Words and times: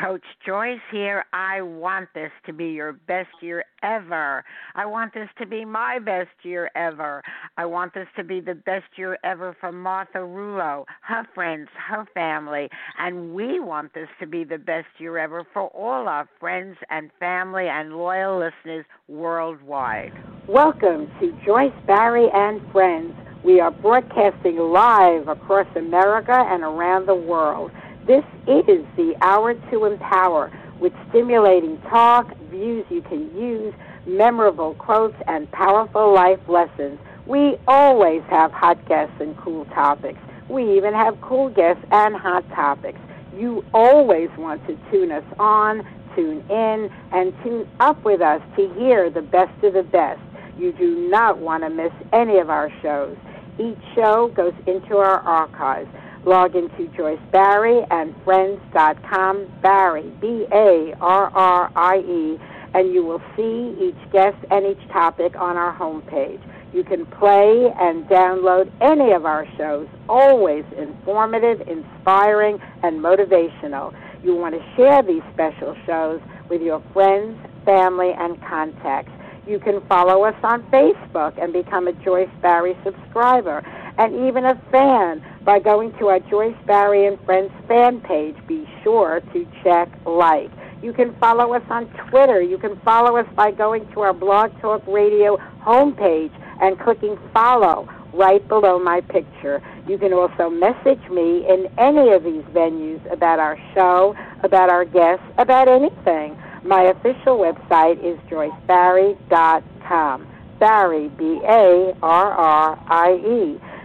Coach 0.00 0.24
Joyce 0.46 0.80
here. 0.90 1.26
I 1.34 1.60
want 1.60 2.08
this 2.14 2.30
to 2.46 2.54
be 2.54 2.68
your 2.68 2.94
best 2.94 3.28
year 3.42 3.64
ever. 3.82 4.42
I 4.74 4.86
want 4.86 5.12
this 5.12 5.28
to 5.38 5.46
be 5.46 5.66
my 5.66 5.98
best 5.98 6.30
year 6.42 6.70
ever. 6.74 7.22
I 7.58 7.66
want 7.66 7.92
this 7.92 8.06
to 8.16 8.24
be 8.24 8.40
the 8.40 8.54
best 8.54 8.86
year 8.96 9.18
ever 9.24 9.54
for 9.60 9.72
Martha 9.72 10.24
Rouleau, 10.24 10.86
her 11.02 11.26
friends, 11.34 11.68
her 11.88 12.06
family, 12.14 12.70
and 12.98 13.34
we 13.34 13.60
want 13.60 13.92
this 13.92 14.08
to 14.20 14.26
be 14.26 14.42
the 14.42 14.56
best 14.56 14.88
year 14.98 15.18
ever 15.18 15.44
for 15.52 15.68
all 15.68 16.08
our 16.08 16.26
friends 16.38 16.78
and 16.88 17.10
family 17.18 17.68
and 17.68 17.92
loyal 17.92 18.38
listeners 18.38 18.86
worldwide. 19.08 20.12
Welcome 20.48 21.10
to 21.20 21.38
Joyce 21.44 21.74
Barrie 21.86 22.30
and 22.32 22.62
Friends. 22.72 23.12
We 23.44 23.60
are 23.60 23.70
broadcasting 23.70 24.56
live 24.56 25.28
across 25.28 25.66
America 25.76 26.44
and 26.48 26.62
around 26.62 27.06
the 27.06 27.14
world. 27.14 27.70
This 28.10 28.24
is 28.48 28.84
the 28.96 29.14
hour 29.20 29.54
to 29.54 29.84
empower 29.84 30.50
with 30.80 30.92
stimulating 31.10 31.80
talk, 31.82 32.36
views 32.50 32.84
you 32.90 33.02
can 33.02 33.32
use, 33.38 33.72
memorable 34.04 34.74
quotes, 34.74 35.14
and 35.28 35.48
powerful 35.52 36.12
life 36.12 36.40
lessons. 36.48 36.98
We 37.26 37.56
always 37.68 38.22
have 38.28 38.50
hot 38.50 38.84
guests 38.88 39.14
and 39.20 39.36
cool 39.36 39.64
topics. 39.66 40.18
We 40.48 40.76
even 40.76 40.92
have 40.92 41.20
cool 41.20 41.50
guests 41.50 41.84
and 41.92 42.16
hot 42.16 42.44
topics. 42.48 42.98
You 43.32 43.64
always 43.72 44.28
want 44.36 44.66
to 44.66 44.76
tune 44.90 45.12
us 45.12 45.22
on, 45.38 45.86
tune 46.16 46.44
in, 46.50 46.90
and 47.12 47.32
tune 47.44 47.68
up 47.78 48.04
with 48.04 48.20
us 48.20 48.42
to 48.56 48.74
hear 48.74 49.08
the 49.08 49.22
best 49.22 49.62
of 49.62 49.74
the 49.74 49.84
best. 49.84 50.20
You 50.58 50.72
do 50.72 51.08
not 51.08 51.38
want 51.38 51.62
to 51.62 51.70
miss 51.70 51.92
any 52.12 52.38
of 52.38 52.50
our 52.50 52.72
shows. 52.82 53.16
Each 53.60 53.78
show 53.94 54.32
goes 54.34 54.54
into 54.66 54.96
our 54.96 55.20
archives. 55.20 55.88
Log 56.24 56.54
into 56.54 56.86
Joyce 56.96 57.20
Barrie 57.32 57.82
and 57.90 58.14
Friends.com, 58.24 59.46
Barrie, 59.62 60.12
B 60.20 60.46
A 60.52 60.94
R 61.00 61.30
R 61.34 61.72
I 61.74 61.98
E, 61.98 62.38
and 62.74 62.92
you 62.92 63.04
will 63.04 63.22
see 63.36 63.74
each 63.82 64.12
guest 64.12 64.36
and 64.50 64.66
each 64.66 64.88
topic 64.90 65.34
on 65.36 65.56
our 65.56 65.74
homepage. 65.74 66.40
You 66.74 66.84
can 66.84 67.06
play 67.06 67.72
and 67.80 68.04
download 68.04 68.70
any 68.80 69.12
of 69.12 69.24
our 69.24 69.46
shows, 69.56 69.88
always 70.08 70.64
informative, 70.76 71.66
inspiring, 71.66 72.58
and 72.82 73.00
motivational. 73.00 73.94
You 74.22 74.36
want 74.36 74.54
to 74.54 74.76
share 74.76 75.02
these 75.02 75.22
special 75.32 75.74
shows 75.86 76.20
with 76.48 76.60
your 76.60 76.82
friends, 76.92 77.38
family, 77.64 78.12
and 78.18 78.40
contacts. 78.42 79.10
You 79.46 79.58
can 79.58 79.80
follow 79.88 80.24
us 80.24 80.36
on 80.44 80.62
Facebook 80.70 81.42
and 81.42 81.52
become 81.52 81.88
a 81.88 81.92
Joyce 82.04 82.28
Barrie 82.42 82.76
subscriber 82.84 83.64
and 84.00 84.26
even 84.26 84.46
a 84.46 84.54
fan 84.72 85.22
by 85.44 85.58
going 85.58 85.92
to 85.98 86.08
our 86.08 86.20
Joyce 86.20 86.56
Barrie 86.66 87.06
and 87.06 87.20
Friends 87.26 87.52
fan 87.68 88.00
page. 88.00 88.34
Be 88.48 88.66
sure 88.82 89.20
to 89.34 89.46
check 89.62 89.90
like. 90.06 90.50
You 90.82 90.94
can 90.94 91.14
follow 91.16 91.52
us 91.52 91.62
on 91.68 91.86
Twitter. 92.08 92.40
You 92.40 92.56
can 92.56 92.80
follow 92.80 93.18
us 93.18 93.26
by 93.36 93.50
going 93.50 93.86
to 93.92 94.00
our 94.00 94.14
Blog 94.14 94.58
Talk 94.62 94.82
Radio 94.86 95.36
homepage 95.60 96.32
and 96.62 96.80
clicking 96.80 97.18
follow 97.34 97.86
right 98.14 98.46
below 98.48 98.78
my 98.78 99.02
picture. 99.02 99.62
You 99.86 99.98
can 99.98 100.14
also 100.14 100.48
message 100.48 101.06
me 101.10 101.46
in 101.46 101.68
any 101.76 102.08
of 102.12 102.24
these 102.24 102.44
venues 102.54 103.04
about 103.12 103.38
our 103.38 103.58
show, 103.74 104.16
about 104.42 104.70
our 104.70 104.86
guests, 104.86 105.26
about 105.36 105.68
anything. 105.68 106.38
My 106.64 106.84
official 106.84 107.36
website 107.36 108.02
is 108.02 108.18
joycebarrie.com. 108.30 110.26
Barrie, 110.58 111.08
B 111.08 111.40
A 111.44 111.94
R 112.02 112.32
R 112.32 112.78
I 112.88 113.12
E. 113.14 113.60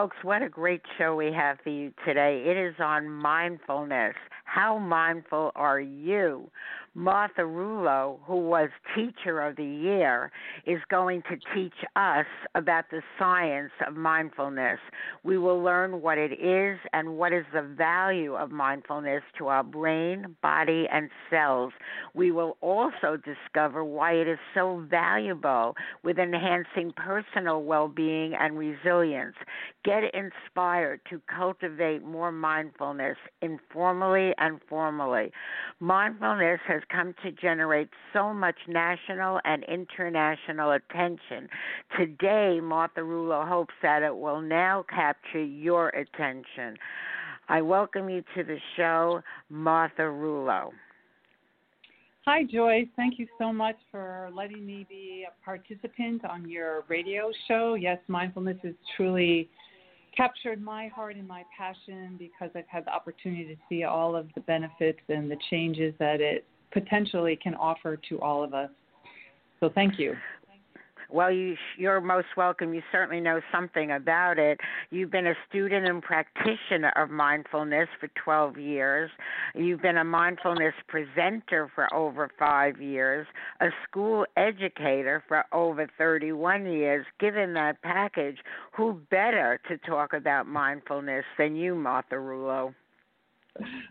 Folks, 0.00 0.16
what 0.22 0.40
a 0.40 0.48
great 0.48 0.80
show 0.96 1.14
we 1.14 1.30
have 1.30 1.58
for 1.62 1.68
you 1.68 1.92
today. 2.06 2.42
It 2.46 2.56
is 2.56 2.74
on 2.80 3.10
mindfulness. 3.10 4.14
How 4.46 4.78
mindful 4.78 5.52
are 5.54 5.78
you? 5.78 6.50
Martha 6.94 7.46
Rouleau, 7.46 8.18
who 8.24 8.36
was 8.36 8.68
Teacher 8.96 9.40
of 9.42 9.54
the 9.54 9.64
Year, 9.64 10.32
is 10.66 10.80
going 10.90 11.22
to 11.30 11.36
teach 11.54 11.84
us 11.94 12.26
about 12.56 12.86
the 12.90 13.00
science 13.16 13.70
of 13.86 13.94
mindfulness. 13.94 14.80
We 15.22 15.38
will 15.38 15.62
learn 15.62 16.02
what 16.02 16.18
it 16.18 16.32
is 16.32 16.80
and 16.92 17.16
what 17.16 17.32
is 17.32 17.44
the 17.54 17.62
value 17.62 18.34
of 18.34 18.50
mindfulness 18.50 19.22
to 19.38 19.46
our 19.46 19.62
brain, 19.62 20.34
body, 20.42 20.86
and 20.92 21.10
cells. 21.30 21.72
We 22.12 22.32
will 22.32 22.56
also 22.60 23.16
discover 23.16 23.84
why 23.84 24.14
it 24.14 24.26
is 24.26 24.38
so 24.52 24.84
valuable 24.90 25.76
with 26.02 26.18
enhancing 26.18 26.92
personal 26.96 27.62
well 27.62 27.86
being 27.86 28.34
and 28.34 28.58
resilience. 28.58 29.36
Get 29.84 30.02
inspired 30.12 31.02
to 31.10 31.22
cultivate 31.32 32.02
more 32.02 32.32
mindfulness 32.32 33.16
informally 33.42 34.32
and 34.38 34.58
formally. 34.68 35.30
Mindfulness 35.78 36.58
has 36.66 36.79
has 36.80 36.86
come 36.90 37.14
to 37.22 37.32
generate 37.32 37.88
so 38.12 38.32
much 38.32 38.56
national 38.68 39.40
and 39.44 39.64
international 39.64 40.72
attention. 40.72 41.48
Today, 41.98 42.60
Martha 42.62 43.02
Rouleau 43.02 43.44
hopes 43.44 43.74
that 43.82 44.02
it 44.02 44.16
will 44.16 44.40
now 44.40 44.84
capture 44.88 45.42
your 45.42 45.88
attention. 45.90 46.76
I 47.48 47.60
welcome 47.62 48.08
you 48.08 48.22
to 48.36 48.44
the 48.44 48.58
show, 48.76 49.22
Martha 49.48 50.08
Rouleau. 50.08 50.72
Hi, 52.26 52.44
Joyce. 52.44 52.86
Thank 52.96 53.18
you 53.18 53.26
so 53.38 53.52
much 53.52 53.76
for 53.90 54.30
letting 54.34 54.64
me 54.64 54.86
be 54.88 55.26
a 55.26 55.44
participant 55.44 56.24
on 56.24 56.48
your 56.48 56.84
radio 56.88 57.30
show. 57.48 57.74
Yes, 57.74 57.98
mindfulness 58.08 58.58
has 58.62 58.74
truly 58.96 59.48
captured 60.16 60.62
my 60.62 60.88
heart 60.88 61.16
and 61.16 61.26
my 61.26 61.44
passion 61.56 62.16
because 62.18 62.50
I've 62.54 62.68
had 62.68 62.84
the 62.84 62.92
opportunity 62.92 63.46
to 63.46 63.56
see 63.68 63.84
all 63.84 64.14
of 64.14 64.28
the 64.34 64.40
benefits 64.42 65.00
and 65.08 65.30
the 65.30 65.36
changes 65.50 65.94
that 65.98 66.20
it 66.20 66.46
potentially 66.72 67.36
can 67.36 67.54
offer 67.54 67.98
to 68.08 68.20
all 68.20 68.42
of 68.42 68.54
us. 68.54 68.70
So, 69.60 69.70
thank 69.74 69.98
you. 69.98 70.16
Well, 71.12 71.32
you, 71.32 71.56
you're 71.76 72.00
most 72.00 72.28
welcome. 72.36 72.72
You 72.72 72.82
certainly 72.92 73.20
know 73.20 73.40
something 73.52 73.90
about 73.90 74.38
it. 74.38 74.60
You've 74.90 75.10
been 75.10 75.26
a 75.26 75.34
student 75.48 75.86
and 75.88 76.00
practitioner 76.00 76.92
of 76.96 77.10
mindfulness 77.10 77.88
for 77.98 78.08
12 78.22 78.58
years. 78.58 79.10
You've 79.54 79.82
been 79.82 79.96
a 79.96 80.04
mindfulness 80.04 80.74
presenter 80.86 81.70
for 81.74 81.92
over 81.92 82.30
five 82.38 82.80
years, 82.80 83.26
a 83.60 83.68
school 83.88 84.24
educator 84.36 85.24
for 85.26 85.44
over 85.52 85.88
31 85.98 86.66
years. 86.66 87.04
Given 87.18 87.54
that 87.54 87.82
package, 87.82 88.38
who 88.76 89.00
better 89.10 89.60
to 89.68 89.78
talk 89.78 90.12
about 90.12 90.46
mindfulness 90.46 91.24
than 91.36 91.56
you, 91.56 91.74
Martha 91.74 92.18
Rouleau? 92.18 92.72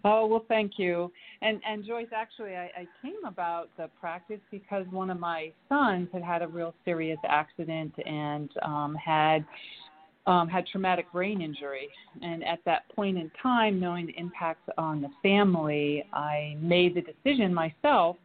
Oh 0.06 0.26
well, 0.28 0.46
thank 0.48 0.74
you. 0.78 1.12
And 1.42 1.62
and 1.68 1.86
Joyce, 1.86 2.08
actually, 2.16 2.56
I, 2.56 2.72
I 2.76 2.88
came 3.02 3.26
about 3.26 3.70
the 3.78 3.90
practice 4.00 4.40
because 4.52 4.86
one 4.92 5.10
of 5.10 5.20
my 5.20 5.52
sons 5.68 6.08
had 6.14 6.24
had 6.24 6.42
a 6.42 6.48
real 6.48 6.74
serious 6.86 7.20
accident 7.28 7.94
and 8.06 8.50
um, 8.64 8.96
had 8.96 9.46
um, 10.26 10.48
had 10.48 10.66
traumatic 10.68 11.12
brain 11.12 11.42
injury. 11.42 11.90
And 12.22 12.44
at 12.44 12.60
that 12.66 12.88
point 12.96 13.18
in 13.18 13.32
time, 13.42 13.80
knowing 13.80 14.08
the 14.08 14.18
impacts 14.18 14.70
on 14.78 15.02
the 15.02 15.10
family, 15.22 16.06
I 16.14 16.56
made 16.62 16.96
the 16.96 17.02
decision 17.02 17.54
myself. 17.54 18.16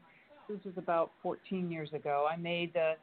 This 0.48 0.58
was 0.64 0.74
about 0.76 1.10
14 1.22 1.70
years 1.70 1.88
ago. 1.94 2.28
I 2.30 2.36
made 2.36 2.74
the 2.74 2.94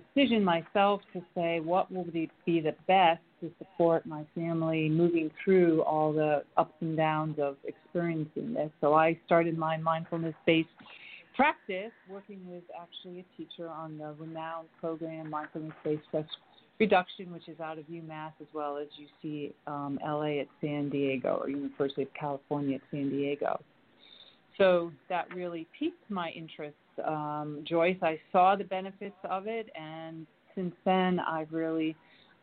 decision 0.00 0.42
myself 0.42 1.00
to 1.12 1.22
say 1.34 1.60
what 1.60 1.90
will 1.90 2.04
be, 2.04 2.30
be 2.44 2.60
the 2.60 2.74
best 2.86 3.20
to 3.40 3.50
support 3.58 4.06
my 4.06 4.24
family 4.34 4.88
moving 4.88 5.30
through 5.42 5.82
all 5.82 6.12
the 6.12 6.42
ups 6.56 6.74
and 6.80 6.96
downs 6.96 7.38
of 7.38 7.56
experiencing 7.64 8.54
this. 8.54 8.70
So 8.80 8.94
I 8.94 9.18
started 9.26 9.58
my 9.58 9.76
mindfulness 9.76 10.34
based 10.46 10.68
practice 11.34 11.92
working 12.08 12.40
with 12.48 12.62
actually 12.80 13.20
a 13.20 13.36
teacher 13.36 13.68
on 13.68 13.98
the 13.98 14.14
renowned 14.18 14.68
program 14.80 15.30
Mindfulness 15.30 15.72
Based 15.84 16.02
Stress 16.08 16.26
Reduction, 16.78 17.32
which 17.32 17.48
is 17.48 17.60
out 17.60 17.78
of 17.78 17.84
UMass 17.86 18.32
as 18.40 18.46
well 18.52 18.76
as 18.78 18.86
UC 19.24 19.52
um, 19.66 19.98
LA 20.04 20.40
at 20.40 20.48
San 20.60 20.88
Diego 20.90 21.38
or 21.40 21.48
University 21.48 22.02
of 22.02 22.08
California 22.18 22.76
at 22.76 22.82
San 22.90 23.10
Diego. 23.10 23.60
So 24.58 24.92
that 25.08 25.32
really 25.34 25.66
piqued 25.78 26.08
my 26.10 26.30
interest, 26.30 26.76
um, 27.04 27.64
Joyce. 27.64 27.96
I 28.02 28.18
saw 28.32 28.56
the 28.56 28.64
benefits 28.64 29.16
of 29.28 29.46
it, 29.46 29.68
and 29.74 30.26
since 30.54 30.74
then 30.84 31.20
I've 31.20 31.52
really 31.52 31.96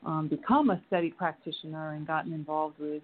um, 0.06 0.28
become 0.28 0.70
a 0.70 0.82
steady 0.88 1.12
practitioner 1.12 1.94
and 1.94 2.06
gotten 2.06 2.34
involved 2.34 2.80
with 2.80 3.02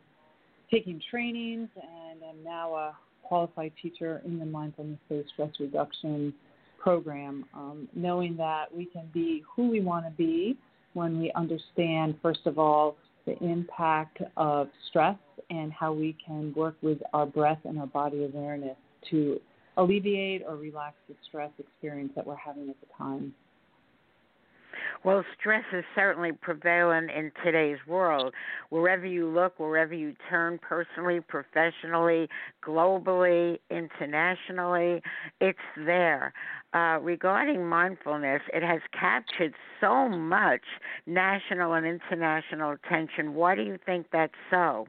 taking 0.72 1.02
trainings 1.10 1.70
and 1.76 2.20
I'm 2.28 2.44
now 2.44 2.74
a 2.76 2.98
qualified 3.24 3.72
teacher 3.82 4.22
in 4.26 4.40
the 4.40 4.46
mindfulness 4.46 5.00
based 5.10 5.30
stress 5.34 5.52
reduction 5.60 6.34
program, 6.80 7.46
um, 7.54 7.88
knowing 7.96 8.38
that 8.38 8.74
we 8.74 8.86
can 8.86 9.10
be 9.14 9.44
who 9.56 9.70
we 9.70 9.82
want 9.82 10.06
to 10.06 10.12
be 10.12 10.58
when 10.94 11.20
we 11.20 11.32
understand, 11.34 12.16
first 12.22 12.46
of 12.46 12.58
all, 12.58 12.96
the 13.26 13.38
impact 13.44 14.20
of 14.38 14.70
stress 14.90 15.18
and 15.50 15.72
how 15.74 15.92
we 15.92 16.16
can 16.26 16.54
work 16.56 16.76
with 16.82 16.98
our 17.14 17.26
breath 17.26 17.60
and 17.66 17.78
our 17.78 17.88
body 17.88 18.24
awareness 18.24 18.78
to 19.10 19.40
alleviate 19.78 20.44
or 20.46 20.56
relax 20.56 20.96
the 21.08 21.16
stress 21.28 21.52
experience 21.60 22.12
that 22.16 22.26
we're 22.26 22.36
having 22.36 22.70
at 22.70 22.76
the 22.82 22.88
time. 22.98 23.34
Well, 25.04 25.24
stress 25.40 25.64
is 25.74 25.84
certainly 25.96 26.32
prevalent 26.32 27.12
in 27.12 27.32
today's 27.44 27.78
world. 27.88 28.34
Wherever 28.70 29.06
you 29.06 29.28
look, 29.28 29.60
wherever 29.60 29.94
you 29.94 30.14
turn, 30.30 30.60
personally, 30.60 31.20
professionally, 31.22 32.28
globally, 32.66 33.60
internationally, 33.70 35.02
it's 35.40 35.60
there. 35.86 36.34
Uh, 36.74 37.00
regarding 37.02 37.66
mindfulness, 37.66 38.42
it 38.54 38.64
has 38.64 38.82
captured 38.92 39.54
so 39.80 40.10
much 40.10 40.62
national 41.06 41.74
and 41.74 41.86
international 41.86 42.72
attention. 42.72 43.34
Why 43.34 43.56
do 43.56 43.62
you 43.62 43.78
think 43.86 44.08
that's 44.12 44.34
so? 44.50 44.88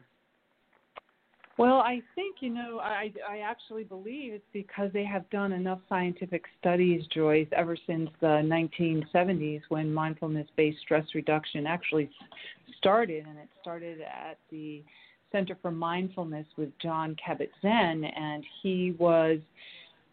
Well, 1.59 1.81
I 1.81 2.01
think 2.15 2.37
you 2.39 2.51
know 2.51 2.79
I 2.79 3.13
I 3.29 3.39
actually 3.41 3.83
believe 3.83 4.33
it's 4.33 4.45
because 4.53 4.93
they 4.93 5.05
have 5.05 5.29
done 5.31 5.53
enough 5.53 5.81
scientific 5.89 6.45
studies, 6.61 7.03
Joyce, 7.13 7.49
ever 7.51 7.77
since 7.85 8.09
the 8.21 8.41
1970s 8.45 9.63
when 9.69 9.93
mindfulness-based 9.93 10.79
stress 10.81 11.05
reduction 11.17 11.67
actually 11.67 12.11
started, 12.79 13.27
and 13.27 13.39
it 13.39 13.49
started 13.61 14.01
at 14.01 14.39
the 14.53 14.85
Center 15.33 15.59
for 15.61 15.73
Mindfulness 15.73 16.47
with 16.57 16.71
Jon 16.79 17.17
Kabat-Zinn, 17.17 18.05
and 18.05 18.45
he 18.63 18.95
was 18.97 19.39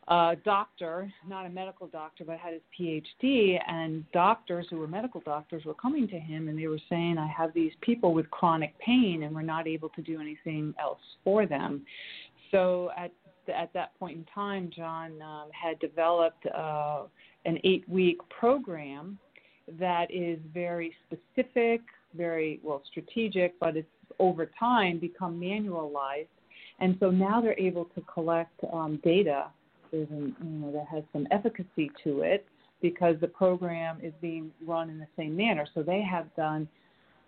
a 0.08 0.36
doctor, 0.44 1.12
not 1.28 1.46
a 1.46 1.50
medical 1.50 1.88
doctor, 1.88 2.24
but 2.26 2.38
had 2.38 2.54
his 2.54 2.62
PhD. 2.80 3.58
And 3.68 4.10
doctors 4.12 4.68
who 4.70 4.78
were 4.78 4.88
medical 4.88 5.22
doctors 5.22 5.66
were 5.66 5.74
coming 5.74 6.08
to 6.10 6.20
him 6.20 6.48
and 6.48 6.60
they 6.60 6.68
were 6.68 6.80
saying, 6.90 7.18
I 7.18 7.28
have 7.28 7.54
these 7.54 7.72
people 7.82 8.14
with 8.14 8.30
chronic 8.30 8.78
pain 8.80 9.24
and 9.24 9.34
we're 9.34 9.42
not 9.42 9.68
able 9.68 9.90
to 9.90 10.02
do 10.02 10.22
anything 10.22 10.74
else 10.80 11.00
for 11.24 11.46
them. 11.46 11.86
So 12.52 12.92
at 12.98 13.12
at 13.54 13.72
that 13.74 13.98
point 14.00 14.18
in 14.18 14.26
time, 14.34 14.72
Jon 14.76 15.22
um, 15.22 15.50
had 15.52 15.78
developed 15.80 16.48
uh, 16.48 17.04
an 17.46 17.60
eight 17.64 17.88
week 17.88 18.18
program 18.30 19.20
that 19.80 20.08
is 20.10 20.40
very 20.52 20.96
specific, 21.06 21.82
very 22.16 22.60
well 22.64 22.82
strategic, 22.90 23.60
but 23.60 23.78
it's 23.78 23.88
over 24.20 24.50
time 24.60 25.00
become 25.00 25.40
manualized. 25.40 26.28
And 26.80 26.98
so 27.00 27.12
now 27.12 27.40
they're 27.40 27.60
able 27.60 27.86
to 27.96 28.02
collect 28.02 28.60
um, 28.74 29.00
data 29.04 29.46
an, 30.10 30.36
you 30.44 30.50
know 30.50 30.72
that 30.72 30.88
has 30.88 31.04
some 31.14 31.28
efficacy 31.32 31.92
to 32.04 32.22
it 32.22 32.46
because 32.82 33.16
the 33.22 33.28
program 33.28 34.00
is 34.04 34.14
being 34.22 34.52
run 34.66 34.90
in 34.90 35.00
the 35.00 35.08
same 35.18 35.36
manner. 35.36 35.66
So 35.74 35.82
they 35.82 36.02
have 36.02 36.34
done 36.36 36.68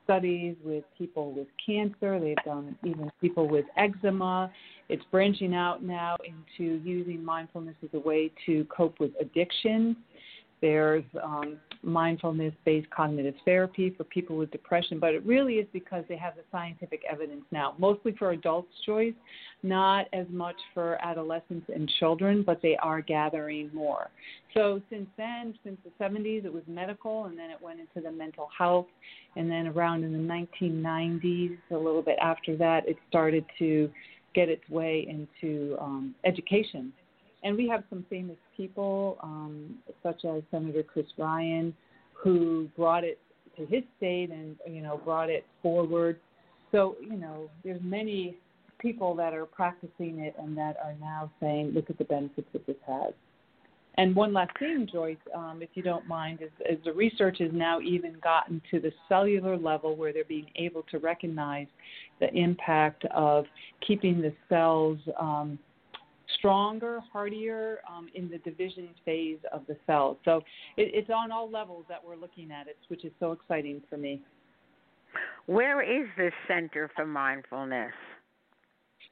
studies 0.03 0.55
with 0.63 0.85
people 0.97 1.33
with 1.33 1.47
cancer. 1.63 2.19
They've 2.19 2.35
done 2.45 2.77
even 2.85 3.11
people 3.19 3.47
with 3.47 3.65
eczema. 3.75 4.49
It's 4.87 5.03
branching 5.11 5.53
out 5.53 5.83
now 5.83 6.15
into 6.25 6.81
using 6.83 7.23
mindfulness 7.23 7.75
as 7.83 7.89
a 7.93 7.99
way 7.99 8.31
to 8.45 8.65
cope 8.65 8.99
with 8.99 9.11
addiction. 9.19 9.97
There's 10.61 11.03
um, 11.21 11.57
mindfulness 11.81 12.53
based 12.65 12.89
cognitive 12.89 13.35
therapy 13.45 13.93
for 13.95 14.03
people 14.05 14.37
with 14.37 14.51
depression, 14.51 14.99
but 14.99 15.13
it 15.13 15.25
really 15.25 15.55
is 15.55 15.67
because 15.73 16.03
they 16.09 16.17
have 16.17 16.35
the 16.35 16.43
scientific 16.51 17.01
evidence 17.09 17.43
now, 17.51 17.75
mostly 17.77 18.13
for 18.17 18.31
adults' 18.31 18.69
Joyce, 18.85 19.13
not 19.63 20.07
as 20.13 20.25
much 20.29 20.55
for 20.73 20.97
adolescents 21.03 21.69
and 21.73 21.89
children, 21.99 22.43
but 22.45 22.61
they 22.61 22.77
are 22.77 23.01
gathering 23.01 23.69
more. 23.73 24.09
So 24.53 24.81
since 24.89 25.07
then, 25.17 25.53
since 25.63 25.77
the 25.83 26.03
70s, 26.03 26.45
it 26.45 26.53
was 26.53 26.63
medical, 26.67 27.25
and 27.25 27.37
then 27.37 27.49
it 27.49 27.61
went 27.61 27.79
into 27.79 28.01
the 28.01 28.11
mental 28.11 28.49
health, 28.57 28.87
and 29.35 29.49
then 29.49 29.67
around 29.67 30.03
in 30.03 30.13
the 30.13 30.17
1990s, 30.17 31.57
a 31.71 31.75
little 31.75 32.01
bit 32.01 32.17
after 32.21 32.55
that, 32.57 32.87
it 32.87 32.97
started 33.09 33.45
to 33.59 33.89
get 34.33 34.49
its 34.49 34.67
way 34.69 35.07
into 35.09 35.75
um, 35.79 36.13
education 36.25 36.93
and 37.47 37.55
we 37.55 37.65
have 37.69 37.85
some 37.89 38.05
famous 38.09 38.35
people, 38.57 39.17
um, 39.23 39.77
such 40.03 40.25
as 40.25 40.43
Senator 40.51 40.83
Chris 40.83 41.05
Ryan, 41.17 41.73
who 42.11 42.67
brought 42.75 43.05
it 43.05 43.19
to 43.55 43.65
his 43.65 43.83
state 43.95 44.31
and 44.31 44.57
you 44.69 44.81
know 44.81 44.99
brought 45.05 45.29
it 45.29 45.45
forward. 45.61 46.19
So 46.73 46.97
you 47.01 47.15
know, 47.15 47.49
there's 47.63 47.79
many 47.81 48.35
people 48.79 49.15
that 49.15 49.33
are 49.33 49.45
practicing 49.45 50.19
it 50.19 50.35
and 50.37 50.57
that 50.57 50.75
are 50.83 50.93
now 50.99 51.31
saying, 51.39 51.71
look 51.73 51.89
at 51.89 51.97
the 51.97 52.03
benefits 52.03 52.47
that 52.51 52.67
this 52.67 52.75
has. 52.85 53.13
And 53.95 54.15
one 54.15 54.33
last 54.33 54.51
thing, 54.59 54.87
Joyce, 54.91 55.15
um, 55.33 55.59
if 55.61 55.69
you 55.73 55.81
don't 55.81 56.05
mind, 56.05 56.39
is, 56.41 56.51
is 56.69 56.77
the 56.85 56.93
research 56.93 57.37
has 57.39 57.49
now 57.51 57.79
even 57.79 58.17
gotten 58.21 58.61
to 58.69 58.79
the 58.79 58.91
cellular 59.07 59.57
level 59.57 59.95
where 59.95 60.13
they're 60.13 60.25
being 60.25 60.51
able 60.57 60.83
to 60.91 60.99
recognize 60.99 61.65
the 62.19 62.31
impact 62.35 63.05
of 63.05 63.45
keeping 63.87 64.21
the 64.21 64.33
cells 64.49 64.99
um, 65.19 65.57
stronger, 66.37 66.99
hardier 67.11 67.79
um, 67.89 68.07
in 68.13 68.29
the 68.29 68.37
division 68.39 68.89
phase 69.05 69.39
of 69.51 69.61
the 69.67 69.77
cell. 69.85 70.17
So 70.25 70.37
it, 70.77 70.91
it's 70.93 71.09
on 71.09 71.31
all 71.31 71.49
levels 71.49 71.85
that 71.89 72.03
we're 72.03 72.17
looking 72.17 72.51
at 72.51 72.67
it, 72.67 72.77
which 72.89 73.05
is 73.05 73.11
so 73.19 73.31
exciting 73.31 73.81
for 73.89 73.97
me. 73.97 74.21
Where 75.45 75.81
is 75.81 76.07
the 76.17 76.31
Center 76.47 76.91
for 76.95 77.05
Mindfulness? 77.05 77.93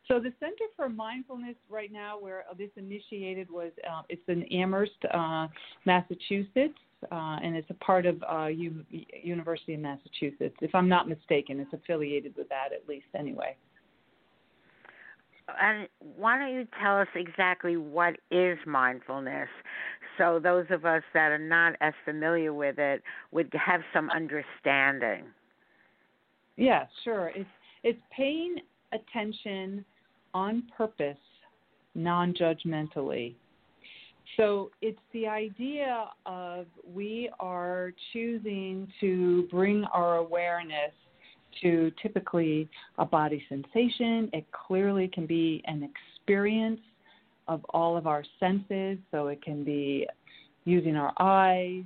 So 0.08 0.20
the 0.20 0.34
Center 0.40 0.66
for 0.76 0.88
Mindfulness 0.90 1.56
right 1.70 1.92
now, 1.92 2.20
where 2.20 2.44
this 2.58 2.70
initiated 2.76 3.50
was, 3.50 3.72
uh, 3.90 4.02
it's 4.10 4.22
in 4.28 4.44
Amherst, 4.52 4.92
uh, 5.12 5.48
Massachusetts, 5.86 6.78
uh, 7.12 7.38
and 7.42 7.56
it's 7.56 7.70
a 7.70 7.76
part 7.76 8.06
of 8.06 8.22
uh, 8.30 8.48
U- 8.48 8.86
University 8.90 9.74
of 9.74 9.80
Massachusetts. 9.80 10.56
If 10.62 10.76
I'm 10.76 10.90
not 10.90 11.10
mistaken, 11.10 11.60
it's 11.60 11.74
affiliated 11.74 12.36
with 12.38 12.50
that 12.50 12.70
at 12.74 12.88
least 12.88 13.08
anyway. 13.18 13.56
And 15.62 15.88
why 16.00 16.38
don't 16.38 16.54
you 16.54 16.68
tell 16.82 17.00
us 17.00 17.08
exactly 17.16 17.78
what 17.78 18.16
is 18.32 18.58
mindfulness 18.66 19.50
so 20.18 20.40
those 20.40 20.66
of 20.70 20.86
us 20.86 21.04
that 21.14 21.32
are 21.32 21.38
not 21.38 21.74
as 21.82 21.94
familiar 22.04 22.54
with 22.54 22.80
it 22.80 23.02
would 23.32 23.52
have 23.54 23.82
some 23.94 24.10
understanding? 24.10 25.26
Yeah, 26.58 26.86
sure. 27.04 27.32
It's 27.36 27.50
it's 27.84 28.00
paying 28.16 28.58
attention 28.94 29.86
on 30.34 30.64
purpose, 30.76 31.18
non-judgmentally. 31.94 33.36
So 34.38 34.72
it's 34.82 35.00
the 35.14 35.28
idea 35.28 36.08
of 36.26 36.66
we 36.94 37.30
are 37.40 37.94
choosing 38.12 38.88
to 39.00 39.48
bring 39.52 39.84
our 39.86 40.18
awareness 40.18 40.94
to 41.62 41.92
typically 42.02 42.70
a 42.98 43.06
body 43.06 43.44
sensation. 43.50 44.30
It 44.34 44.46
clearly 44.52 45.08
can 45.08 45.26
be 45.26 45.64
an 45.66 45.90
experience 45.90 46.82
of 47.48 47.64
all 47.70 47.98
of 47.98 48.08
our 48.08 48.24
senses. 48.40 48.98
So 49.12 49.28
it 49.28 49.42
can 49.42 49.64
be 49.64 50.08
using 50.66 50.96
our 50.96 51.14
eyes, 51.20 51.84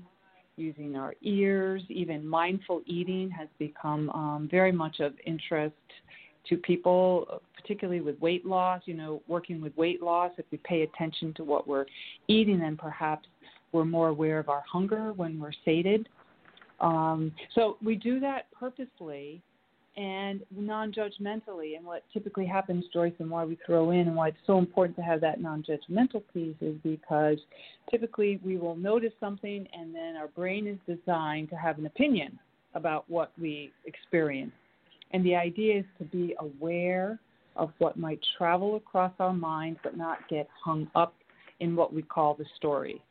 using 0.56 0.96
our 0.96 1.14
ears, 1.22 1.82
even 1.90 2.28
mindful 2.28 2.82
eating 2.86 3.30
has 3.32 3.48
become 3.58 4.10
um, 4.12 4.48
very 4.52 4.72
much 4.72 5.00
of 5.00 5.14
interest 5.26 5.76
to 6.48 6.58
people, 6.58 7.42
particularly 7.56 8.02
with 8.02 8.20
weight 8.20 8.46
loss. 8.46 8.82
You 8.86 8.96
know, 8.96 9.22
working 9.28 9.62
with 9.62 9.76
weight 9.78 10.02
loss, 10.02 10.32
if 10.38 10.46
we 10.52 10.60
pay 10.64 10.82
attention 10.82 11.34
to 11.36 11.44
what 11.44 11.68
we're 11.68 11.86
eating, 12.28 12.60
then 12.60 12.78
perhaps 12.78 13.28
we're 13.72 13.86
more 13.86 14.10
aware 14.10 14.40
of 14.40 14.50
our 14.50 14.64
hunger 14.70 15.14
when 15.14 15.40
we're 15.40 15.52
sated. 15.64 16.10
Um, 16.80 17.32
so 17.56 17.78
we 17.84 17.96
do 17.96 18.20
that 18.22 18.52
purposely 18.58 19.42
and 20.00 20.42
non-judgmentally. 20.56 21.76
And 21.76 21.86
what 21.86 22.04
typically 22.14 22.46
happens, 22.46 22.86
Joyce, 22.94 23.14
and 23.20 23.30
why 23.30 23.44
we 23.44 23.58
throw 23.66 23.92
in 23.92 24.08
and 24.08 24.16
why 24.16 24.30
it's 24.30 24.38
so 24.48 24.58
important 24.58 24.96
to 24.96 25.04
have 25.04 25.20
that 25.22 25.42
non-judgmental 25.42 26.24
piece 26.34 26.56
is 26.62 26.78
because 26.84 27.38
typically 27.92 28.40
we 28.44 28.56
will 28.56 28.78
notice 28.78 29.12
something 29.20 29.68
and 29.74 29.94
then 29.94 30.16
our 30.16 30.30
brain 30.30 30.68
is 30.68 30.78
designed 30.88 31.50
to 31.50 31.56
have 31.58 31.78
an 31.80 31.86
opinion 31.86 32.40
about 32.76 33.04
what 33.10 33.34
we 33.40 33.74
experience. 33.86 34.54
And 35.12 35.26
the 35.26 35.36
idea 35.36 35.80
is 35.80 35.86
to 35.98 36.06
be 36.06 36.34
aware 36.40 37.20
of 37.58 37.72
what 37.80 37.98
might 37.98 38.22
travel 38.38 38.78
across 38.78 39.12
our 39.20 39.34
minds 39.34 39.80
but 39.84 39.98
not 39.98 40.20
get 40.30 40.48
hung 40.64 40.90
up 40.96 41.14
in 41.60 41.76
what 41.76 41.94
we 41.94 42.04
call 42.04 42.36
the 42.36 42.46
story 42.56 43.04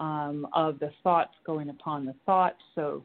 um, 0.00 0.48
of 0.52 0.80
the 0.80 0.90
thoughts 1.04 1.34
going 1.46 1.68
upon 1.68 2.06
the 2.06 2.14
thoughts. 2.26 2.58
So 2.74 3.04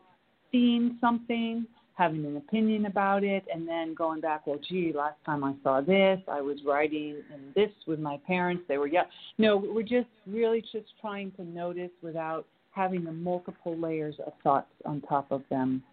seeing 0.52 0.98
something, 1.00 1.68
having 1.96 2.26
an 2.26 2.38
opinion 2.38 2.86
about 2.86 3.24
it, 3.24 3.46
and 3.54 3.68
then 3.68 3.94
going 3.94 4.20
back, 4.20 4.48
well, 4.48 4.60
gee, 4.68 4.92
last 4.96 5.18
time 5.26 5.44
I 5.44 5.54
saw 5.64 5.82
this, 5.82 6.20
I 6.28 6.42
was 6.42 6.58
writing 6.66 7.22
in 7.34 7.52
this 7.56 7.72
with 7.86 8.00
my 8.00 8.20
parents. 8.26 8.64
They 8.68 8.78
were 8.78 8.88
yeah 8.88 9.04
No, 9.38 9.58
we're 9.58 9.84
just 9.84 10.10
really 10.26 10.62
just 10.62 10.88
trying 11.00 11.32
to 11.34 11.44
notice 11.44 11.92
without 12.02 12.46
having 12.72 13.04
the 13.04 13.12
multiple 13.12 13.78
layers 13.78 14.16
of 14.26 14.34
thoughts 14.44 14.72
on 14.86 15.02
top 15.02 15.32
of 15.32 15.44
them. 15.50 15.84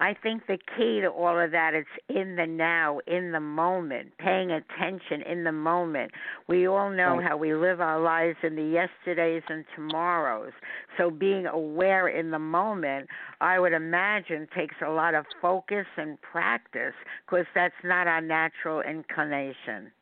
I 0.00 0.14
think 0.22 0.46
the 0.46 0.56
key 0.78 1.02
to 1.02 1.08
all 1.08 1.38
of 1.38 1.50
that 1.50 1.74
is 1.74 1.84
in 2.08 2.34
the 2.34 2.46
now, 2.46 3.00
in 3.06 3.32
the 3.32 3.40
moment, 3.40 4.12
paying 4.18 4.50
attention 4.50 5.20
in 5.30 5.44
the 5.44 5.52
moment. 5.52 6.10
We 6.48 6.66
all 6.66 6.88
know 6.88 7.18
right. 7.18 7.28
how 7.28 7.36
we 7.36 7.54
live 7.54 7.82
our 7.82 8.00
lives 8.00 8.38
in 8.42 8.56
the 8.56 8.64
yesterdays 8.64 9.42
and 9.50 9.62
tomorrows. 9.76 10.52
So 10.96 11.10
being 11.10 11.46
aware 11.46 12.08
in 12.08 12.30
the 12.30 12.38
moment, 12.38 13.08
I 13.42 13.58
would 13.58 13.74
imagine, 13.74 14.48
takes 14.56 14.76
a 14.84 14.88
lot 14.88 15.14
of 15.14 15.26
focus 15.42 15.86
and 15.98 16.18
practice 16.22 16.94
because 17.26 17.46
that's 17.54 17.74
not 17.84 18.06
our 18.06 18.22
natural 18.22 18.80
inclination. 18.80 19.92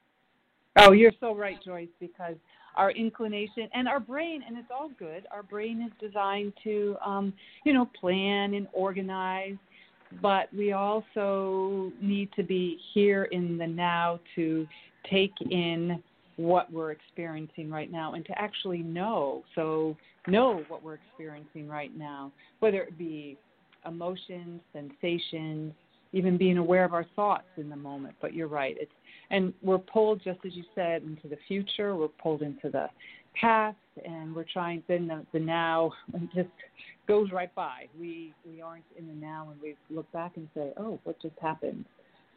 Oh, 0.77 0.93
you're 0.93 1.13
so 1.19 1.35
right, 1.35 1.59
Joyce, 1.65 1.89
because 1.99 2.37
our 2.77 2.93
inclination 2.93 3.69
and 3.75 3.89
our 3.89 3.99
brain, 3.99 4.45
and 4.47 4.57
it's 4.57 4.71
all 4.71 4.91
good. 4.97 5.27
Our 5.33 5.43
brain 5.43 5.83
is 5.83 5.91
designed 6.01 6.53
to, 6.63 6.97
um, 7.05 7.33
you 7.65 7.73
know, 7.73 7.91
plan 8.01 8.55
and 8.55 8.69
organize 8.73 9.57
but 10.23 10.53
we 10.55 10.73
also 10.73 11.93
need 12.01 12.31
to 12.37 12.43
be 12.43 12.79
here 12.95 13.25
in 13.25 13.59
the 13.59 13.67
now 13.67 14.19
to 14.35 14.67
take 15.09 15.33
in 15.51 16.03
what 16.37 16.73
we're 16.73 16.93
experiencing 16.93 17.71
right 17.71 17.91
now 17.91 18.15
and 18.15 18.25
to 18.25 18.39
actually 18.39 18.79
know 18.79 19.43
so 19.55 19.97
know 20.29 20.63
what 20.69 20.83
we're 20.85 20.95
experiencing 20.95 21.67
right 21.67 21.97
now 21.97 22.31
whether 22.61 22.83
it 22.83 22.97
be 22.97 23.37
emotions 23.87 24.61
sensations 24.73 25.73
even 26.13 26.37
being 26.39 26.59
aware 26.59 26.85
of 26.85 26.95
our 26.95 27.07
thoughts 27.15 27.49
in 27.57 27.69
the 27.69 27.77
moment. 27.77 28.15
But 28.21 28.35
you're 28.35 28.49
right 28.49 28.77
it's 28.79 28.93
and 29.31 29.53
we're 29.63 29.79
pulled 29.79 30.23
just 30.25 30.41
as 30.47 30.55
you 30.55 30.65
said 30.75 31.03
into 31.03 31.29
the 31.29 31.39
future. 31.47 31.95
We're 31.97 32.09
pulled 32.09 32.43
into 32.43 32.71
the 32.71 32.89
past 33.35 33.77
and 34.05 34.35
we're 34.35 34.47
trying 34.51 34.83
then 34.89 35.07
the, 35.07 35.25
the 35.33 35.41
now 35.41 35.93
just 36.35 36.49
goes 37.09 37.33
right 37.33 37.53
by. 37.55 37.89
We 37.99 38.33
we 38.47 38.61
aren't 38.61 38.85
in 38.97 39.09
the 39.09 39.15
now 39.15 39.49
and 39.51 39.61
we 39.61 39.75
look 39.91 40.11
back 40.13 40.37
and 40.37 40.47
say, 40.55 40.73
oh, 40.77 41.01
what 41.05 41.21
just 41.21 41.35
happened? 41.41 41.87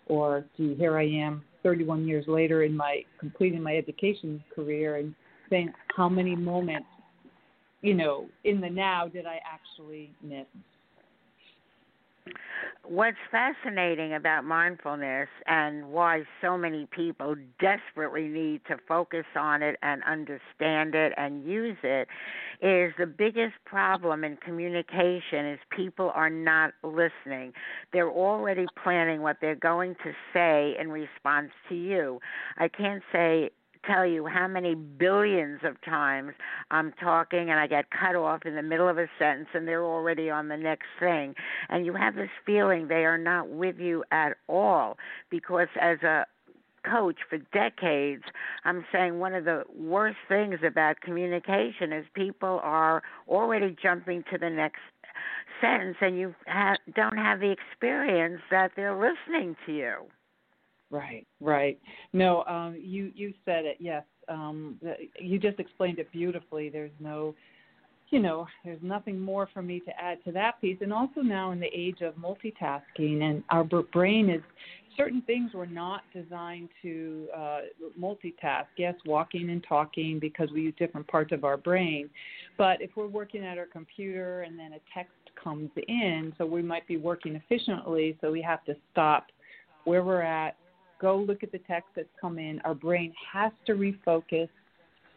Or 0.07 0.45
gee, 0.57 0.73
here 0.75 0.97
I 0.97 1.05
am 1.05 1.43
31 1.61 2.07
years 2.07 2.25
later 2.27 2.63
in 2.63 2.75
my 2.75 3.03
completing 3.19 3.61
my 3.61 3.75
education 3.75 4.43
career 4.55 4.95
and 4.95 5.13
saying 5.49 5.71
how 5.95 6.09
many 6.09 6.35
moments, 6.35 6.87
you 7.81 7.93
know, 7.93 8.25
in 8.45 8.61
the 8.61 8.69
now 8.69 9.07
did 9.07 9.25
I 9.25 9.39
actually 9.45 10.09
miss? 10.23 10.45
What's 12.83 13.17
fascinating 13.29 14.13
about 14.15 14.43
mindfulness 14.43 15.29
and 15.45 15.89
why 15.89 16.23
so 16.41 16.57
many 16.57 16.87
people 16.91 17.35
desperately 17.59 18.27
need 18.27 18.61
to 18.67 18.77
focus 18.87 19.25
on 19.35 19.61
it 19.61 19.77
and 19.81 20.01
understand 20.03 20.95
it 20.95 21.13
and 21.15 21.45
use 21.45 21.77
it 21.83 22.07
is 22.61 22.93
the 22.97 23.05
biggest 23.05 23.53
problem 23.65 24.23
in 24.23 24.37
communication 24.37 25.45
is 25.45 25.59
people 25.75 26.11
are 26.13 26.29
not 26.29 26.73
listening. 26.83 27.53
They're 27.93 28.09
already 28.09 28.65
planning 28.83 29.21
what 29.21 29.37
they're 29.41 29.55
going 29.55 29.95
to 30.03 30.11
say 30.33 30.75
in 30.79 30.89
response 30.89 31.51
to 31.69 31.75
you. 31.75 32.19
I 32.57 32.67
can't 32.67 33.03
say 33.11 33.51
tell 33.85 34.05
you 34.05 34.25
how 34.25 34.47
many 34.47 34.75
billions 34.75 35.61
of 35.63 35.81
times 35.81 36.33
I'm 36.69 36.93
talking 36.93 37.49
and 37.49 37.59
I 37.59 37.67
get 37.67 37.85
cut 37.91 38.15
off 38.15 38.45
in 38.45 38.55
the 38.55 38.61
middle 38.61 38.87
of 38.87 38.97
a 38.97 39.07
sentence 39.17 39.49
and 39.53 39.67
they're 39.67 39.83
already 39.83 40.29
on 40.29 40.47
the 40.47 40.57
next 40.57 40.87
thing. 40.99 41.35
And 41.69 41.85
you 41.85 41.93
have 41.93 42.15
this 42.15 42.29
feeling 42.45 42.87
they 42.87 43.05
are 43.05 43.17
not 43.17 43.49
with 43.49 43.79
you 43.79 44.03
at 44.11 44.37
all 44.47 44.97
because 45.29 45.67
as 45.79 46.01
a 46.03 46.25
coach 46.89 47.17
for 47.29 47.37
decades, 47.53 48.23
I'm 48.65 48.85
saying 48.91 49.19
one 49.19 49.33
of 49.33 49.45
the 49.45 49.63
worst 49.77 50.17
things 50.27 50.59
about 50.65 51.01
communication 51.01 51.93
is 51.93 52.05
people 52.13 52.59
are 52.63 53.03
already 53.27 53.75
jumping 53.81 54.23
to 54.31 54.37
the 54.37 54.49
next 54.49 54.79
sentence 55.59 55.97
and 56.01 56.17
you 56.17 56.33
ha- 56.47 56.77
don't 56.95 57.17
have 57.17 57.39
the 57.39 57.51
experience 57.51 58.41
that 58.49 58.71
they're 58.75 58.95
listening 58.95 59.55
to 59.65 59.73
you. 59.73 59.95
Right, 60.91 61.25
right. 61.39 61.79
No, 62.11 62.43
um, 62.43 62.77
you 62.79 63.11
you 63.15 63.33
said 63.45 63.63
it. 63.63 63.77
Yes, 63.79 64.03
um, 64.27 64.77
you 65.17 65.39
just 65.39 65.57
explained 65.57 65.99
it 65.99 66.11
beautifully. 66.11 66.67
There's 66.69 66.91
no, 66.99 67.33
you 68.09 68.19
know, 68.19 68.45
there's 68.65 68.81
nothing 68.81 69.17
more 69.17 69.47
for 69.53 69.61
me 69.61 69.79
to 69.79 69.91
add 69.97 70.21
to 70.25 70.33
that 70.33 70.59
piece. 70.59 70.77
And 70.81 70.91
also 70.91 71.21
now 71.21 71.51
in 71.51 71.61
the 71.61 71.69
age 71.73 72.01
of 72.01 72.15
multitasking, 72.15 73.21
and 73.21 73.41
our 73.49 73.63
brain 73.63 74.29
is 74.29 74.41
certain 74.97 75.21
things 75.21 75.53
were 75.53 75.65
not 75.65 76.01
designed 76.13 76.67
to 76.81 77.27
uh, 77.33 77.59
multitask. 77.97 78.65
Yes, 78.75 78.95
walking 79.05 79.49
and 79.49 79.65
talking 79.67 80.19
because 80.19 80.49
we 80.53 80.63
use 80.63 80.73
different 80.77 81.07
parts 81.07 81.31
of 81.31 81.45
our 81.45 81.55
brain. 81.55 82.09
But 82.57 82.81
if 82.81 82.89
we're 82.97 83.07
working 83.07 83.45
at 83.45 83.57
our 83.57 83.65
computer 83.65 84.41
and 84.41 84.59
then 84.59 84.73
a 84.73 84.79
text 84.93 85.13
comes 85.41 85.69
in, 85.87 86.33
so 86.37 86.45
we 86.45 86.61
might 86.61 86.85
be 86.85 86.97
working 86.97 87.35
efficiently, 87.35 88.17
so 88.19 88.29
we 88.29 88.41
have 88.41 88.65
to 88.65 88.75
stop 88.91 89.27
where 89.85 90.03
we're 90.03 90.21
at 90.21 90.57
go 91.01 91.17
look 91.17 91.43
at 91.43 91.51
the 91.51 91.59
text 91.59 91.89
that's 91.95 92.07
come 92.19 92.37
in. 92.37 92.61
Our 92.63 92.75
brain 92.75 93.13
has 93.33 93.51
to 93.65 93.73
refocus 93.73 94.47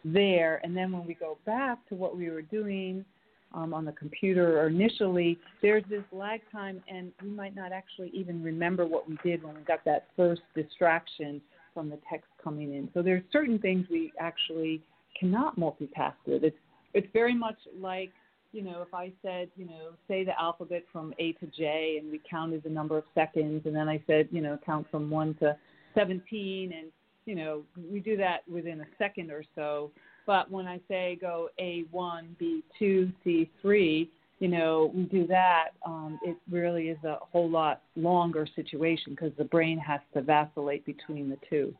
there. 0.03 0.59
And 0.63 0.75
then 0.75 0.91
when 0.91 1.05
we 1.05 1.13
go 1.13 1.37
back 1.45 1.77
to 1.89 1.95
what 1.95 2.17
we 2.17 2.29
were 2.29 2.41
doing 2.41 3.05
um, 3.53 3.73
on 3.73 3.85
the 3.85 3.91
computer 3.93 4.59
or 4.59 4.67
initially, 4.67 5.37
there's 5.61 5.83
this 5.89 6.03
lag 6.11 6.41
time, 6.51 6.83
and 6.89 7.11
we 7.21 7.29
might 7.29 7.55
not 7.55 7.71
actually 7.71 8.09
even 8.13 8.43
remember 8.43 8.85
what 8.85 9.07
we 9.07 9.17
did 9.23 9.43
when 9.43 9.55
we 9.55 9.61
got 9.61 9.85
that 9.85 10.07
first 10.15 10.41
distraction 10.55 11.39
from 11.73 11.89
the 11.89 11.99
text 12.09 12.27
coming 12.43 12.73
in. 12.73 12.89
So 12.93 13.01
there's 13.01 13.23
certain 13.31 13.59
things 13.59 13.85
we 13.89 14.11
actually 14.19 14.81
cannot 15.17 15.57
multitask 15.57 16.15
with. 16.25 16.43
It's 16.43 16.57
it's 16.93 17.07
very 17.11 17.35
much 17.35 17.57
like 17.79 18.11
you 18.55 18.61
know, 18.61 18.81
if 18.81 18.93
I 18.93 19.11
said, 19.21 19.49
you 19.57 19.65
know, 19.65 19.89
say 20.07 20.23
the 20.23 20.39
alphabet 20.39 20.83
from 20.93 21.13
A 21.19 21.33
to 21.33 21.47
J 21.47 21.99
and 22.01 22.09
we 22.09 22.21
counted 22.29 22.63
the 22.63 22.69
number 22.69 22.97
of 22.97 23.03
seconds, 23.13 23.63
and 23.65 23.75
then 23.75 23.89
I 23.89 24.01
said, 24.07 24.29
you 24.31 24.41
know, 24.41 24.57
count 24.65 24.87
from 24.89 25.09
1 25.09 25.35
to 25.41 25.57
17 25.95 26.73
and 26.73 26.87
you 27.25 27.35
know 27.35 27.63
we 27.91 27.99
do 27.99 28.15
that 28.17 28.47
within 28.51 28.81
a 28.81 28.85
second 28.97 29.31
or 29.31 29.43
so 29.55 29.91
but 30.27 30.49
when 30.51 30.67
i 30.67 30.79
say 30.87 31.17
go 31.19 31.49
a1 31.59 32.27
b2 32.39 33.11
c3 33.25 34.07
you 34.39 34.49
know, 34.49 34.91
we 34.93 35.03
do 35.03 35.25
that, 35.27 35.69
um, 35.85 36.19
it 36.23 36.35
really 36.51 36.89
is 36.89 37.01
a 37.05 37.17
whole 37.21 37.49
lot 37.49 37.81
longer 37.95 38.45
situation 38.55 39.13
because 39.13 39.31
the 39.37 39.45
brain 39.45 39.77
has 39.79 40.01
to 40.13 40.21
vacillate 40.21 40.85
between 40.85 41.29
the 41.29 41.37
two. 41.49 41.73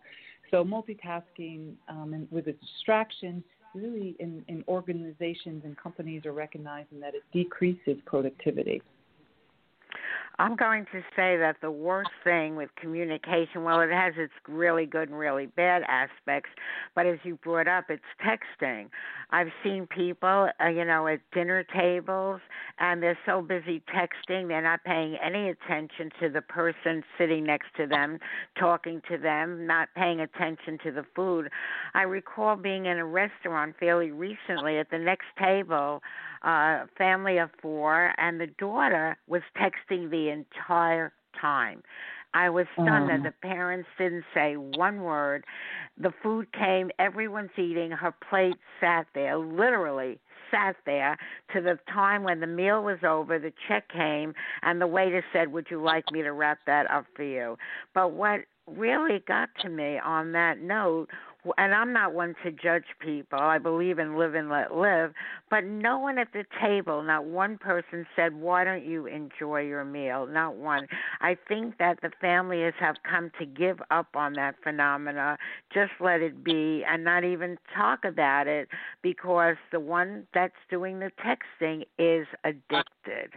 So 0.52 0.64
multitasking 0.64 1.74
um, 1.90 2.14
and 2.14 2.28
with 2.32 2.48
a 2.48 2.54
distraction, 2.54 3.44
really 3.74 4.16
in, 4.20 4.46
in 4.48 4.64
organizations 4.70 5.64
and 5.66 5.76
companies 5.78 6.26
are 6.26 6.32
recognizing 6.32 7.00
that 7.02 7.14
it 7.14 7.24
decreases 7.34 7.98
productivity. 8.06 8.82
I'm 10.38 10.56
going 10.56 10.86
to 10.92 11.00
say 11.16 11.38
that 11.38 11.58
the 11.62 11.72
worst 11.72 12.10
thing 12.24 12.56
with 12.56 12.70
communication, 12.76 13.64
well, 13.64 13.80
it 13.80 13.92
has 13.92 14.14
its 14.18 14.34
really 14.48 14.86
good 14.86 15.10
and 15.10 15.18
really 15.18 15.46
bad 15.46 15.84
aspects, 15.88 16.50
but 16.94 17.06
as 17.06 17.20
you 17.24 17.36
brought 17.38 17.68
up, 17.68 17.86
it's 17.90 18.04
texting. 18.22 18.90
I've 19.30 19.52
seen 19.64 19.88
people, 19.88 20.50
uh, 20.62 20.68
you 20.68 20.84
know, 20.84 21.08
at 21.08 21.20
dinner 21.34 21.64
tables, 21.64 22.42
and 22.80 23.02
they're 23.02 23.18
so 23.26 23.42
busy 23.42 23.82
texting, 23.94 24.48
they're 24.50 24.62
not 24.62 24.84
paying 24.84 25.16
any 25.24 25.50
attention 25.50 26.10
to 26.20 26.30
the 26.30 26.42
person 26.42 27.04
sitting 27.18 27.46
next 27.46 27.68
to 27.78 27.88
them, 27.88 28.20
talking 28.60 29.02
to 29.10 29.18
them, 29.18 29.66
not 29.66 29.88
paying 29.96 30.20
attention 30.20 30.78
to 30.84 30.92
the 30.92 31.06
food. 31.16 31.50
I 31.94 32.02
recall 32.02 32.58
being 32.58 32.88
in 32.88 32.98
a 32.98 33.06
restaurant 33.06 33.76
fairly 33.80 34.12
recently 34.12 34.80
at 34.80 34.92
the 34.92 35.00
next 35.00 35.28
table 35.40 36.02
uh, 36.46 36.86
family 36.98 37.40
of 37.40 37.50
four, 37.62 38.14
and 38.18 38.40
the 38.40 38.48
daughter 38.60 39.18
was 39.28 39.42
texting 39.58 40.10
the 40.12 40.25
entire 40.30 41.14
time. 41.40 41.82
I 42.34 42.50
was 42.50 42.66
stunned 42.74 43.10
that 43.10 43.20
um. 43.20 43.24
the 43.24 43.34
parents 43.42 43.88
didn't 43.98 44.26
say 44.34 44.56
one 44.56 45.02
word. 45.02 45.46
The 45.98 46.12
food 46.22 46.52
came, 46.52 46.92
everyone's 47.00 47.52
eating, 47.58 47.92
her 47.92 48.14
plate 48.30 48.58
sat 48.82 49.08
there, 49.16 49.38
literally 49.38 50.20
sat 50.52 50.76
there 50.86 51.18
to 51.54 51.62
the 51.62 51.80
time 51.92 52.24
when 52.24 52.42
the 52.42 52.48
meal 52.48 52.84
was 52.84 53.00
over, 53.08 53.40
the 53.40 53.54
check 53.68 53.88
came, 53.90 54.34
and 54.64 54.82
the 54.82 54.88
waiter 54.88 55.24
said, 55.32 55.52
Would 55.52 55.68
you 55.72 55.82
like 55.82 56.12
me 56.12 56.22
to 56.24 56.34
wrap 56.34 56.60
that 56.68 56.90
up 56.92 57.06
for 57.16 57.24
you? 57.24 57.58
But 57.94 58.12
what 58.12 58.42
really 58.68 59.24
got 59.28 59.50
to 59.62 59.70
me 59.70 59.98
on 60.04 60.32
that 60.34 60.60
note 60.60 61.08
and 61.58 61.74
I'm 61.74 61.94
not 61.94 62.14
one 62.14 62.36
to 62.44 62.52
judge 62.52 62.86
people. 63.00 63.40
I 63.40 63.58
believe 63.58 64.00
in 64.00 64.18
live 64.18 64.36
and 64.36 64.50
let 64.50 64.76
live. 64.76 65.14
But 65.50 65.64
no 65.64 66.00
one 66.00 66.18
at 66.18 66.34
the 66.34 66.44
table, 66.62 67.02
not 67.04 67.26
one 67.26 67.58
person 67.58 68.06
said, 68.16 68.34
Why 68.34 68.64
don't 68.64 68.86
you 68.86 69.06
enjoy 69.06 69.62
your 69.62 69.86
meal? 69.86 70.28
Not 70.28 70.56
one. 70.56 70.88
I 71.22 71.38
think 71.48 71.78
that 71.78 72.00
the 72.02 72.12
families 72.20 72.74
have 72.80 72.96
come 73.10 73.32
to 73.40 73.46
give 73.46 73.80
up 73.92 74.08
on 74.16 74.34
that 74.34 74.56
phenomena, 74.64 75.38
just 75.74 75.92
let 76.00 76.22
it 76.22 76.44
be, 76.44 76.84
and 76.88 77.04
not 77.04 77.24
even 77.24 77.58
talk 77.76 78.06
about 78.06 78.48
it 78.48 78.68
because 79.02 79.56
the 79.72 79.80
one 79.80 80.28
that's 80.34 80.54
doing 80.70 81.00
the 81.00 81.12
texting 81.24 81.84
is 81.98 82.28
addicted. 82.44 83.32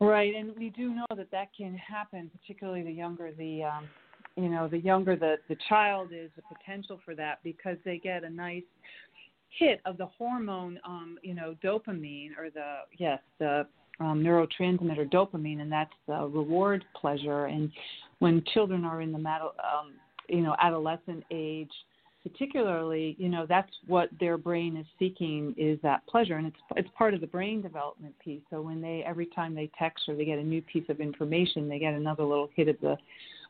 Right, 0.00 0.34
and 0.34 0.52
we 0.56 0.70
do 0.70 0.92
know 0.92 1.06
that 1.16 1.30
that 1.30 1.54
can 1.56 1.76
happen, 1.76 2.28
particularly 2.40 2.82
the 2.82 2.90
younger 2.90 3.30
the 3.30 3.62
um, 3.62 3.88
you 4.36 4.48
know 4.48 4.68
the 4.68 4.78
younger 4.78 5.16
the 5.16 5.36
the 5.48 5.56
child 5.68 6.10
is 6.12 6.30
the 6.36 6.42
potential 6.54 6.98
for 7.04 7.14
that 7.14 7.38
because 7.42 7.76
they 7.84 7.98
get 7.98 8.24
a 8.24 8.30
nice 8.30 8.62
hit 9.58 9.80
of 9.84 9.98
the 9.98 10.06
hormone 10.06 10.78
um 10.84 11.18
you 11.22 11.34
know 11.34 11.54
dopamine 11.62 12.30
or 12.38 12.50
the 12.50 12.78
yes 12.98 13.18
the 13.38 13.66
um, 14.00 14.22
neurotransmitter 14.22 15.10
dopamine 15.10 15.60
and 15.60 15.70
that's 15.70 15.92
the 16.06 16.26
reward 16.26 16.84
pleasure. 17.00 17.46
And 17.46 17.70
when 18.18 18.42
children 18.52 18.84
are 18.84 19.00
in 19.00 19.12
the 19.12 19.18
um, 19.18 19.92
you 20.28 20.42
know 20.42 20.56
adolescent 20.60 21.24
age 21.30 21.70
particularly 22.22 23.16
you 23.18 23.28
know 23.28 23.46
that's 23.48 23.70
what 23.88 24.08
their 24.20 24.38
brain 24.38 24.76
is 24.76 24.86
seeking 24.98 25.54
is 25.56 25.78
that 25.82 26.06
pleasure. 26.06 26.36
And 26.36 26.46
it's 26.46 26.56
it's 26.76 26.88
part 26.96 27.14
of 27.14 27.20
the 27.20 27.26
brain 27.26 27.62
development 27.62 28.14
piece. 28.18 28.42
So 28.50 28.62
when 28.62 28.80
they 28.80 29.04
every 29.06 29.26
time 29.26 29.54
they 29.54 29.70
text 29.78 30.04
or 30.08 30.16
they 30.16 30.24
get 30.24 30.38
a 30.38 30.44
new 30.44 30.62
piece 30.62 30.88
of 30.88 31.00
information 31.00 31.68
they 31.68 31.78
get 31.78 31.94
another 31.94 32.24
little 32.24 32.50
hit 32.54 32.68
of 32.68 32.76
the 32.80 32.96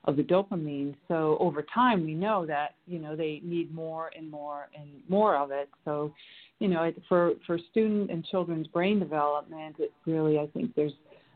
of 0.05 0.17
the 0.17 0.23
dopamine. 0.23 0.95
So 1.09 1.37
over 1.41 1.65
time, 1.75 2.05
we 2.05 2.15
know 2.15 2.45
that 2.47 2.75
you 2.87 2.99
know 2.99 3.15
they 3.17 3.41
need 3.45 3.73
more 3.75 4.11
and 4.17 4.31
more 4.31 4.69
and 4.79 4.89
more 5.09 5.37
of 5.37 5.51
it. 5.51 5.69
So, 5.85 6.13
you 6.59 6.69
know, 6.69 6.93
for 7.09 7.33
for 7.47 7.59
student 7.71 8.11
and 8.11 8.25
children's 8.27 8.67
brain 8.67 8.99
development, 8.99 9.77
it 9.79 9.93
really 10.07 10.39
I 10.39 10.47
think 10.49 10.75
there's 10.75 10.93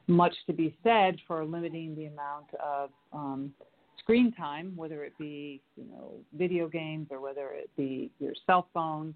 much 0.09 0.35
to 0.47 0.53
be 0.53 0.77
said 0.83 1.17
for 1.27 1.45
limiting 1.45 1.95
the 1.97 2.07
amount 2.07 2.47
of 2.65 2.91
um, 3.13 3.53
screen 3.99 4.33
time, 4.33 4.73
whether 4.77 5.05
it 5.05 5.13
be 5.19 5.61
you 5.77 5.85
know 5.85 6.13
video 6.37 6.69
games 6.69 7.09
or 7.11 7.21
whether 7.21 7.51
it 7.51 7.71
be 7.77 8.11
your 8.19 8.33
cell 8.47 8.69
phone, 8.75 9.15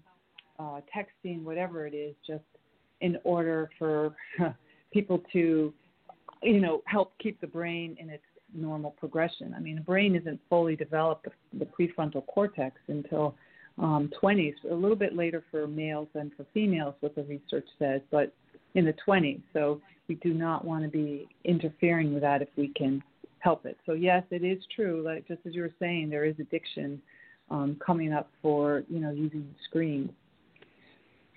uh, 0.59 0.79
texting, 0.95 1.43
whatever 1.43 1.85
it 1.87 1.93
is, 1.93 2.15
just 2.25 2.43
in 3.01 3.17
order 3.23 3.69
for 3.77 4.15
people 4.93 5.21
to 5.33 5.73
you 6.41 6.59
know 6.59 6.81
help 6.85 7.13
keep 7.19 7.39
the 7.41 7.47
brain 7.47 7.97
in 7.99 8.09
its 8.09 8.23
normal 8.53 8.91
progression. 8.91 9.53
I 9.55 9.59
mean, 9.59 9.75
the 9.75 9.81
brain 9.81 10.15
isn't 10.15 10.39
fully 10.49 10.75
developed, 10.75 11.27
the 11.57 11.65
prefrontal 11.65 12.25
cortex, 12.27 12.77
until 12.87 13.35
um, 13.77 14.11
20s, 14.21 14.53
a 14.69 14.73
little 14.73 14.95
bit 14.95 15.15
later 15.15 15.43
for 15.49 15.67
males 15.67 16.07
than 16.13 16.31
for 16.35 16.45
females, 16.53 16.95
what 16.99 17.15
the 17.15 17.23
research 17.23 17.67
says, 17.79 18.01
but 18.11 18.33
in 18.75 18.85
the 18.85 18.93
20s. 19.07 19.41
So 19.53 19.81
we 20.07 20.15
do 20.15 20.33
not 20.33 20.65
want 20.65 20.83
to 20.83 20.89
be 20.89 21.27
interfering 21.45 22.13
with 22.13 22.21
that 22.21 22.41
if 22.41 22.49
we 22.57 22.69
can 22.69 23.01
help 23.39 23.65
it. 23.65 23.77
So 23.85 23.93
yes, 23.93 24.23
it 24.31 24.43
is 24.43 24.59
true. 24.75 25.03
Like 25.03 25.27
just 25.27 25.41
as 25.45 25.55
you 25.55 25.61
were 25.61 25.73
saying, 25.79 26.09
there 26.09 26.25
is 26.25 26.35
addiction 26.39 27.01
um, 27.49 27.77
coming 27.85 28.13
up 28.13 28.29
for 28.41 28.83
you 28.89 28.99
know 28.99 29.11
using 29.11 29.53
screens. 29.67 30.11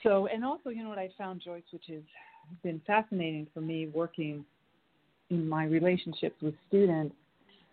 So 0.03 0.27
and 0.27 0.44
also, 0.44 0.70
you 0.70 0.83
know 0.83 0.88
what 0.88 0.98
I 0.98 1.11
found, 1.16 1.42
Joyce, 1.44 1.62
which 1.72 1.85
has 1.88 2.03
been 2.62 2.81
fascinating 2.87 3.46
for 3.53 3.61
me 3.61 3.87
working 3.87 4.44
in 5.35 5.49
my 5.49 5.64
relationships 5.64 6.37
with 6.42 6.55
students 6.68 7.14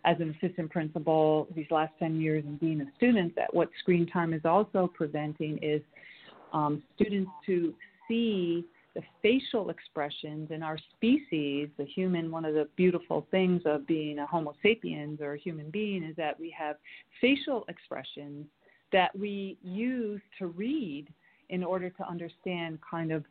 as 0.04 0.18
an 0.20 0.36
assistant 0.42 0.72
principal 0.72 1.48
these 1.56 1.70
last 1.70 1.94
10 2.00 2.20
years 2.20 2.44
and 2.46 2.60
being 2.60 2.82
a 2.82 2.86
student 2.98 3.36
that 3.36 3.54
what 3.54 3.70
screen 3.80 4.08
time 4.08 4.34
is 4.34 4.42
also 4.46 4.92
preventing 4.94 5.60
is 5.62 5.82
um, 6.54 6.82
students 6.96 7.32
to 7.46 7.74
see 8.08 8.66
the 8.94 9.02
facial 9.22 9.70
expressions 9.70 10.52
in 10.52 10.62
our 10.62 10.78
species, 10.96 11.70
the 11.78 11.86
human, 11.86 12.30
one 12.30 12.44
of 12.44 12.54
the 12.54 12.68
beautiful 12.76 13.26
things 13.32 13.62
of 13.66 13.88
being 13.88 14.20
a 14.20 14.26
Homo 14.26 14.54
sapiens 14.62 15.22
or 15.22 15.34
a 15.34 15.38
human 15.38 15.70
being 15.70 16.04
is 16.04 16.16
that 16.18 16.38
we 16.38 16.54
have 16.58 16.76
facial 17.22 17.64
expressions 17.70 18.46
that 18.92 19.18
we 19.18 19.58
use 19.64 20.20
to 20.40 20.48
read 20.48 21.08
in 21.50 21.64
order 21.64 21.90
to 21.90 22.08
understand 22.08 22.80
kind 22.90 23.14
of 23.14 23.24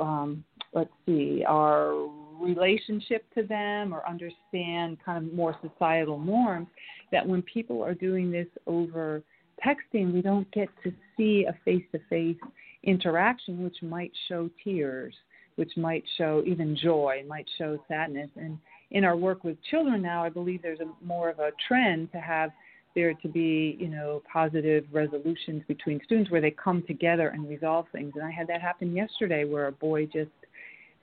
um, 0.00 0.44
let's 0.72 0.90
see, 1.06 1.44
our 1.46 2.08
relationship 2.40 3.24
to 3.34 3.42
them 3.42 3.92
or 3.92 4.06
understand 4.08 4.98
kind 5.04 5.26
of 5.26 5.32
more 5.34 5.56
societal 5.62 6.18
norms, 6.18 6.68
that 7.10 7.26
when 7.26 7.42
people 7.42 7.82
are 7.82 7.94
doing 7.94 8.30
this 8.30 8.46
over 8.66 9.22
texting, 9.66 10.12
we 10.12 10.22
don't 10.22 10.50
get 10.52 10.68
to 10.84 10.92
see 11.16 11.46
a 11.48 11.54
face 11.64 11.84
to 11.92 11.98
face 12.08 12.36
interaction, 12.84 13.64
which 13.64 13.76
might 13.82 14.12
show 14.28 14.48
tears, 14.62 15.14
which 15.56 15.72
might 15.76 16.04
show 16.16 16.42
even 16.46 16.76
joy, 16.76 17.24
might 17.26 17.46
show 17.58 17.78
sadness. 17.88 18.30
And 18.36 18.58
in 18.90 19.04
our 19.04 19.16
work 19.16 19.44
with 19.44 19.56
children 19.70 20.00
now, 20.00 20.22
I 20.22 20.28
believe 20.28 20.62
there's 20.62 20.80
a 20.80 21.04
more 21.04 21.28
of 21.28 21.40
a 21.40 21.50
trend 21.66 22.12
to 22.12 22.20
have 22.20 22.50
there 22.94 23.14
to 23.14 23.28
be, 23.28 23.76
you 23.78 23.88
know, 23.88 24.22
positive 24.32 24.84
resolutions 24.92 25.62
between 25.68 26.00
students 26.04 26.30
where 26.30 26.40
they 26.40 26.50
come 26.50 26.82
together 26.86 27.28
and 27.28 27.48
resolve 27.48 27.86
things. 27.92 28.12
And 28.14 28.24
I 28.24 28.30
had 28.30 28.46
that 28.48 28.62
happen 28.62 28.94
yesterday 28.94 29.44
where 29.44 29.66
a 29.66 29.72
boy 29.72 30.06
just 30.06 30.30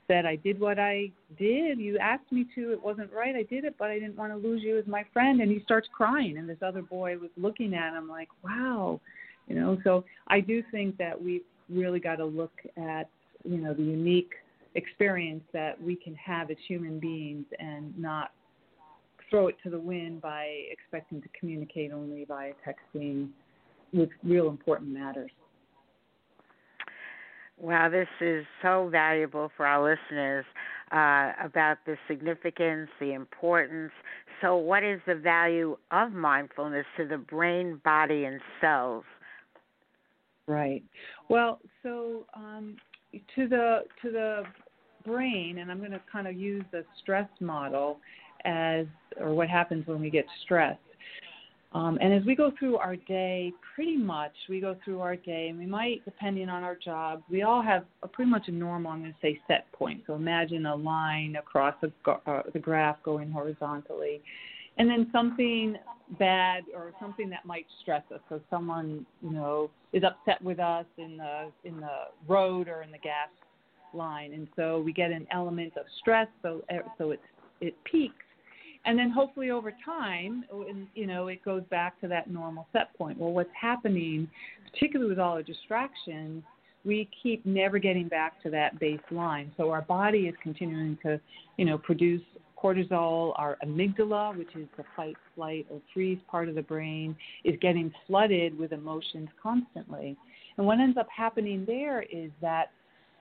said, 0.06 0.26
I 0.26 0.36
did 0.36 0.60
what 0.60 0.78
I 0.78 1.10
did. 1.38 1.78
You 1.78 1.98
asked 1.98 2.30
me 2.30 2.46
to. 2.54 2.72
It 2.72 2.82
wasn't 2.82 3.12
right. 3.12 3.34
I 3.34 3.42
did 3.42 3.64
it, 3.64 3.74
but 3.78 3.90
I 3.90 3.98
didn't 3.98 4.16
want 4.16 4.32
to 4.32 4.38
lose 4.38 4.62
you 4.62 4.78
as 4.78 4.86
my 4.86 5.04
friend. 5.12 5.40
And 5.40 5.50
he 5.50 5.60
starts 5.64 5.88
crying. 5.94 6.38
And 6.38 6.48
this 6.48 6.58
other 6.62 6.82
boy 6.82 7.18
was 7.18 7.30
looking 7.36 7.74
at 7.74 7.96
him 7.96 8.08
like, 8.08 8.28
wow. 8.42 9.00
You 9.48 9.56
know, 9.56 9.78
so 9.84 10.04
I 10.28 10.40
do 10.40 10.62
think 10.70 10.96
that 10.98 11.20
we've 11.20 11.44
really 11.68 12.00
got 12.00 12.16
to 12.16 12.24
look 12.24 12.52
at, 12.76 13.08
you 13.44 13.58
know, 13.58 13.74
the 13.74 13.82
unique 13.82 14.32
experience 14.74 15.44
that 15.52 15.80
we 15.80 15.96
can 15.96 16.14
have 16.16 16.50
as 16.50 16.56
human 16.66 16.98
beings 16.98 17.46
and 17.58 17.96
not 17.98 18.32
throw 19.30 19.48
it 19.48 19.56
to 19.62 19.70
the 19.70 19.78
wind 19.78 20.20
by 20.20 20.44
expecting 20.70 21.20
to 21.22 21.28
communicate 21.38 21.92
only 21.92 22.24
via 22.24 22.52
texting 22.66 23.28
with 23.92 24.10
real 24.22 24.48
important 24.48 24.90
matters. 24.90 25.30
Wow, 27.58 27.88
this 27.88 28.08
is 28.20 28.44
so 28.60 28.88
valuable 28.90 29.50
for 29.56 29.66
our 29.66 29.82
listeners 29.82 30.44
uh, 30.92 31.32
about 31.42 31.78
the 31.86 31.96
significance, 32.06 32.88
the 33.00 33.12
importance. 33.14 33.92
So, 34.42 34.56
what 34.56 34.84
is 34.84 35.00
the 35.06 35.14
value 35.14 35.76
of 35.90 36.12
mindfulness 36.12 36.84
to 36.98 37.06
the 37.06 37.16
brain, 37.16 37.80
body, 37.82 38.24
and 38.24 38.40
cells? 38.60 39.04
Right. 40.46 40.84
Well, 41.28 41.60
so 41.82 42.26
um, 42.34 42.76
to 43.34 43.48
the 43.48 43.78
to 44.02 44.10
the 44.10 44.42
brain, 45.04 45.58
and 45.58 45.70
I'm 45.70 45.78
going 45.78 45.92
to 45.92 46.02
kind 46.12 46.26
of 46.26 46.36
use 46.36 46.64
the 46.72 46.84
stress 47.00 47.28
model 47.40 47.98
as, 48.44 48.86
or 49.18 49.34
what 49.34 49.48
happens 49.48 49.86
when 49.86 50.00
we 50.00 50.10
get 50.10 50.26
stressed. 50.44 50.78
Um, 51.76 51.98
and 52.00 52.10
as 52.14 52.24
we 52.24 52.34
go 52.34 52.52
through 52.58 52.78
our 52.78 52.96
day, 52.96 53.52
pretty 53.74 53.98
much 53.98 54.32
we 54.48 54.60
go 54.60 54.76
through 54.82 55.02
our 55.02 55.14
day, 55.14 55.48
and 55.50 55.58
we 55.58 55.66
might, 55.66 56.02
depending 56.06 56.48
on 56.48 56.62
our 56.62 56.74
job, 56.74 57.22
we 57.28 57.42
all 57.42 57.60
have 57.60 57.84
a 58.02 58.08
pretty 58.08 58.30
much 58.30 58.48
a 58.48 58.50
normal, 58.50 58.92
I'm 58.92 59.00
going 59.00 59.12
to 59.12 59.18
say, 59.20 59.38
set 59.46 59.70
point. 59.72 60.02
So 60.06 60.14
imagine 60.14 60.64
a 60.64 60.74
line 60.74 61.36
across 61.36 61.74
the, 61.82 61.92
uh, 62.10 62.44
the 62.54 62.58
graph 62.58 62.96
going 63.02 63.30
horizontally, 63.30 64.22
and 64.78 64.88
then 64.88 65.10
something 65.12 65.76
bad 66.18 66.62
or 66.74 66.92
something 66.98 67.28
that 67.28 67.44
might 67.44 67.66
stress 67.82 68.04
us. 68.14 68.20
So 68.30 68.40
someone, 68.48 69.04
you 69.20 69.32
know, 69.32 69.68
is 69.92 70.02
upset 70.02 70.40
with 70.42 70.58
us 70.58 70.86
in 70.96 71.18
the 71.18 71.50
in 71.68 71.78
the 71.78 72.04
road 72.26 72.68
or 72.68 72.84
in 72.84 72.90
the 72.90 72.98
gas 72.98 73.28
line, 73.92 74.32
and 74.32 74.48
so 74.56 74.80
we 74.80 74.94
get 74.94 75.10
an 75.10 75.26
element 75.30 75.74
of 75.76 75.84
stress. 76.00 76.28
So 76.40 76.62
so 76.96 77.10
it 77.10 77.20
it 77.60 77.74
peaks 77.84 78.24
and 78.86 78.98
then 78.98 79.10
hopefully 79.10 79.50
over 79.50 79.72
time, 79.84 80.44
uh, 80.52 80.58
you 80.94 81.06
know, 81.06 81.26
it 81.26 81.44
goes 81.44 81.62
back 81.70 82.00
to 82.00 82.08
that 82.08 82.30
normal 82.30 82.66
set 82.72 82.96
point. 82.96 83.18
Well, 83.18 83.32
what's 83.32 83.50
happening, 83.60 84.28
particularly 84.72 85.10
with 85.10 85.18
all 85.18 85.36
the 85.36 85.42
distractions, 85.42 86.44
we 86.84 87.10
keep 87.20 87.44
never 87.44 87.78
getting 87.80 88.06
back 88.06 88.40
to 88.44 88.50
that 88.50 88.80
baseline. 88.80 89.50
So 89.56 89.70
our 89.70 89.82
body 89.82 90.20
is 90.20 90.34
continuing 90.40 90.96
to, 91.02 91.20
you 91.56 91.64
know, 91.64 91.76
produce 91.76 92.22
cortisol. 92.62 93.32
Our 93.36 93.58
amygdala, 93.64 94.38
which 94.38 94.54
is 94.54 94.68
the 94.76 94.84
fight, 94.94 95.16
flight, 95.34 95.66
or 95.68 95.80
freeze 95.92 96.20
part 96.30 96.48
of 96.48 96.54
the 96.54 96.62
brain, 96.62 97.16
is 97.44 97.56
getting 97.60 97.92
flooded 98.06 98.56
with 98.56 98.72
emotions 98.72 99.28
constantly. 99.42 100.16
And 100.58 100.66
what 100.66 100.78
ends 100.78 100.96
up 100.96 101.08
happening 101.14 101.64
there 101.66 102.02
is 102.02 102.30
that 102.40 102.70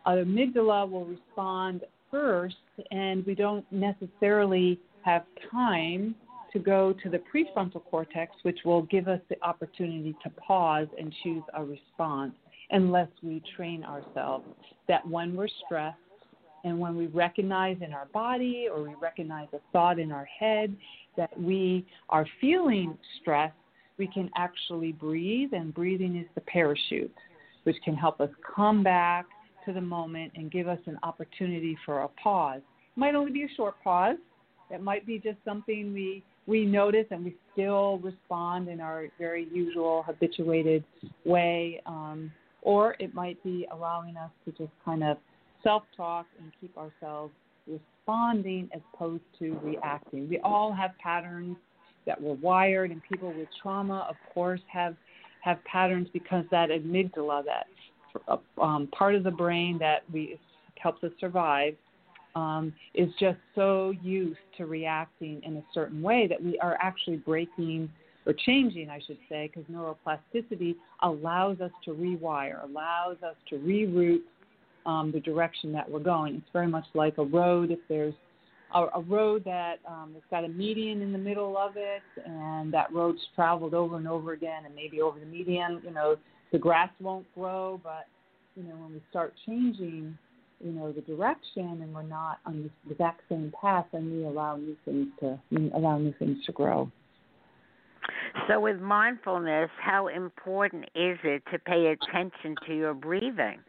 our 0.05 0.17
amygdala 0.17 0.89
will 0.89 1.05
respond 1.05 1.81
first, 2.11 2.55
and 2.91 3.25
we 3.25 3.33
don't 3.33 3.65
necessarily 3.71 4.79
have 5.05 5.23
time 5.51 6.15
to 6.51 6.59
go 6.59 6.93
to 7.03 7.09
the 7.09 7.21
prefrontal 7.33 7.83
cortex, 7.91 8.31
which 8.41 8.59
will 8.65 8.81
give 8.83 9.07
us 9.07 9.19
the 9.29 9.35
opportunity 9.43 10.15
to 10.23 10.29
pause 10.31 10.87
and 10.99 11.13
choose 11.23 11.43
a 11.53 11.63
response 11.63 12.33
unless 12.71 13.09
we 13.21 13.41
train 13.55 13.83
ourselves 13.83 14.45
that 14.87 15.07
when 15.07 15.35
we're 15.35 15.47
stressed 15.65 15.97
and 16.63 16.79
when 16.79 16.97
we 16.97 17.05
recognize 17.07 17.77
in 17.81 17.93
our 17.93 18.07
body 18.07 18.67
or 18.71 18.81
we 18.81 18.95
recognize 18.95 19.47
a 19.53 19.59
thought 19.71 19.99
in 19.99 20.11
our 20.11 20.25
head 20.25 20.75
that 21.15 21.39
we 21.39 21.85
are 22.09 22.25
feeling 22.41 22.97
stress, 23.21 23.51
we 23.97 24.07
can 24.07 24.29
actually 24.35 24.91
breathe, 24.91 25.53
and 25.53 25.73
breathing 25.73 26.17
is 26.17 26.25
the 26.33 26.41
parachute, 26.41 27.13
which 27.63 27.77
can 27.85 27.95
help 27.95 28.19
us 28.19 28.29
come 28.55 28.83
back 28.83 29.25
to 29.65 29.73
the 29.73 29.81
moment 29.81 30.31
and 30.35 30.51
give 30.51 30.67
us 30.67 30.79
an 30.87 30.97
opportunity 31.03 31.77
for 31.85 32.01
a 32.01 32.07
pause. 32.07 32.61
It 32.95 32.99
might 32.99 33.13
only 33.13 33.31
be 33.31 33.43
a 33.43 33.55
short 33.55 33.75
pause, 33.83 34.17
it 34.69 34.81
might 34.81 35.05
be 35.05 35.19
just 35.19 35.37
something 35.45 35.93
we 35.93 36.23
we 36.47 36.63
notice 36.63 37.05
and 37.09 37.25
we 37.25 37.35
still 37.53 37.97
respond 37.99 38.67
in 38.69 38.79
our 38.79 39.07
very 39.17 39.47
usual 39.51 40.03
habituated 40.03 40.83
way, 41.25 41.81
um, 41.87 42.31
or 42.61 42.95
it 42.99 43.15
might 43.15 43.41
be 43.43 43.67
allowing 43.71 44.15
us 44.15 44.29
to 44.45 44.51
just 44.51 44.71
kind 44.83 45.03
of 45.03 45.17
self-talk 45.63 46.27
and 46.39 46.51
keep 46.61 46.77
ourselves 46.77 47.33
responding 47.67 48.69
as 48.75 48.81
opposed 48.93 49.23
to 49.39 49.57
reacting. 49.63 50.29
We 50.29 50.39
all 50.43 50.71
have 50.71 50.91
patterns 51.01 51.57
that 52.05 52.21
we're 52.21 52.35
wired, 52.35 52.91
and 52.91 53.01
people 53.11 53.33
with 53.33 53.47
trauma, 53.61 54.05
of 54.07 54.15
course, 54.33 54.61
have 54.71 54.95
have 55.41 55.63
patterns 55.65 56.07
because 56.11 56.43
that 56.49 56.69
amygdala, 56.69 57.43
that 57.45 58.39
um, 58.59 58.87
part 58.87 59.15
of 59.15 59.23
the 59.23 59.31
brain 59.31 59.77
that 59.79 60.03
we 60.11 60.39
helps 60.79 61.03
us 61.03 61.11
survive, 61.19 61.75
um, 62.35 62.73
is 62.93 63.09
just 63.19 63.39
so 63.55 63.93
used 64.01 64.39
to 64.57 64.65
reacting 64.65 65.41
in 65.43 65.57
a 65.57 65.63
certain 65.73 66.01
way 66.01 66.27
that 66.27 66.41
we 66.41 66.59
are 66.59 66.77
actually 66.81 67.17
breaking 67.17 67.89
or 68.25 68.33
changing, 68.33 68.89
I 68.89 68.99
should 69.05 69.19
say, 69.29 69.51
because 69.53 69.69
neuroplasticity 69.71 70.75
allows 71.03 71.61
us 71.61 71.71
to 71.85 71.91
rewire, 71.91 72.63
allows 72.63 73.17
us 73.23 73.35
to 73.49 73.55
reroute 73.57 74.21
um, 74.85 75.11
the 75.11 75.19
direction 75.19 75.71
that 75.73 75.89
we're 75.89 75.99
going. 75.99 76.35
It's 76.35 76.51
very 76.51 76.67
much 76.67 76.85
like 76.93 77.17
a 77.17 77.23
road. 77.23 77.71
If 77.71 77.79
there's 77.87 78.13
a, 78.73 78.85
a 78.95 79.01
road 79.01 79.43
that 79.45 79.75
um, 79.87 80.11
has 80.13 80.23
got 80.29 80.43
a 80.43 80.47
median 80.47 81.01
in 81.01 81.11
the 81.11 81.17
middle 81.17 81.57
of 81.57 81.73
it, 81.75 82.01
and 82.25 82.73
that 82.73 82.91
road's 82.91 83.21
traveled 83.35 83.73
over 83.73 83.97
and 83.97 84.07
over 84.07 84.33
again, 84.33 84.65
and 84.65 84.75
maybe 84.75 85.01
over 85.01 85.19
the 85.19 85.25
median, 85.25 85.81
you 85.83 85.91
know, 85.91 86.15
the 86.51 86.57
grass 86.57 86.89
won't 86.99 87.25
grow, 87.35 87.79
but 87.83 88.05
you 88.55 88.63
know, 88.63 88.75
when 88.75 88.93
we 88.93 89.01
start 89.09 89.33
changing 89.45 90.17
you 90.59 90.71
know 90.71 90.91
the 90.91 91.01
direction 91.01 91.81
and 91.81 91.93
we're 91.93 92.03
not 92.03 92.39
on 92.45 92.63
the 92.63 92.91
exact 92.91 93.21
same 93.29 93.53
path 93.59 93.85
and 93.93 94.11
we 94.11 94.25
allow 94.25 94.55
new 94.55 94.75
things 94.85 95.07
to 95.19 95.39
allow 95.75 95.97
new 95.97 96.13
things 96.19 96.37
to 96.45 96.51
grow. 96.51 96.91
So 98.47 98.59
with 98.59 98.79
mindfulness 98.79 99.69
how 99.79 100.07
important 100.07 100.85
is 100.95 101.17
it 101.23 101.43
to 101.51 101.59
pay 101.59 101.87
attention 101.87 102.55
to 102.67 102.75
your 102.75 102.93
breathing? 102.93 103.59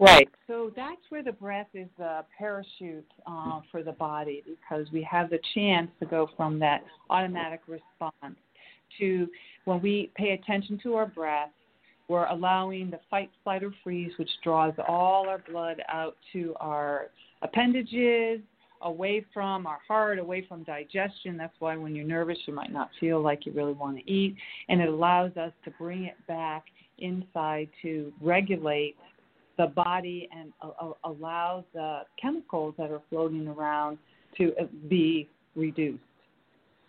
Right. 0.00 0.30
So 0.46 0.72
that's 0.74 1.02
where 1.10 1.22
the 1.22 1.32
breath 1.32 1.68
is 1.74 1.88
the 1.98 2.24
parachute 2.38 3.06
uh, 3.26 3.60
for 3.70 3.82
the 3.82 3.92
body 3.92 4.42
because 4.46 4.86
we 4.92 5.02
have 5.02 5.28
the 5.28 5.38
chance 5.54 5.90
to 6.00 6.06
go 6.06 6.30
from 6.38 6.58
that 6.60 6.82
automatic 7.10 7.60
response 7.68 8.36
to 8.98 9.28
when 9.66 9.82
we 9.82 10.10
pay 10.14 10.30
attention 10.30 10.80
to 10.82 10.94
our 10.94 11.06
breath 11.06 11.50
we're 12.10 12.26
allowing 12.26 12.90
the 12.90 12.98
fight, 13.08 13.30
flight, 13.44 13.62
or 13.62 13.72
freeze, 13.84 14.10
which 14.18 14.30
draws 14.42 14.74
all 14.88 15.28
our 15.28 15.38
blood 15.48 15.80
out 15.88 16.16
to 16.32 16.54
our 16.58 17.06
appendages, 17.42 18.40
away 18.82 19.24
from 19.32 19.64
our 19.64 19.78
heart, 19.86 20.18
away 20.18 20.44
from 20.48 20.64
digestion. 20.64 21.36
That's 21.36 21.54
why 21.60 21.76
when 21.76 21.94
you're 21.94 22.04
nervous, 22.04 22.36
you 22.46 22.52
might 22.52 22.72
not 22.72 22.90
feel 22.98 23.22
like 23.22 23.46
you 23.46 23.52
really 23.52 23.74
want 23.74 23.96
to 23.98 24.10
eat. 24.10 24.34
And 24.68 24.80
it 24.80 24.88
allows 24.88 25.36
us 25.36 25.52
to 25.64 25.70
bring 25.78 26.06
it 26.06 26.16
back 26.26 26.64
inside 26.98 27.68
to 27.82 28.12
regulate 28.20 28.96
the 29.56 29.68
body 29.68 30.28
and 30.36 30.52
allow 31.04 31.64
the 31.72 32.00
chemicals 32.20 32.74
that 32.76 32.90
are 32.90 33.02
floating 33.08 33.46
around 33.46 33.98
to 34.36 34.52
be 34.88 35.28
reduced. 35.54 36.02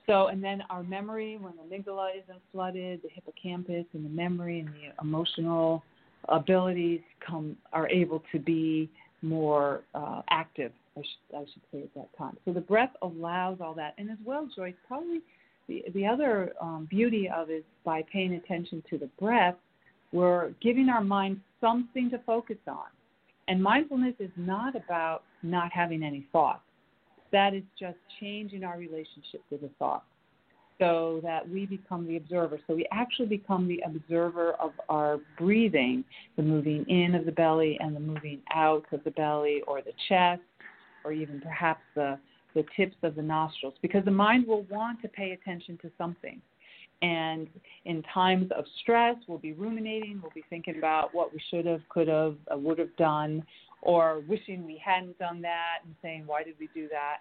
So, 0.08 0.28
and 0.28 0.44
then 0.44 0.64
our 0.70 0.84
memory, 0.84 1.38
when 1.40 1.54
the 1.56 1.64
amygdala 1.64 2.10
isn't 2.24 2.40
flooded, 2.52 3.02
the 3.04 3.10
hippocampus 3.14 3.86
and 3.94 4.06
the 4.06 4.10
memory 4.10 4.60
and 4.60 4.70
the 4.70 5.02
emotional 5.02 5.84
abilities 6.30 7.02
come 7.26 7.56
are 7.74 7.88
able 7.90 8.24
to 8.32 8.40
be 8.40 8.90
more 9.22 9.82
uh, 9.94 10.22
active. 10.30 10.72
I 10.98 11.02
should, 11.02 11.38
I 11.38 11.42
should 11.42 11.62
say 11.72 11.84
at 11.84 11.94
that 11.96 12.18
time. 12.18 12.38
So 12.46 12.52
the 12.52 12.62
breath 12.62 12.92
allows 13.02 13.60
all 13.62 13.74
that, 13.76 13.94
and 13.98 14.10
as 14.10 14.18
well, 14.26 14.48
Joyce, 14.56 14.74
probably 14.88 15.22
the 15.68 15.86
the 15.94 16.06
other 16.06 16.54
um, 16.60 16.88
beauty 16.90 17.30
of 17.34 17.50
it 17.50 17.66
by 17.86 18.04
paying 18.12 18.34
attention 18.34 18.84
to 18.90 18.98
the 18.98 19.10
breath, 19.20 19.56
we're 20.12 20.52
giving 20.62 20.90
our 20.90 21.02
mind 21.02 21.40
something 21.62 22.10
to 22.10 22.20
focus 22.26 22.58
on. 22.68 22.88
And 23.48 23.62
mindfulness 23.62 24.16
is 24.20 24.32
not 24.36 24.76
about 24.76 25.24
not 25.44 25.72
having 25.72 26.04
any 26.04 26.26
thoughts 26.32 26.62
that 27.32 27.54
is 27.54 27.64
just 27.80 27.98
changing 28.20 28.64
our 28.64 28.78
relationship 28.78 29.42
to 29.50 29.58
the 29.58 29.70
thought 29.80 30.04
so 30.82 31.20
that 31.22 31.48
we 31.48 31.68
become 31.68 32.08
the 32.08 32.18
observer. 32.18 32.60
So 32.66 32.74
we 32.74 32.88
actually 32.92 33.28
become 33.28 33.68
the 33.68 33.82
observer 33.86 34.54
of 34.54 34.72
our 34.90 35.20
breathing, 35.38 36.04
the 36.38 36.42
moving 36.42 36.84
in 36.90 37.14
of 37.14 37.26
the 37.26 37.32
belly 37.32 37.78
and 37.80 37.96
the 37.96 38.00
moving 38.00 38.40
out 38.52 38.86
of 38.92 39.04
the 39.04 39.12
belly 39.12 39.62
or 39.68 39.82
the 39.82 39.94
chest 40.10 40.42
or 41.06 41.14
even 41.14 41.40
perhaps 41.40 41.82
the, 41.94 42.18
the 42.56 42.66
tips 42.76 42.96
of 43.04 43.14
the 43.14 43.22
nostrils 43.22 43.76
because 43.84 44.04
the 44.06 44.12
mind 44.12 44.48
will 44.48 44.64
want 44.64 45.00
to 45.04 45.08
pay 45.08 45.32
attention 45.32 45.78
to 45.84 45.92
something. 46.00 46.42
And 47.04 47.48
in 47.86 48.04
times 48.14 48.52
of 48.56 48.66
stress, 48.82 49.16
we'll 49.28 49.40
be 49.40 49.54
ruminating, 49.54 50.20
we'll 50.22 50.32
be 50.34 50.44
thinking 50.50 50.78
about 50.78 51.14
what 51.14 51.32
we 51.32 51.40
should 51.50 51.68
have, 51.68 51.82
could 51.90 52.08
have, 52.08 52.36
uh, 52.52 52.58
would 52.58 52.80
have 52.80 52.96
done, 52.96 53.44
or 53.82 54.22
wishing 54.28 54.66
we 54.66 54.82
hadn't 54.84 55.18
done 55.20 55.42
that 55.42 55.80
and 55.86 55.96
saying, 56.02 56.24
why 56.26 56.44
did 56.44 56.56
we 56.60 56.70
do 56.74 56.88
that? 56.90 57.18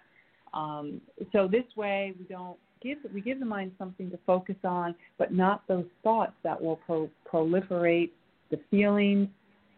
Um, 0.57 1.01
so 1.31 1.47
this 1.47 1.65
way, 1.75 2.13
we 2.19 2.25
don't 2.25 2.57
give 2.81 2.97
we 3.13 3.21
give 3.21 3.39
the 3.39 3.45
mind 3.45 3.71
something 3.77 4.11
to 4.11 4.19
focus 4.25 4.57
on, 4.63 4.95
but 5.17 5.33
not 5.33 5.67
those 5.67 5.85
thoughts 6.03 6.33
that 6.43 6.61
will 6.61 6.77
pro- 6.85 7.09
proliferate 7.31 8.09
the 8.49 8.59
feelings, 8.69 9.29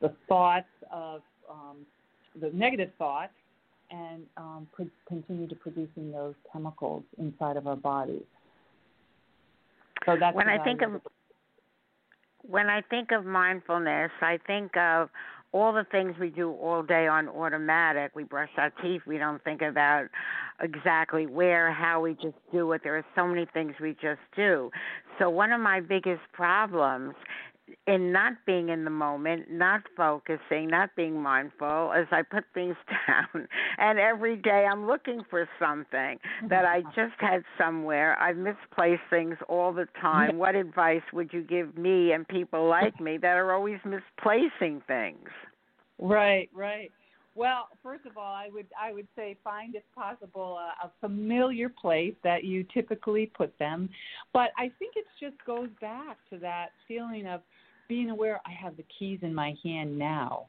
the 0.01 0.13
thoughts 0.27 0.65
of 0.91 1.21
um, 1.49 1.85
the 2.41 2.49
negative 2.53 2.89
thoughts, 2.97 3.33
and 3.91 4.23
um, 4.37 4.67
pro- 4.73 4.89
continue 5.07 5.47
to 5.47 5.55
producing 5.55 6.11
those 6.11 6.33
chemicals 6.51 7.03
inside 7.19 7.55
of 7.57 7.67
our 7.67 7.75
bodies. 7.75 8.23
So 10.05 10.17
that's 10.19 10.35
when 10.35 10.49
I 10.49 10.61
think 10.63 10.81
of 10.81 11.01
when 12.41 12.67
I 12.67 12.81
think 12.81 13.11
of 13.11 13.25
mindfulness, 13.25 14.11
I 14.21 14.37
think 14.45 14.75
of 14.75 15.09
all 15.53 15.71
the 15.71 15.85
things 15.91 16.15
we 16.19 16.29
do 16.29 16.51
all 16.51 16.83
day 16.83 17.07
on 17.07 17.29
automatic. 17.29 18.11
We 18.15 18.23
brush 18.23 18.49
our 18.57 18.71
teeth. 18.81 19.03
We 19.07 19.17
don't 19.17 19.41
think 19.43 19.61
about 19.61 20.07
exactly 20.59 21.27
where, 21.27 21.71
how 21.71 22.01
we 22.01 22.15
just 22.15 22.35
do 22.51 22.71
it. 22.73 22.81
There 22.83 22.97
are 22.97 23.05
so 23.15 23.27
many 23.27 23.47
things 23.53 23.73
we 23.79 23.91
just 24.01 24.19
do. 24.35 24.71
So, 25.19 25.29
one 25.29 25.51
of 25.51 25.61
my 25.61 25.79
biggest 25.79 26.21
problems 26.33 27.13
in 27.87 28.11
not 28.11 28.33
being 28.45 28.69
in 28.69 28.83
the 28.83 28.89
moment, 28.89 29.49
not 29.49 29.81
focusing, 29.95 30.67
not 30.67 30.89
being 30.95 31.21
mindful 31.21 31.93
as 31.93 32.05
I 32.11 32.21
put 32.21 32.43
things 32.53 32.75
down. 33.07 33.47
And 33.77 33.99
every 33.99 34.35
day 34.35 34.65
I'm 34.69 34.87
looking 34.87 35.21
for 35.29 35.47
something 35.59 36.19
that 36.49 36.65
I 36.65 36.79
mm-hmm. 36.81 36.89
just 36.89 37.19
had 37.19 37.43
somewhere. 37.57 38.19
I've 38.19 38.37
misplaced 38.37 39.03
things 39.09 39.37
all 39.47 39.73
the 39.73 39.87
time. 40.01 40.37
What 40.37 40.55
advice 40.55 41.01
would 41.13 41.31
you 41.33 41.41
give 41.41 41.77
me 41.77 42.11
and 42.11 42.27
people 42.27 42.67
like 42.67 42.99
me 42.99 43.17
that 43.17 43.37
are 43.37 43.53
always 43.53 43.79
misplacing 43.85 44.81
things? 44.87 45.29
Right, 45.99 46.49
right. 46.53 46.91
Well, 47.35 47.67
first 47.81 48.05
of 48.05 48.15
all, 48.15 48.33
I 48.33 48.49
would 48.53 48.67
I 48.79 48.93
would 48.93 49.07
say 49.15 49.35
find, 49.43 49.73
if 49.73 49.81
possible, 49.95 50.59
a, 50.59 50.85
a 50.85 50.91
familiar 51.01 51.67
place 51.67 52.13
that 52.23 52.43
you 52.43 52.63
typically 52.71 53.31
put 53.35 53.57
them. 53.57 53.89
But 54.33 54.51
I 54.57 54.71
think 54.77 54.93
it 54.95 55.05
just 55.19 55.43
goes 55.45 55.69
back 55.81 56.17
to 56.29 56.37
that 56.39 56.69
feeling 56.87 57.25
of 57.25 57.41
being 57.87 58.09
aware 58.09 58.41
I 58.45 58.51
have 58.51 58.77
the 58.77 58.85
keys 58.99 59.19
in 59.21 59.33
my 59.33 59.55
hand 59.63 59.97
now 59.97 60.47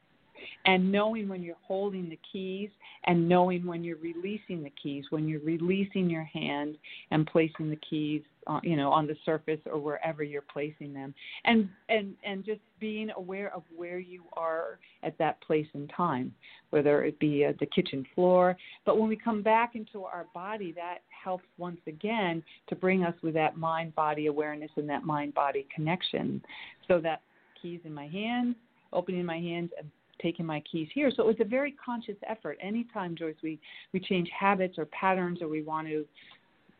and 0.66 0.90
knowing 0.90 1.28
when 1.28 1.42
you're 1.42 1.56
holding 1.62 2.08
the 2.08 2.18
keys 2.30 2.70
and 3.04 3.28
knowing 3.28 3.66
when 3.66 3.84
you're 3.84 3.98
releasing 3.98 4.62
the 4.62 4.72
keys 4.82 5.04
when 5.10 5.28
you're 5.28 5.40
releasing 5.40 6.08
your 6.08 6.24
hand 6.24 6.76
and 7.10 7.26
placing 7.26 7.70
the 7.70 7.78
keys 7.88 8.22
on, 8.46 8.60
you 8.62 8.76
know 8.76 8.90
on 8.90 9.06
the 9.06 9.16
surface 9.24 9.60
or 9.66 9.78
wherever 9.78 10.22
you're 10.22 10.42
placing 10.42 10.92
them. 10.92 11.14
And 11.44 11.68
and 11.88 12.14
and 12.24 12.44
just 12.44 12.60
being 12.80 13.10
aware 13.16 13.54
of 13.54 13.62
where 13.74 13.98
you 13.98 14.24
are 14.34 14.78
at 15.02 15.16
that 15.18 15.40
place 15.42 15.66
in 15.74 15.88
time 15.88 16.34
whether 16.70 17.04
it 17.04 17.16
be 17.20 17.44
uh, 17.44 17.52
the 17.60 17.66
kitchen 17.66 18.04
floor. 18.16 18.56
But 18.84 18.98
when 18.98 19.08
we 19.08 19.14
come 19.14 19.42
back 19.42 19.76
into 19.76 20.02
our 20.02 20.26
body 20.34 20.72
that 20.72 20.98
helps 21.08 21.44
once 21.56 21.80
again 21.86 22.42
to 22.68 22.74
bring 22.74 23.04
us 23.04 23.14
with 23.22 23.34
that 23.34 23.56
mind 23.56 23.94
body 23.94 24.26
awareness 24.26 24.72
and 24.76 24.88
that 24.90 25.04
mind 25.04 25.34
body 25.34 25.68
connection. 25.72 26.42
So 26.88 26.98
that 27.00 27.20
keys 27.62 27.80
in 27.84 27.94
my 27.94 28.08
hand 28.08 28.56
opening 28.92 29.24
my 29.24 29.38
hands 29.38 29.70
and 29.78 29.90
taking 30.24 30.46
my 30.54 30.60
keys 30.70 30.88
here. 30.98 31.10
So 31.14 31.18
it 31.24 31.26
was 31.32 31.40
a 31.46 31.50
very 31.58 31.72
conscious 31.88 32.18
effort. 32.34 32.56
Anytime, 32.70 33.12
Joyce, 33.20 33.40
we, 33.48 33.54
we 33.92 34.00
change 34.10 34.28
habits 34.44 34.76
or 34.80 34.86
patterns 34.86 35.38
or 35.42 35.48
we 35.56 35.62
want 35.62 35.86
to, 35.92 35.98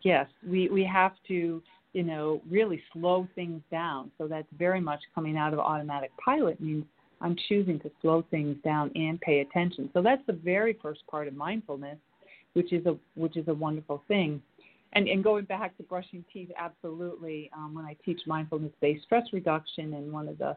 yes, 0.03 0.27
we, 0.53 0.61
we 0.79 0.85
have 1.01 1.15
to, 1.31 1.63
you 1.99 2.05
know, 2.11 2.27
really 2.59 2.81
slow 2.93 3.19
things 3.39 3.61
down. 3.71 4.11
So 4.19 4.23
that's 4.33 4.49
very 4.67 4.83
much 4.91 5.01
coming 5.15 5.37
out 5.43 5.53
of 5.55 5.59
automatic 5.59 6.11
pilot 6.29 6.57
means 6.69 6.85
I'm 7.21 7.37
choosing 7.49 7.79
to 7.81 7.91
slow 8.01 8.25
things 8.31 8.57
down 8.65 8.91
and 9.07 9.21
pay 9.21 9.41
attention. 9.41 9.91
So 9.95 10.03
that's 10.09 10.25
the 10.27 10.39
very 10.53 10.75
first 10.85 11.03
part 11.13 11.29
of 11.29 11.35
mindfulness, 11.35 11.99
which 12.55 12.71
is 12.73 12.85
a 12.87 12.95
which 13.15 13.37
is 13.37 13.47
a 13.49 13.55
wonderful 13.55 14.03
thing. 14.09 14.43
And, 14.95 15.09
and 15.13 15.25
going 15.31 15.45
back 15.45 15.77
to 15.79 15.83
brushing 15.85 16.25
teeth, 16.33 16.51
absolutely. 16.67 17.51
Um, 17.57 17.75
when 17.77 17.85
I 17.85 17.97
teach 18.05 18.21
mindfulness-based 18.27 19.05
stress 19.05 19.27
reduction, 19.33 19.87
and 19.95 20.13
one 20.13 20.29
of 20.33 20.39
the 20.39 20.53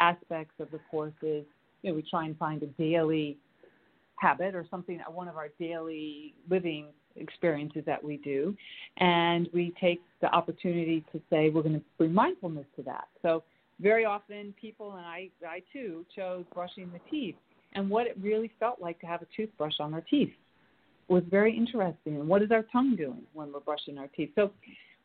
aspects 0.00 0.56
of 0.58 0.68
the 0.70 0.80
course 0.90 1.18
is 1.22 1.44
you 1.82 1.90
know, 1.90 1.96
we 1.96 2.02
try 2.08 2.24
and 2.26 2.36
find 2.38 2.62
a 2.62 2.66
daily 2.66 3.38
habit 4.16 4.54
or 4.54 4.66
something, 4.70 5.00
uh, 5.00 5.10
one 5.10 5.28
of 5.28 5.36
our 5.36 5.48
daily 5.58 6.34
living 6.50 6.86
experiences 7.16 7.82
that 7.86 8.02
we 8.02 8.16
do, 8.18 8.56
and 8.98 9.48
we 9.52 9.72
take 9.80 10.00
the 10.20 10.28
opportunity 10.28 11.04
to 11.12 11.20
say 11.30 11.50
we're 11.50 11.62
going 11.62 11.74
to 11.74 11.84
bring 11.96 12.12
mindfulness 12.12 12.66
to 12.76 12.82
that. 12.82 13.08
So 13.22 13.42
very 13.80 14.04
often, 14.04 14.54
people 14.60 14.96
and 14.96 15.06
I, 15.06 15.30
I 15.46 15.62
too, 15.72 16.04
chose 16.14 16.44
brushing 16.52 16.90
the 16.92 17.00
teeth, 17.10 17.36
and 17.74 17.88
what 17.88 18.06
it 18.06 18.16
really 18.20 18.50
felt 18.58 18.80
like 18.80 18.98
to 19.00 19.06
have 19.06 19.22
a 19.22 19.26
toothbrush 19.36 19.74
on 19.78 19.94
our 19.94 20.00
teeth 20.00 20.32
was 21.08 21.22
very 21.30 21.56
interesting. 21.56 22.16
And 22.16 22.28
what 22.28 22.42
is 22.42 22.50
our 22.50 22.64
tongue 22.70 22.96
doing 22.96 23.22
when 23.32 23.52
we're 23.52 23.60
brushing 23.60 23.98
our 23.98 24.08
teeth? 24.08 24.30
So 24.34 24.50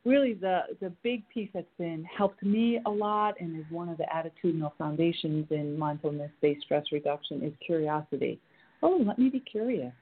really 0.06 0.34
the 0.34 0.62
the 0.82 0.90
big 1.04 1.28
piece 1.30 1.50
that's 1.54 1.66
been 1.78 2.06
helped 2.06 2.44
me 2.44 2.80
a 2.86 2.90
lot 2.90 3.36
and 3.40 3.58
is 3.58 3.66
one 3.70 3.90
of 3.90 3.98
the 3.98 4.06
attitudinal 4.14 4.72
foundations 4.78 5.48
in 5.52 5.78
mindfulness 5.78 6.32
based 6.42 6.64
stress 6.64 6.86
reduction 6.92 7.42
is 7.44 7.54
curiosity. 7.66 8.40
Oh, 8.82 9.02
let 9.06 9.18
me 9.18 9.30
be 9.30 9.40
curious. 9.40 9.94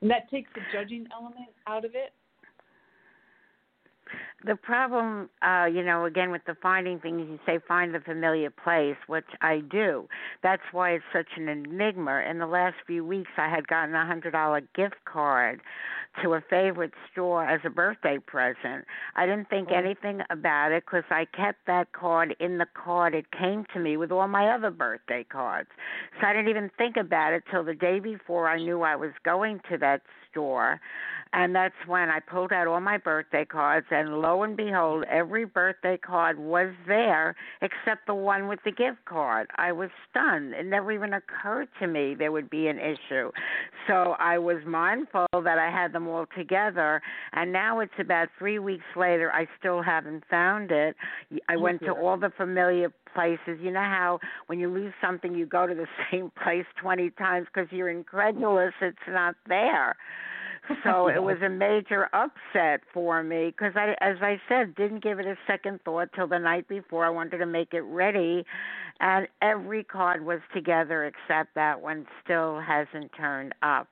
And 0.00 0.10
that 0.10 0.30
takes 0.30 0.50
the 0.54 0.62
judging 0.72 1.06
element 1.12 1.50
out 1.66 1.84
of 1.84 1.94
it 1.94 2.12
the 4.44 4.56
problem, 4.56 5.28
uh, 5.42 5.66
you 5.66 5.82
know, 5.82 6.04
again 6.04 6.30
with 6.30 6.42
the 6.46 6.56
finding 6.62 6.98
things, 6.98 7.26
you 7.28 7.38
say 7.44 7.58
find 7.66 7.94
the 7.94 8.00
familiar 8.00 8.50
place, 8.50 8.96
which 9.06 9.26
I 9.40 9.60
do. 9.70 10.08
That's 10.42 10.62
why 10.72 10.92
it's 10.92 11.04
such 11.12 11.28
an 11.36 11.48
enigma. 11.48 12.22
In 12.28 12.38
the 12.38 12.46
last 12.46 12.76
few 12.86 13.04
weeks, 13.04 13.30
I 13.36 13.48
had 13.48 13.68
gotten 13.68 13.94
a 13.94 14.06
hundred 14.06 14.32
dollar 14.32 14.62
gift 14.74 14.96
card 15.04 15.60
to 16.22 16.34
a 16.34 16.40
favorite 16.50 16.92
store 17.12 17.46
as 17.46 17.60
a 17.64 17.70
birthday 17.70 18.18
present. 18.18 18.84
I 19.14 19.26
didn't 19.26 19.48
think 19.48 19.68
oh. 19.70 19.76
anything 19.76 20.20
about 20.30 20.72
it 20.72 20.84
because 20.84 21.04
I 21.10 21.26
kept 21.26 21.66
that 21.66 21.92
card 21.92 22.34
in 22.40 22.58
the 22.58 22.66
card 22.74 23.14
it 23.14 23.26
came 23.30 23.64
to 23.74 23.80
me 23.80 23.96
with 23.96 24.10
all 24.10 24.26
my 24.26 24.48
other 24.48 24.70
birthday 24.70 25.24
cards. 25.24 25.68
So 26.20 26.26
I 26.26 26.32
didn't 26.32 26.48
even 26.48 26.70
think 26.76 26.96
about 26.96 27.32
it 27.32 27.44
till 27.50 27.64
the 27.64 27.74
day 27.74 28.00
before 28.00 28.48
I 28.48 28.56
knew 28.56 28.82
I 28.82 28.96
was 28.96 29.12
going 29.24 29.60
to 29.70 29.78
that 29.78 30.02
store 30.30 30.80
and 31.32 31.54
that's 31.54 31.74
when 31.86 32.08
I 32.08 32.18
pulled 32.18 32.52
out 32.52 32.66
all 32.66 32.80
my 32.80 32.98
birthday 32.98 33.44
cards, 33.44 33.86
and 33.90 34.20
lo 34.20 34.42
and 34.42 34.56
behold, 34.56 35.04
every 35.08 35.44
birthday 35.44 35.96
card 35.96 36.38
was 36.38 36.72
there 36.88 37.36
except 37.62 38.06
the 38.06 38.14
one 38.14 38.48
with 38.48 38.58
the 38.64 38.72
gift 38.72 39.04
card. 39.04 39.48
I 39.56 39.70
was 39.72 39.90
stunned. 40.10 40.54
It 40.54 40.66
never 40.66 40.90
even 40.90 41.12
occurred 41.14 41.68
to 41.80 41.86
me 41.86 42.16
there 42.18 42.32
would 42.32 42.50
be 42.50 42.66
an 42.66 42.78
issue. 42.78 43.30
So 43.86 44.16
I 44.18 44.38
was 44.38 44.58
mindful 44.66 45.26
that 45.32 45.58
I 45.58 45.70
had 45.70 45.92
them 45.92 46.08
all 46.08 46.26
together, 46.36 47.00
and 47.32 47.52
now 47.52 47.78
it's 47.78 47.92
about 47.98 48.28
three 48.38 48.58
weeks 48.58 48.84
later. 48.96 49.30
I 49.32 49.46
still 49.58 49.82
haven't 49.82 50.24
found 50.28 50.72
it. 50.72 50.96
I 51.48 51.54
oh, 51.54 51.60
went 51.60 51.80
to 51.82 51.92
all 51.92 52.16
the 52.16 52.32
familiar 52.36 52.92
places. 53.14 53.58
You 53.60 53.70
know 53.70 53.80
how 53.80 54.18
when 54.48 54.58
you 54.58 54.68
lose 54.68 54.92
something, 55.00 55.34
you 55.34 55.46
go 55.46 55.66
to 55.66 55.74
the 55.74 55.86
same 56.10 56.32
place 56.42 56.66
20 56.82 57.10
times 57.10 57.46
because 57.52 57.70
you're 57.70 57.88
incredulous 57.90 58.72
it's 58.80 58.98
not 59.08 59.36
there 59.48 59.96
so 60.84 61.08
it 61.14 61.22
was 61.22 61.36
a 61.44 61.48
major 61.48 62.08
upset 62.12 62.80
for 62.92 63.22
me 63.22 63.46
because 63.46 63.72
I, 63.76 63.94
as 64.00 64.16
I 64.20 64.40
said, 64.48 64.74
didn't 64.74 65.02
give 65.02 65.18
it 65.18 65.26
a 65.26 65.36
second 65.46 65.80
thought 65.84 66.08
till 66.14 66.26
the 66.26 66.38
night 66.38 66.68
before. 66.68 67.04
I 67.04 67.10
wanted 67.10 67.38
to 67.38 67.46
make 67.46 67.72
it 67.72 67.82
ready, 67.82 68.44
and 69.00 69.26
every 69.42 69.84
card 69.84 70.24
was 70.24 70.40
together 70.54 71.04
except 71.04 71.54
that 71.54 71.80
one 71.80 72.06
still 72.24 72.60
hasn't 72.60 73.10
turned 73.16 73.54
up. 73.62 73.88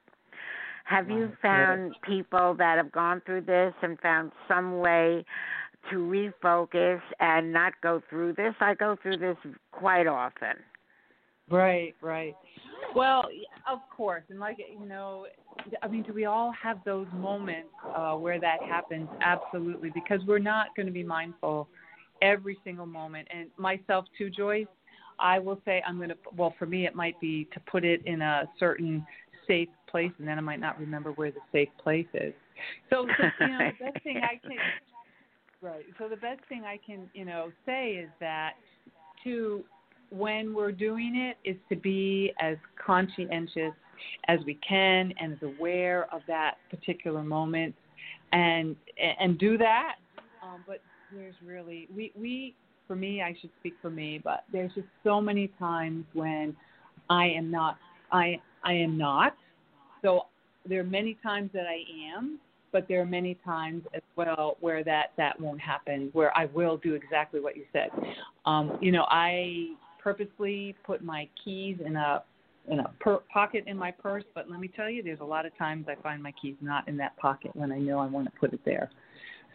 Have 0.85 1.11
you 1.11 1.31
found 1.43 1.95
people 2.03 2.55
that 2.55 2.79
have 2.79 2.91
gone 2.91 3.21
through 3.27 3.43
this 3.43 3.75
and 3.83 4.01
found 4.01 4.33
some 4.49 4.79
way 4.79 5.23
to 5.91 5.97
refocus 5.97 7.01
and 7.21 7.53
not 7.53 7.75
go 7.83 8.03
through 8.09 8.33
this? 8.35 8.55
I 8.61 8.73
go 8.73 8.97
through 9.03 9.19
this 9.19 9.37
quite 9.71 10.07
often. 10.07 10.57
Right, 11.51 11.95
right. 12.01 12.35
Well, 12.95 13.25
of 13.71 13.79
course, 13.95 14.23
and 14.31 14.41
like 14.41 14.59
you 14.59 14.87
know, 14.87 15.27
I 15.83 15.89
mean, 15.89 16.03
do 16.03 16.13
we 16.13 16.25
all 16.25 16.53
have 16.61 16.79
those 16.85 17.07
moments 17.15 17.69
uh, 17.95 18.15
where 18.15 18.41
that 18.41 18.63
happens? 18.63 19.09
Absolutely, 19.21 19.91
because 19.95 20.21
we're 20.27 20.39
not 20.39 20.75
going 20.77 20.87
to 20.87 20.93
be 20.93 21.03
mindful 21.03 21.69
every 22.23 22.57
single 22.65 22.87
moment. 22.87 23.29
And 23.35 23.51
myself 23.57 24.07
too, 24.17 24.31
Joyce, 24.31 24.67
I 25.19 25.39
will 25.39 25.61
say 25.65 25.83
I'm 25.87 25.97
going 25.97 26.11
to. 26.11 26.17
Well, 26.37 26.55
for 26.59 26.67
me, 26.67 26.87
it 26.87 26.95
might 26.95 27.21
be 27.21 27.49
to 27.53 27.61
put 27.71 27.85
it 27.85 28.03
in 28.07 28.23
a 28.23 28.49
certain 28.59 29.07
safe 29.47 29.69
place, 29.89 30.13
and 30.19 30.27
then 30.27 30.39
I 30.39 30.43
might 30.43 30.61
not 30.61 30.79
remember 30.79 31.13
where 31.13 31.31
the 31.31 31.41
safe 31.53 31.71
place 31.83 32.07
is. 32.15 32.35
So, 32.91 33.07
so 33.19 33.45
you 33.45 33.53
know, 33.53 33.71
the 33.79 33.85
best 33.93 34.05
thing 34.05 34.21
I 34.23 34.41
can. 34.47 34.59
Right. 35.61 35.85
So 35.99 36.09
the 36.09 36.17
best 36.17 36.41
thing 36.49 36.63
I 36.65 36.79
can, 36.85 37.11
you 37.15 37.25
know, 37.25 37.51
say 37.67 37.93
is 37.93 38.09
that 38.21 38.53
to 39.25 39.65
when 40.11 40.55
we're 40.55 40.73
doing 40.73 41.17
it 41.17 41.49
is 41.49 41.57
to 41.69 41.77
be 41.77 42.33
as 42.41 42.57
conscientious 42.85 43.73
as 44.29 44.39
we 44.47 44.59
can 44.67 45.13
and 45.21 45.33
as 45.33 45.39
aware 45.43 46.13
of 46.13 46.23
that 46.29 46.55
particular 46.71 47.23
moment 47.23 47.75
and 48.33 48.77
and 49.21 49.39
do 49.39 49.57
that. 49.59 49.97
Um, 50.43 50.65
but 50.67 50.81
there's 51.13 51.35
really 51.45 51.89
we 51.95 52.13
we 52.19 52.55
for 52.87 52.97
me 52.97 53.23
I 53.23 53.37
should 53.41 53.51
speak 53.61 53.75
for 53.81 53.91
me 53.91 54.21
but 54.23 54.45
there's 54.53 54.73
just 54.75 54.89
so 55.05 55.21
many 55.21 55.49
times 55.59 56.05
when 56.13 56.57
I 57.11 57.27
am 57.27 57.51
not 57.51 57.79
I 58.13 58.41
I 58.65 58.73
am 58.73 58.97
not. 58.97 59.35
So 60.03 60.27
there 60.69 60.81
are 60.81 60.85
many 60.85 61.17
times 61.23 61.51
that 61.55 61.67
I 61.67 61.83
am 62.17 62.39
but 62.71 62.87
there 62.87 63.01
are 63.01 63.07
many 63.07 63.35
times 63.47 63.83
as 63.95 64.03
well 64.17 64.59
where 64.61 64.85
that 64.85 65.13
that 65.17 65.41
won't 65.41 65.61
happen 65.61 66.11
where 66.13 66.37
I 66.37 66.47
will 66.47 66.77
do 66.77 66.95
exactly 66.95 67.41
what 67.41 67.57
you 67.57 67.65
said. 67.73 67.91
Um, 68.45 68.79
you 68.81 68.93
know 68.93 69.07
I 69.09 69.69
purposely 70.09 70.75
put 70.85 71.05
my 71.05 71.29
keys 71.45 71.77
in 71.85 71.97
a 71.97 72.23
in 72.71 72.81
a 72.81 72.91
per- 73.01 73.23
pocket 73.33 73.65
in 73.67 73.79
my 73.79 73.91
purse, 73.91 74.25
but 74.35 74.51
let 74.51 74.61
me 74.61 74.69
tell 74.69 74.91
you, 74.91 75.03
there's 75.03 75.21
a 75.21 75.25
lot 75.25 75.47
of 75.47 75.57
times 75.57 75.87
I 75.89 75.95
find 76.03 76.23
my 76.23 76.33
keys 76.33 76.55
not 76.61 76.87
in 76.87 76.99
that 76.99 77.17
pocket 77.17 77.51
when 77.55 77.73
I 77.73 77.79
know 77.79 77.99
I 77.99 78.07
want 78.07 78.27
to 78.27 78.39
put 78.39 78.53
it 78.53 78.61
there. 78.67 78.91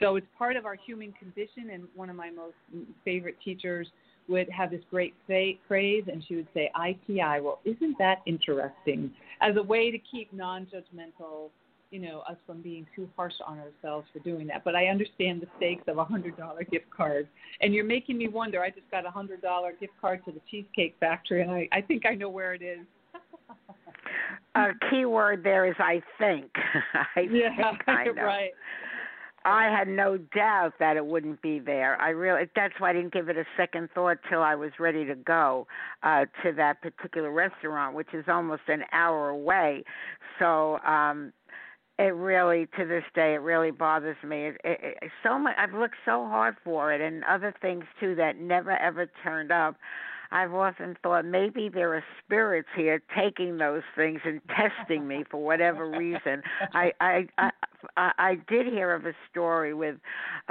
So 0.01 0.15
it's 0.15 0.25
part 0.35 0.55
of 0.55 0.65
our 0.65 0.73
human 0.73 1.11
condition, 1.13 1.69
and 1.71 1.83
one 1.93 2.09
of 2.09 2.15
my 2.15 2.31
most 2.31 2.55
mm, 2.75 2.85
favorite 3.05 3.37
teachers 3.45 3.87
would 4.27 4.49
have 4.49 4.71
this 4.71 4.81
great 4.89 5.13
phrase, 5.27 6.03
and 6.11 6.23
she 6.27 6.35
would 6.35 6.47
say, 6.55 6.71
ITI. 6.75 7.39
Well, 7.41 7.59
isn't 7.65 7.97
that 7.99 8.21
interesting? 8.25 9.11
As 9.41 9.55
a 9.57 9.63
way 9.63 9.91
to 9.91 9.99
keep 9.99 10.33
non 10.33 10.65
judgmental 10.65 11.49
you 11.93 11.99
know 11.99 12.23
us 12.27 12.37
from 12.47 12.61
being 12.61 12.87
too 12.95 13.07
harsh 13.15 13.33
on 13.45 13.59
ourselves 13.59 14.07
for 14.11 14.19
doing 14.19 14.47
that. 14.47 14.63
But 14.63 14.75
I 14.75 14.87
understand 14.87 15.41
the 15.41 15.47
stakes 15.57 15.83
of 15.87 15.99
a 15.99 16.03
hundred 16.03 16.35
dollar 16.35 16.63
gift 16.63 16.89
card, 16.89 17.27
and 17.61 17.73
you're 17.73 17.85
making 17.85 18.17
me 18.17 18.27
wonder. 18.27 18.61
I 18.61 18.71
just 18.71 18.89
got 18.89 19.05
a 19.05 19.11
hundred 19.11 19.41
dollar 19.41 19.73
gift 19.79 19.93
card 20.01 20.25
to 20.25 20.31
the 20.31 20.41
Cheesecake 20.49 20.95
Factory, 20.99 21.43
and 21.43 21.51
I 21.51 21.69
I 21.71 21.81
think 21.81 22.05
I 22.07 22.15
know 22.15 22.29
where 22.29 22.55
it 22.55 22.63
is. 22.63 22.79
A 24.55 24.69
key 24.89 25.05
word 25.05 25.43
there 25.43 25.67
is 25.67 25.75
I 25.79 26.01
think. 26.17 26.51
I 27.15 27.21
yeah, 27.31 27.49
think 27.55 27.87
I 27.87 28.05
know. 28.05 28.23
right. 28.23 28.51
I 29.45 29.65
had 29.65 29.89
no 29.89 30.17
doubt 30.17 30.73
that 30.79 30.95
it 30.95 31.05
wouldn't 31.05 31.41
be 31.41 31.59
there. 31.59 31.99
I 32.01 32.09
really 32.09 32.49
that's 32.55 32.73
why 32.79 32.91
I 32.91 32.93
didn't 32.93 33.13
give 33.13 33.29
it 33.29 33.37
a 33.37 33.45
second 33.57 33.89
thought 33.93 34.17
till 34.29 34.41
I 34.41 34.55
was 34.55 34.71
ready 34.79 35.05
to 35.05 35.15
go 35.15 35.67
uh 36.01 36.25
to 36.43 36.53
that 36.53 36.81
particular 36.81 37.31
restaurant, 37.31 37.95
which 37.95 38.13
is 38.13 38.25
almost 38.27 38.63
an 38.67 38.83
hour 38.91 39.29
away. 39.29 39.83
So 40.39 40.79
um 40.79 41.33
it 41.99 42.13
really 42.15 42.67
to 42.77 42.85
this 42.85 43.03
day 43.13 43.33
it 43.33 43.41
really 43.41 43.71
bothers 43.71 44.17
me 44.23 44.47
it, 44.47 44.57
it, 44.63 44.97
it 45.01 45.11
so 45.21 45.37
much 45.37 45.55
i've 45.57 45.73
looked 45.73 45.95
so 46.05 46.25
hard 46.25 46.55
for 46.63 46.91
it 46.91 47.01
and 47.01 47.23
other 47.25 47.53
things 47.61 47.83
too 47.99 48.15
that 48.15 48.37
never 48.37 48.71
ever 48.71 49.07
turned 49.23 49.51
up 49.51 49.75
I've 50.31 50.53
often 50.55 50.97
thought 51.03 51.25
maybe 51.25 51.69
there 51.69 51.93
are 51.93 52.03
spirits 52.25 52.67
here 52.75 53.01
taking 53.15 53.57
those 53.57 53.83
things 53.95 54.19
and 54.25 54.41
testing 54.49 55.07
me 55.07 55.23
for 55.29 55.41
whatever 55.41 55.87
reason. 55.87 56.41
I 56.73 56.91
I 56.99 57.27
I, 57.37 57.51
I 57.97 58.37
did 58.47 58.65
hear 58.65 58.93
of 58.93 59.05
a 59.05 59.13
story 59.29 59.73
with 59.73 59.95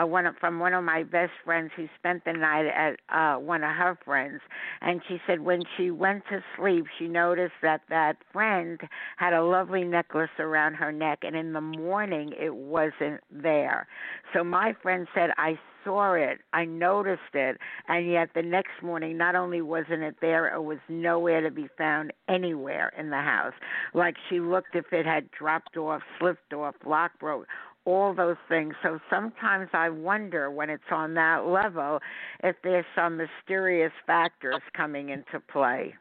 uh, 0.00 0.06
one 0.06 0.26
of, 0.26 0.36
from 0.38 0.58
one 0.58 0.74
of 0.74 0.84
my 0.84 1.02
best 1.02 1.32
friends 1.44 1.70
who 1.76 1.86
spent 1.98 2.24
the 2.24 2.32
night 2.32 2.66
at 2.66 2.98
uh 3.14 3.38
one 3.38 3.62
of 3.62 3.70
her 3.70 3.98
friends, 4.04 4.40
and 4.80 5.00
she 5.08 5.18
said 5.26 5.40
when 5.40 5.62
she 5.76 5.90
went 5.90 6.24
to 6.30 6.42
sleep, 6.56 6.86
she 6.98 7.08
noticed 7.08 7.54
that 7.62 7.82
that 7.88 8.16
friend 8.32 8.80
had 9.16 9.32
a 9.32 9.42
lovely 9.42 9.84
necklace 9.84 10.30
around 10.38 10.74
her 10.74 10.92
neck, 10.92 11.20
and 11.22 11.36
in 11.36 11.52
the 11.52 11.60
morning 11.60 12.32
it 12.38 12.54
wasn't 12.54 13.20
there. 13.30 13.86
So 14.32 14.44
my 14.44 14.74
friend 14.82 15.06
said 15.14 15.30
I 15.36 15.58
saw 15.84 16.14
it, 16.14 16.40
I 16.52 16.64
noticed 16.64 17.34
it, 17.34 17.58
and 17.88 18.08
yet 18.10 18.30
the 18.34 18.42
next 18.42 18.82
morning, 18.82 19.16
not 19.16 19.34
only 19.34 19.62
wasn't 19.62 20.02
it 20.02 20.16
there, 20.20 20.54
it 20.54 20.62
was 20.62 20.78
nowhere 20.88 21.40
to 21.40 21.50
be 21.50 21.68
found 21.76 22.12
anywhere 22.28 22.92
in 22.98 23.10
the 23.10 23.16
house. 23.16 23.52
Like 23.94 24.14
she 24.28 24.40
looked 24.40 24.74
if 24.74 24.92
it 24.92 25.06
had 25.06 25.30
dropped 25.30 25.76
off, 25.76 26.02
slipped 26.18 26.52
off, 26.52 26.74
lock 26.86 27.12
broke, 27.22 27.46
all 27.86 28.14
those 28.14 28.36
things. 28.48 28.74
So 28.82 28.98
sometimes 29.08 29.68
I 29.72 29.88
wonder 29.88 30.50
when 30.50 30.68
it's 30.68 30.82
on 30.90 31.14
that 31.14 31.46
level 31.46 32.00
if 32.42 32.56
there's 32.62 32.84
some 32.94 33.16
mysterious 33.16 33.92
factors 34.06 34.60
coming 34.76 35.08
into 35.08 35.40
play. 35.50 35.94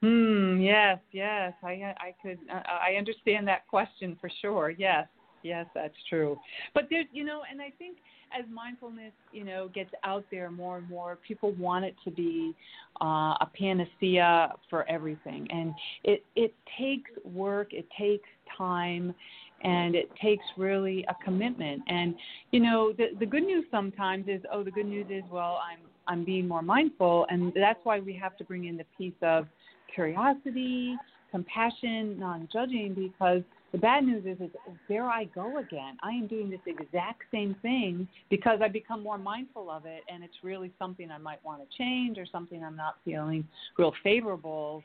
Hmm. 0.00 0.60
Yes. 0.60 0.98
Yes. 1.12 1.52
I 1.62 1.94
I 1.98 2.14
could 2.22 2.38
uh, 2.52 2.62
I 2.68 2.96
understand 2.98 3.46
that 3.48 3.66
question 3.68 4.18
for 4.20 4.30
sure. 4.42 4.70
Yes. 4.70 5.06
Yes, 5.42 5.66
that's 5.74 5.94
true. 6.08 6.38
But 6.74 6.88
there's 6.90 7.06
you 7.12 7.24
know, 7.24 7.42
and 7.50 7.62
I 7.62 7.70
think 7.78 7.98
as 8.38 8.44
mindfulness, 8.52 9.12
you 9.32 9.44
know, 9.44 9.68
gets 9.68 9.90
out 10.04 10.24
there 10.30 10.50
more 10.50 10.78
and 10.78 10.88
more, 10.88 11.18
people 11.26 11.52
want 11.52 11.84
it 11.84 11.94
to 12.04 12.10
be 12.10 12.54
uh, 13.00 13.34
a 13.40 13.48
panacea 13.58 14.52
for 14.68 14.88
everything, 14.88 15.48
and 15.50 15.74
it 16.04 16.24
it 16.36 16.54
takes 16.78 17.10
work, 17.24 17.72
it 17.72 17.86
takes 17.98 18.28
time, 18.56 19.14
and 19.62 19.94
it 19.94 20.10
takes 20.20 20.44
really 20.56 21.04
a 21.08 21.24
commitment. 21.24 21.82
And 21.88 22.14
you 22.50 22.60
know, 22.60 22.92
the 22.92 23.08
the 23.18 23.26
good 23.26 23.44
news 23.44 23.64
sometimes 23.70 24.26
is, 24.28 24.42
oh, 24.52 24.62
the 24.62 24.70
good 24.70 24.86
news 24.86 25.06
is, 25.10 25.22
well, 25.30 25.60
I'm 25.62 25.80
I'm 26.06 26.24
being 26.24 26.48
more 26.48 26.62
mindful, 26.62 27.26
and 27.30 27.52
that's 27.54 27.80
why 27.84 28.00
we 28.00 28.14
have 28.14 28.36
to 28.38 28.44
bring 28.44 28.66
in 28.66 28.76
the 28.76 28.86
piece 28.96 29.20
of 29.22 29.46
curiosity, 29.94 30.96
compassion, 31.30 32.18
non-judging, 32.18 32.94
because 32.94 33.42
the 33.72 33.78
bad 33.78 34.04
news 34.04 34.24
is, 34.26 34.40
is 34.40 34.50
there 34.88 35.04
I 35.04 35.24
go 35.26 35.58
again. 35.58 35.96
I 36.02 36.10
am 36.10 36.26
doing 36.26 36.50
this 36.50 36.60
exact 36.66 37.22
same 37.30 37.54
thing 37.62 38.08
because 38.28 38.58
I 38.62 38.68
become 38.68 39.02
more 39.02 39.18
mindful 39.18 39.70
of 39.70 39.86
it, 39.86 40.02
and 40.12 40.24
it's 40.24 40.34
really 40.42 40.72
something 40.78 41.10
I 41.10 41.18
might 41.18 41.44
want 41.44 41.62
to 41.62 41.78
change 41.78 42.18
or 42.18 42.26
something 42.26 42.64
I'm 42.64 42.76
not 42.76 42.96
feeling 43.04 43.46
real 43.78 43.92
favorable 44.02 44.82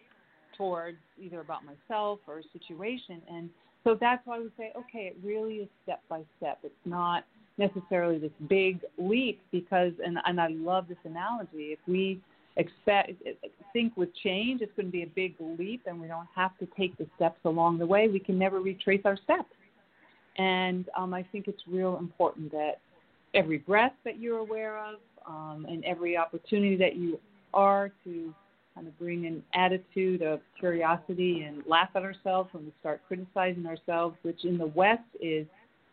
towards, 0.56 0.98
either 1.20 1.40
about 1.40 1.62
myself 1.66 2.20
or 2.28 2.40
a 2.40 2.44
situation. 2.54 3.22
And 3.32 3.50
so 3.86 3.96
that's 4.00 4.26
why 4.26 4.40
we 4.40 4.50
say, 4.58 4.74
okay, 4.76 5.14
it 5.14 5.18
really 5.24 5.58
is 5.58 5.70
step 5.84 6.02
by 6.10 6.24
step. 6.38 6.60
It's 6.64 6.74
not 6.84 7.24
necessarily 7.58 8.18
this 8.18 8.32
big 8.50 8.82
leap 8.98 9.40
because, 9.52 9.94
and, 10.04 10.18
and 10.26 10.42
I 10.42 10.48
love 10.50 10.88
this 10.90 10.98
analogy. 11.06 11.72
If 11.72 11.80
we 11.88 12.20
expect 12.58 13.12
think 13.74 13.96
with 13.98 14.10
change 14.24 14.62
it's 14.62 14.72
going 14.78 14.86
to 14.86 14.92
be 14.92 15.04
a 15.04 15.08
big 15.08 15.36
leap 15.40 15.82
and 15.86 16.00
we 16.00 16.08
don't 16.08 16.28
have 16.34 16.58
to 16.58 16.68
take 16.78 16.98
the 16.98 17.06
steps 17.18 17.40
along 17.44 17.78
the 17.78 17.86
way 17.86 18.08
we 18.08 18.20
can 18.20 18.40
never 18.40 18.62
retrace 18.62 19.02
our 19.04 19.18
steps 19.18 19.54
and 20.38 20.86
um, 20.98 21.14
i 21.14 21.22
think 21.32 21.50
it's 21.50 21.62
real 21.68 21.98
important 21.98 22.50
that 22.52 22.80
every 23.34 23.58
breath 23.58 23.92
that 24.06 24.20
you're 24.20 24.38
aware 24.38 24.78
of 24.78 24.96
um, 25.28 25.66
and 25.68 25.84
every 25.84 26.16
opportunity 26.16 26.78
that 26.78 26.96
you 26.96 27.20
are 27.54 27.92
to 28.06 28.34
kind 28.76 28.88
of 28.88 29.00
bring 29.00 29.26
an 29.26 29.42
attitude 29.54 30.22
of 30.22 30.42
curiosity 30.60 31.44
and 31.44 31.64
laugh 31.66 31.90
at 31.96 32.04
ourselves 32.04 32.50
when 32.54 32.66
we 32.66 32.74
start 32.80 33.02
criticizing 33.08 33.66
ourselves 33.66 34.16
which 34.24 34.44
in 34.44 34.58
the 34.58 34.68
west 34.68 35.02
is 35.22 35.48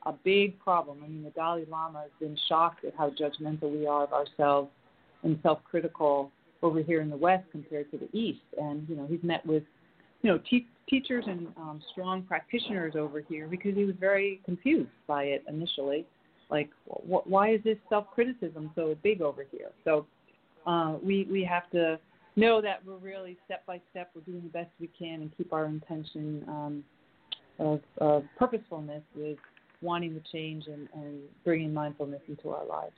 a 0.07 0.13
big 0.25 0.59
problem 0.59 0.99
i 1.05 1.09
mean 1.09 1.23
the 1.23 1.31
dalai 1.31 1.65
lama 1.71 2.01
has 2.01 2.11
been 2.19 2.37
shocked 2.49 2.85
at 2.85 2.93
how 2.99 3.11
judgmental 3.11 3.71
we 3.71 3.87
are 3.87 4.05
of 4.05 4.13
ourselves 4.13 4.69
and 5.23 5.39
self-critical 5.43 6.31
over 6.63 6.81
here 6.81 7.01
in 7.01 7.11
the 7.11 7.17
West 7.17 7.45
compared 7.51 7.91
to 7.91 7.99
the 7.99 8.09
East. 8.17 8.41
And 8.59 8.89
you 8.89 8.97
know, 8.97 9.07
he's 9.09 9.23
met 9.23 9.45
with 9.47 9.63
you 10.23 10.31
know 10.31 10.41
te- 10.49 10.69
teachers 10.89 11.25
and 11.27 11.49
um, 11.57 11.83
strong 11.93 12.23
practitioners 12.23 12.95
over 12.97 13.21
here 13.21 13.47
because 13.49 13.75
he 13.75 13.85
was 13.85 13.97
very 13.99 14.41
confused 14.45 14.91
by 15.07 15.25
it 15.25 15.45
initially. 15.49 16.07
Like, 16.51 16.71
wh- 16.87 17.27
why 17.27 17.55
is 17.55 17.63
this 17.65 17.79
self-criticism 17.89 18.71
so 18.75 18.97
big 19.03 19.23
over 19.23 19.47
here? 19.51 19.71
So 19.85 20.07
uh, 20.67 20.97
we 21.03 21.27
we 21.31 21.45
have 21.45 21.69
to 21.71 21.99
know 22.37 22.61
that 22.61 22.85
we're 22.85 22.97
really 22.97 23.37
step 23.45 23.65
by 23.67 23.81
step 23.91 24.11
we're 24.15 24.23
doing 24.23 24.43
the 24.43 24.49
best 24.49 24.71
we 24.81 24.89
can 24.99 25.23
and 25.23 25.37
keep 25.37 25.53
our 25.53 25.67
intention 25.67 26.45
um, 26.49 26.85
of, 27.59 27.81
of 27.99 28.25
purposefulness 28.39 29.03
with 29.15 29.39
wanting 29.83 30.15
to 30.15 30.21
change 30.33 30.67
and, 30.67 30.89
and 30.95 31.21
bringing 31.45 31.75
mindfulness 31.75 32.23
into 32.29 32.49
our 32.51 32.65
lives. 32.65 32.95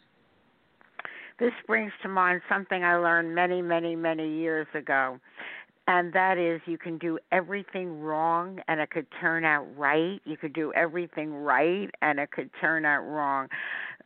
This 1.40 1.52
brings 1.66 1.92
to 2.02 2.08
mind 2.08 2.42
something 2.48 2.84
I 2.84 2.96
learned 2.96 3.34
many, 3.34 3.60
many, 3.60 3.96
many 3.96 4.38
years 4.38 4.68
ago. 4.74 5.18
And 5.86 6.12
that 6.14 6.38
is, 6.38 6.62
you 6.66 6.78
can 6.78 6.96
do 6.96 7.18
everything 7.30 8.00
wrong 8.00 8.60
and 8.68 8.80
it 8.80 8.90
could 8.90 9.06
turn 9.20 9.44
out 9.44 9.66
right. 9.76 10.20
You 10.24 10.36
could 10.36 10.54
do 10.54 10.72
everything 10.72 11.34
right 11.34 11.90
and 12.00 12.18
it 12.18 12.30
could 12.30 12.50
turn 12.60 12.86
out 12.86 13.02
wrong. 13.02 13.48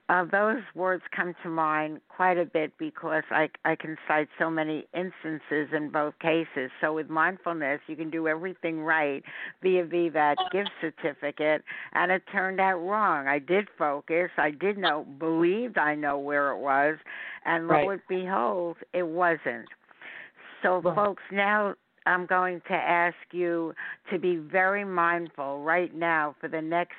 Uh, 0.09 0.25
those 0.33 0.63
words 0.75 1.03
come 1.15 1.35
to 1.43 1.51
mind 1.51 2.01
quite 2.09 2.39
a 2.39 2.45
bit 2.47 2.73
because 2.79 3.25
I, 3.31 3.51
I 3.67 3.77
can 3.77 3.97
cite 4.07 4.29
so 4.39 4.49
many 4.49 4.87
instances 4.95 5.69
in 5.77 5.91
both 5.93 6.19
cases. 6.19 6.71
So 6.81 6.95
with 6.95 7.11
mindfulness, 7.11 7.81
you 7.89 7.95
can 7.95 8.09
do 8.09 8.27
everything 8.27 8.81
right 8.81 9.23
via 9.63 9.85
via 9.85 10.11
that 10.13 10.37
gift 10.51 10.71
certificate, 10.81 11.63
and 11.93 12.11
it 12.11 12.23
turned 12.33 12.59
out 12.59 12.79
wrong. 12.79 13.29
I 13.29 13.39
did 13.39 13.69
focus. 13.77 14.31
I 14.39 14.51
did 14.51 14.79
know, 14.79 15.07
believed 15.19 15.77
I 15.77 15.95
know 15.95 16.19
where 16.19 16.53
it 16.53 16.59
was, 16.59 16.97
and 17.45 17.69
right. 17.69 17.85
lo 17.85 17.91
and 17.91 18.01
behold, 18.09 18.77
it 18.95 19.07
wasn't. 19.07 19.67
So, 20.63 20.81
right. 20.81 20.95
folks, 20.95 21.23
now 21.31 21.75
I'm 22.07 22.25
going 22.25 22.63
to 22.69 22.75
ask 22.75 23.17
you 23.33 23.75
to 24.11 24.19
be 24.19 24.37
very 24.37 24.85
mindful 24.85 25.63
right 25.63 25.95
now 25.95 26.35
for 26.41 26.49
the 26.49 26.63
next 26.63 26.95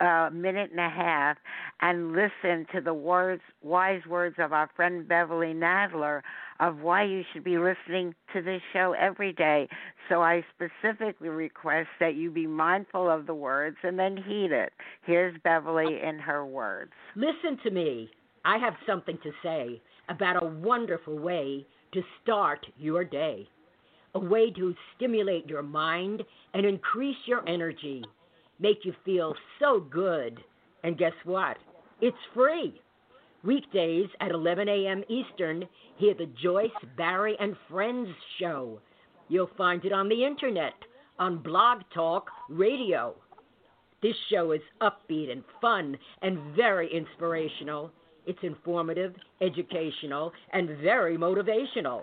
uh, 0.00 0.30
minute 0.32 0.70
and 0.70 0.80
a 0.80 0.88
half 0.88 1.36
and 1.80 2.12
listen 2.12 2.66
to 2.74 2.80
the 2.80 2.94
words, 2.94 3.42
wise 3.62 4.02
words 4.08 4.36
of 4.38 4.52
our 4.52 4.68
friend 4.76 5.06
Beverly 5.06 5.54
Nadler 5.54 6.22
of 6.60 6.78
why 6.78 7.04
you 7.04 7.22
should 7.32 7.44
be 7.44 7.58
listening 7.58 8.14
to 8.32 8.42
this 8.42 8.60
show 8.72 8.94
every 8.98 9.32
day. 9.32 9.68
So 10.08 10.22
I 10.22 10.44
specifically 10.54 11.28
request 11.28 11.88
that 12.00 12.14
you 12.14 12.30
be 12.30 12.46
mindful 12.46 13.10
of 13.10 13.26
the 13.26 13.34
words 13.34 13.76
and 13.82 13.98
then 13.98 14.16
heed 14.16 14.52
it. 14.52 14.72
Here's 15.04 15.38
Beverly 15.44 16.00
in 16.02 16.18
her 16.18 16.44
words. 16.44 16.92
Listen 17.14 17.58
to 17.64 17.70
me. 17.70 18.10
I 18.44 18.58
have 18.58 18.74
something 18.86 19.18
to 19.22 19.30
say 19.42 19.80
about 20.08 20.42
a 20.42 20.46
wonderful 20.46 21.18
way 21.18 21.66
to 21.92 22.02
start 22.22 22.64
your 22.78 23.04
day. 23.04 23.48
A 24.14 24.18
way 24.18 24.50
to 24.52 24.74
stimulate 24.96 25.46
your 25.46 25.62
mind 25.62 26.22
and 26.54 26.64
increase 26.64 27.16
your 27.26 27.46
energy 27.48 28.02
make 28.58 28.84
you 28.84 28.94
feel 29.04 29.34
so 29.58 29.80
good. 29.80 30.38
And 30.84 30.98
guess 30.98 31.12
what? 31.24 31.56
It's 32.00 32.16
free. 32.34 32.80
Weekdays 33.44 34.08
at 34.20 34.30
11 34.30 34.68
a.m. 34.68 35.04
Eastern, 35.08 35.64
hear 35.96 36.14
the 36.14 36.28
Joyce, 36.42 36.70
Barrie, 36.96 37.36
and 37.38 37.56
Friends 37.70 38.08
show. 38.38 38.80
You'll 39.28 39.50
find 39.56 39.84
it 39.84 39.92
on 39.92 40.08
the 40.08 40.24
internet, 40.24 40.74
on 41.18 41.42
Blog 41.42 41.82
Talk 41.94 42.30
Radio. 42.48 43.14
This 44.02 44.16
show 44.30 44.52
is 44.52 44.60
upbeat 44.80 45.30
and 45.30 45.42
fun 45.60 45.96
and 46.22 46.54
very 46.54 46.88
inspirational. 46.92 47.90
It's 48.26 48.38
informative, 48.42 49.14
educational, 49.40 50.32
and 50.52 50.68
very 50.82 51.16
motivational. 51.16 52.02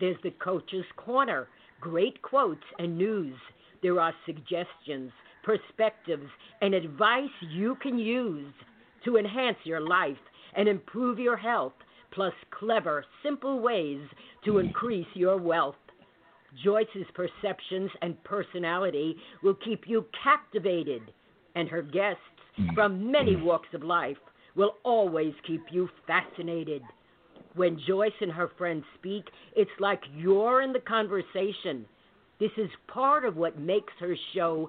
There's 0.00 0.16
the 0.22 0.30
Coach's 0.32 0.84
Corner, 0.96 1.48
great 1.80 2.20
quotes 2.22 2.64
and 2.78 2.96
news. 2.96 3.34
There 3.82 4.00
are 4.00 4.14
suggestions, 4.26 5.10
perspectives, 5.42 6.28
and 6.60 6.74
advice 6.74 7.30
you 7.50 7.76
can 7.82 7.98
use 7.98 8.52
to 9.04 9.16
enhance 9.16 9.58
your 9.64 9.80
life 9.80 10.16
and 10.54 10.68
improve 10.68 11.18
your 11.18 11.36
health, 11.36 11.72
plus 12.12 12.34
clever, 12.50 13.04
simple 13.22 13.60
ways 13.60 14.00
to 14.44 14.58
increase 14.58 15.06
your 15.14 15.36
wealth. 15.38 15.76
Joyce's 16.62 17.06
perceptions 17.14 17.90
and 18.02 18.22
personality 18.24 19.16
will 19.42 19.54
keep 19.54 19.84
you 19.86 20.04
captivated, 20.22 21.02
and 21.54 21.68
her 21.68 21.82
guests 21.82 22.20
from 22.74 23.10
many 23.10 23.36
walks 23.36 23.68
of 23.72 23.82
life 23.82 24.18
will 24.54 24.74
always 24.84 25.32
keep 25.46 25.62
you 25.70 25.88
fascinated. 26.06 26.82
When 27.54 27.80
Joyce 27.86 28.12
and 28.20 28.32
her 28.32 28.50
friends 28.58 28.84
speak, 28.98 29.24
it's 29.56 29.70
like 29.80 30.00
you're 30.14 30.62
in 30.62 30.72
the 30.72 30.80
conversation. 30.80 31.86
This 32.38 32.50
is 32.56 32.70
part 32.88 33.24
of 33.24 33.36
what 33.36 33.58
makes 33.58 33.92
her 34.00 34.16
show 34.34 34.68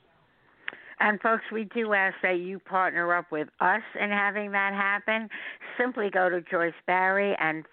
And 1.03 1.19
folks, 1.19 1.43
we 1.51 1.63
do 1.63 1.93
ask 1.93 2.15
that 2.21 2.37
you 2.37 2.59
partner 2.59 3.11
up 3.15 3.31
with 3.31 3.47
us 3.59 3.81
in 3.99 4.11
having 4.11 4.51
that 4.51 4.73
happen. 4.75 5.29
Simply 5.75 6.11
go 6.11 6.29
to 6.29 6.41
Joyce 6.41 6.73
Barrie 6.85 7.35
and 7.39 7.65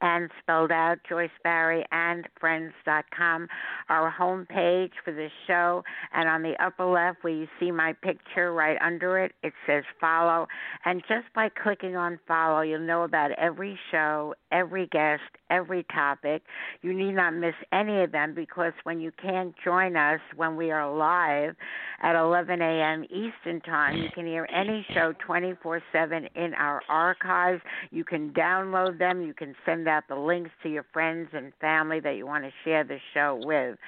and 0.00 0.30
spelled 0.42 0.72
out 0.72 0.98
Joyce 1.08 1.30
Barrie 1.44 1.84
and 1.92 2.26
Friends.com, 2.40 3.46
our 3.88 4.12
homepage 4.12 4.90
for 5.04 5.12
this 5.12 5.30
show. 5.46 5.84
And 6.12 6.28
on 6.28 6.42
the 6.42 6.54
upper 6.60 6.84
left, 6.84 7.22
where 7.22 7.32
you 7.32 7.46
see 7.60 7.70
my 7.70 7.92
picture 7.92 8.52
right 8.52 8.76
under 8.84 9.18
it, 9.18 9.32
it 9.44 9.52
says 9.64 9.84
follow. 10.00 10.48
And 10.84 11.02
just 11.02 11.32
by 11.32 11.48
clicking 11.48 11.94
on 11.94 12.18
follow, 12.26 12.62
you'll 12.62 12.80
know 12.80 13.04
about 13.04 13.30
every 13.38 13.78
show, 13.92 14.34
every 14.50 14.88
guest, 14.88 15.22
every 15.48 15.86
topic. 15.94 16.42
You 16.82 16.92
need 16.92 17.12
not 17.12 17.34
miss 17.34 17.54
any 17.72 18.02
of 18.02 18.10
them 18.10 18.34
because 18.34 18.72
when 18.82 19.00
you 19.00 19.12
can't 19.22 19.54
join 19.64 19.96
us 19.96 20.20
when 20.34 20.56
we 20.56 20.72
are 20.72 20.92
live, 20.92 21.54
at 22.00 22.14
11 22.14 22.60
a.m. 22.62 23.04
Eastern 23.04 23.60
Time. 23.62 23.96
You 23.96 24.08
can 24.14 24.26
hear 24.26 24.48
any 24.54 24.86
show 24.94 25.12
24 25.26 25.82
7 25.92 26.28
in 26.34 26.54
our 26.54 26.82
archives. 26.88 27.62
You 27.90 28.04
can 28.04 28.30
download 28.32 28.98
them. 28.98 29.22
You 29.22 29.34
can 29.34 29.54
send 29.66 29.88
out 29.88 30.04
the 30.08 30.16
links 30.16 30.50
to 30.62 30.68
your 30.68 30.86
friends 30.92 31.28
and 31.32 31.52
family 31.60 32.00
that 32.00 32.16
you 32.16 32.26
want 32.26 32.44
to 32.44 32.50
share 32.64 32.84
the 32.84 32.98
show 33.14 33.40
with. 33.44 33.78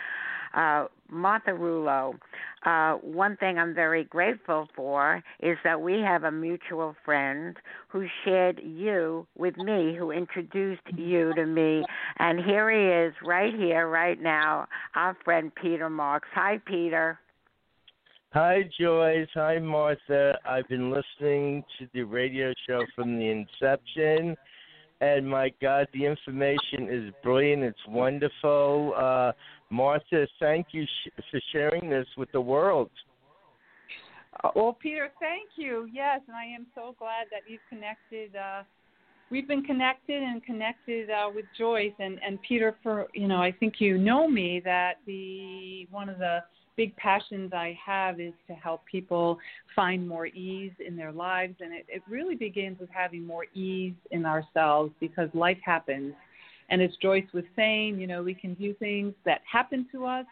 Uh, 0.54 0.86
Martha 1.08 1.54
Rouleau, 1.54 2.14
uh, 2.66 2.94
one 2.94 3.36
thing 3.36 3.58
I'm 3.58 3.74
very 3.74 4.04
grateful 4.04 4.68
for 4.74 5.22
is 5.40 5.56
that 5.62 5.80
we 5.80 6.00
have 6.00 6.24
a 6.24 6.30
mutual 6.30 6.96
friend 7.04 7.56
who 7.88 8.06
shared 8.24 8.60
you 8.62 9.26
with 9.38 9.56
me, 9.56 9.94
who 9.96 10.10
introduced 10.10 10.82
you 10.96 11.32
to 11.34 11.46
me. 11.46 11.84
And 12.18 12.40
here 12.44 12.70
he 12.70 13.08
is, 13.08 13.14
right 13.24 13.54
here, 13.54 13.88
right 13.88 14.20
now, 14.20 14.66
our 14.94 15.16
friend 15.24 15.52
Peter 15.54 15.88
Marks. 15.88 16.28
Hi, 16.34 16.60
Peter. 16.66 17.18
Hi, 18.32 18.62
Joyce. 18.78 19.26
Hi, 19.34 19.58
Martha. 19.58 20.38
I've 20.48 20.68
been 20.68 20.88
listening 20.88 21.64
to 21.80 21.88
the 21.92 22.02
radio 22.02 22.52
show 22.64 22.84
from 22.94 23.18
the 23.18 23.28
inception, 23.28 24.36
and 25.00 25.28
my 25.28 25.52
God, 25.60 25.88
the 25.92 26.06
information 26.06 26.86
is 26.88 27.12
brilliant. 27.24 27.64
It's 27.64 27.86
wonderful. 27.88 28.94
Uh, 28.96 29.32
Martha, 29.70 30.28
thank 30.38 30.68
you 30.70 30.84
sh- 30.84 31.08
for 31.28 31.40
sharing 31.50 31.90
this 31.90 32.06
with 32.16 32.30
the 32.30 32.40
world. 32.40 32.90
Uh, 34.44 34.50
well, 34.54 34.78
Peter, 34.80 35.10
thank 35.18 35.48
you. 35.56 35.88
Yes, 35.92 36.20
and 36.28 36.36
I 36.36 36.44
am 36.44 36.66
so 36.76 36.94
glad 37.00 37.26
that 37.32 37.40
you've 37.48 37.58
connected. 37.68 38.36
Uh, 38.36 38.62
we've 39.32 39.48
been 39.48 39.64
connected 39.64 40.22
and 40.22 40.40
connected 40.44 41.10
uh, 41.10 41.28
with 41.34 41.46
Joyce 41.58 41.94
and 41.98 42.20
and 42.24 42.38
Peter. 42.42 42.76
For 42.84 43.08
you 43.12 43.26
know, 43.26 43.42
I 43.42 43.50
think 43.50 43.80
you 43.80 43.98
know 43.98 44.28
me 44.28 44.62
that 44.64 44.98
the 45.04 45.88
one 45.90 46.08
of 46.08 46.18
the 46.18 46.44
big 46.80 46.96
passions 46.96 47.52
I 47.52 47.78
have 47.84 48.20
is 48.20 48.32
to 48.46 48.54
help 48.54 48.86
people 48.86 49.38
find 49.76 50.08
more 50.08 50.24
ease 50.28 50.72
in 50.78 50.96
their 50.96 51.12
lives. 51.12 51.56
And 51.60 51.74
it, 51.74 51.84
it 51.90 52.02
really 52.08 52.36
begins 52.36 52.80
with 52.80 52.88
having 52.90 53.26
more 53.26 53.44
ease 53.52 53.92
in 54.12 54.24
ourselves 54.24 54.90
because 54.98 55.28
life 55.34 55.58
happens. 55.62 56.14
And 56.70 56.80
as 56.80 56.88
Joyce 57.02 57.26
was 57.34 57.44
saying, 57.54 58.00
you 58.00 58.06
know, 58.06 58.22
we 58.22 58.32
can 58.32 58.54
do 58.54 58.72
things 58.72 59.12
that 59.26 59.42
happen 59.44 59.88
to 59.92 60.06
us 60.06 60.24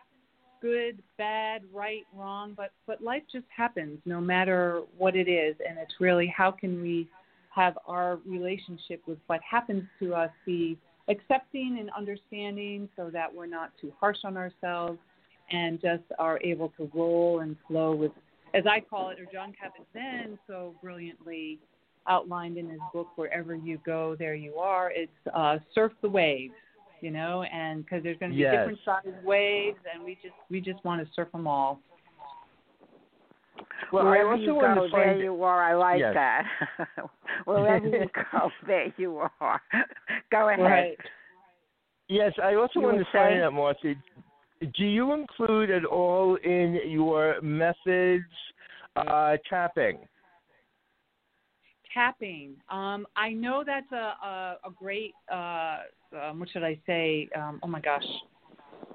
good, 0.63 1.03
bad, 1.19 1.65
right, 1.71 2.07
wrong, 2.17 2.55
but 2.57 2.73
but 2.87 3.03
life 3.03 3.25
just 3.31 3.47
happens 3.55 3.99
no 4.07 4.19
matter 4.19 4.81
what 4.97 5.15
it 5.15 5.29
is 5.29 5.55
and 5.69 5.79
it's 5.79 6.01
really 6.01 6.27
how 6.35 6.51
can 6.51 6.81
we 6.81 7.07
have 7.55 7.79
our 7.87 8.19
relationship 8.27 9.03
with 9.07 9.19
what 9.27 9.41
happens 9.49 9.85
to 10.01 10.15
us 10.15 10.31
be 10.47 10.79
accepting 11.09 11.77
and 11.79 11.91
understanding 11.97 12.89
so 12.97 13.11
that 13.11 13.33
we're 13.33 13.47
not 13.47 13.71
too 13.81 13.93
harsh 14.01 14.19
on 14.25 14.37
ourselves 14.37 14.99
and 15.51 15.81
just 15.81 16.03
are 16.19 16.41
able 16.43 16.73
to 16.77 16.91
roll 16.95 17.41
and 17.41 17.57
flow 17.67 17.95
with, 17.95 18.13
as 18.55 18.65
I 18.67 18.81
call 18.81 19.11
it, 19.11 19.21
or 19.21 19.27
Jon 19.33 19.53
Kabat-Zinn 19.53 20.39
so 20.47 20.75
brilliantly 20.83 21.59
outlined 22.09 22.57
in 22.57 22.69
his 22.69 22.81
book, 22.93 23.09
Wherever 23.17 23.55
You 23.55 23.79
Go, 23.85 24.17
There 24.19 24.35
You 24.35 24.55
Are. 24.55 24.91
It's 24.91 25.13
uh, 25.35 25.59
surf 25.75 25.93
the 26.03 26.09
waves, 26.09 26.55
you 27.01 27.11
know, 27.11 27.45
and 27.45 27.85
because 27.85 28.03
there's 28.03 28.19
going 28.19 28.33
to 28.33 28.37
be 28.37 28.43
yes. 28.43 28.55
different 28.55 28.79
sized 28.85 29.25
waves, 29.25 29.79
and 29.93 30.05
we 30.05 30.15
just 30.17 30.35
we 30.51 30.61
just 30.61 30.85
want 30.85 31.05
to 31.05 31.13
surf 31.15 31.31
them 31.33 31.47
all. 31.47 31.81
Well, 33.93 34.05
Wherever 34.05 34.37
you 34.37 34.55
go, 34.61 34.89
there 34.93 35.23
you 35.23 35.43
are. 35.43 35.63
I 35.63 35.75
like 35.75 36.01
yes. 36.01 36.15
that. 36.15 36.45
Wherever 37.45 37.87
you 37.87 38.07
go, 38.33 38.51
there 38.67 38.93
you 38.97 39.23
are. 39.41 39.63
go 40.31 40.49
ahead. 40.49 40.61
Right. 40.61 40.99
Yes, 42.09 42.33
I 42.43 42.55
also 42.55 42.81
You 42.81 42.83
want 42.83 42.99
to 42.99 43.05
find 43.13 43.33
saying? 43.33 43.43
out, 43.43 43.53
Martha. 43.53 43.95
Do 44.61 44.85
you 44.85 45.13
include 45.13 45.71
at 45.71 45.85
all 45.85 46.37
in 46.37 46.81
your 46.87 47.41
methods 47.41 48.25
uh, 48.97 49.37
tapping? 49.49 49.99
tapping. 51.95 52.55
Um, 52.71 53.07
I 53.17 53.31
know 53.31 53.65
that's 53.67 53.91
a 53.93 53.97
a, 54.27 54.57
a 54.65 54.71
great 54.71 55.15
uh, 55.33 55.79
um, 56.23 56.41
what 56.41 56.49
should 56.51 56.65
I 56.65 56.79
say? 56.87 57.29
Um, 57.37 57.61
oh 57.63 57.67
my 57.67 57.81
gosh, 57.81 58.05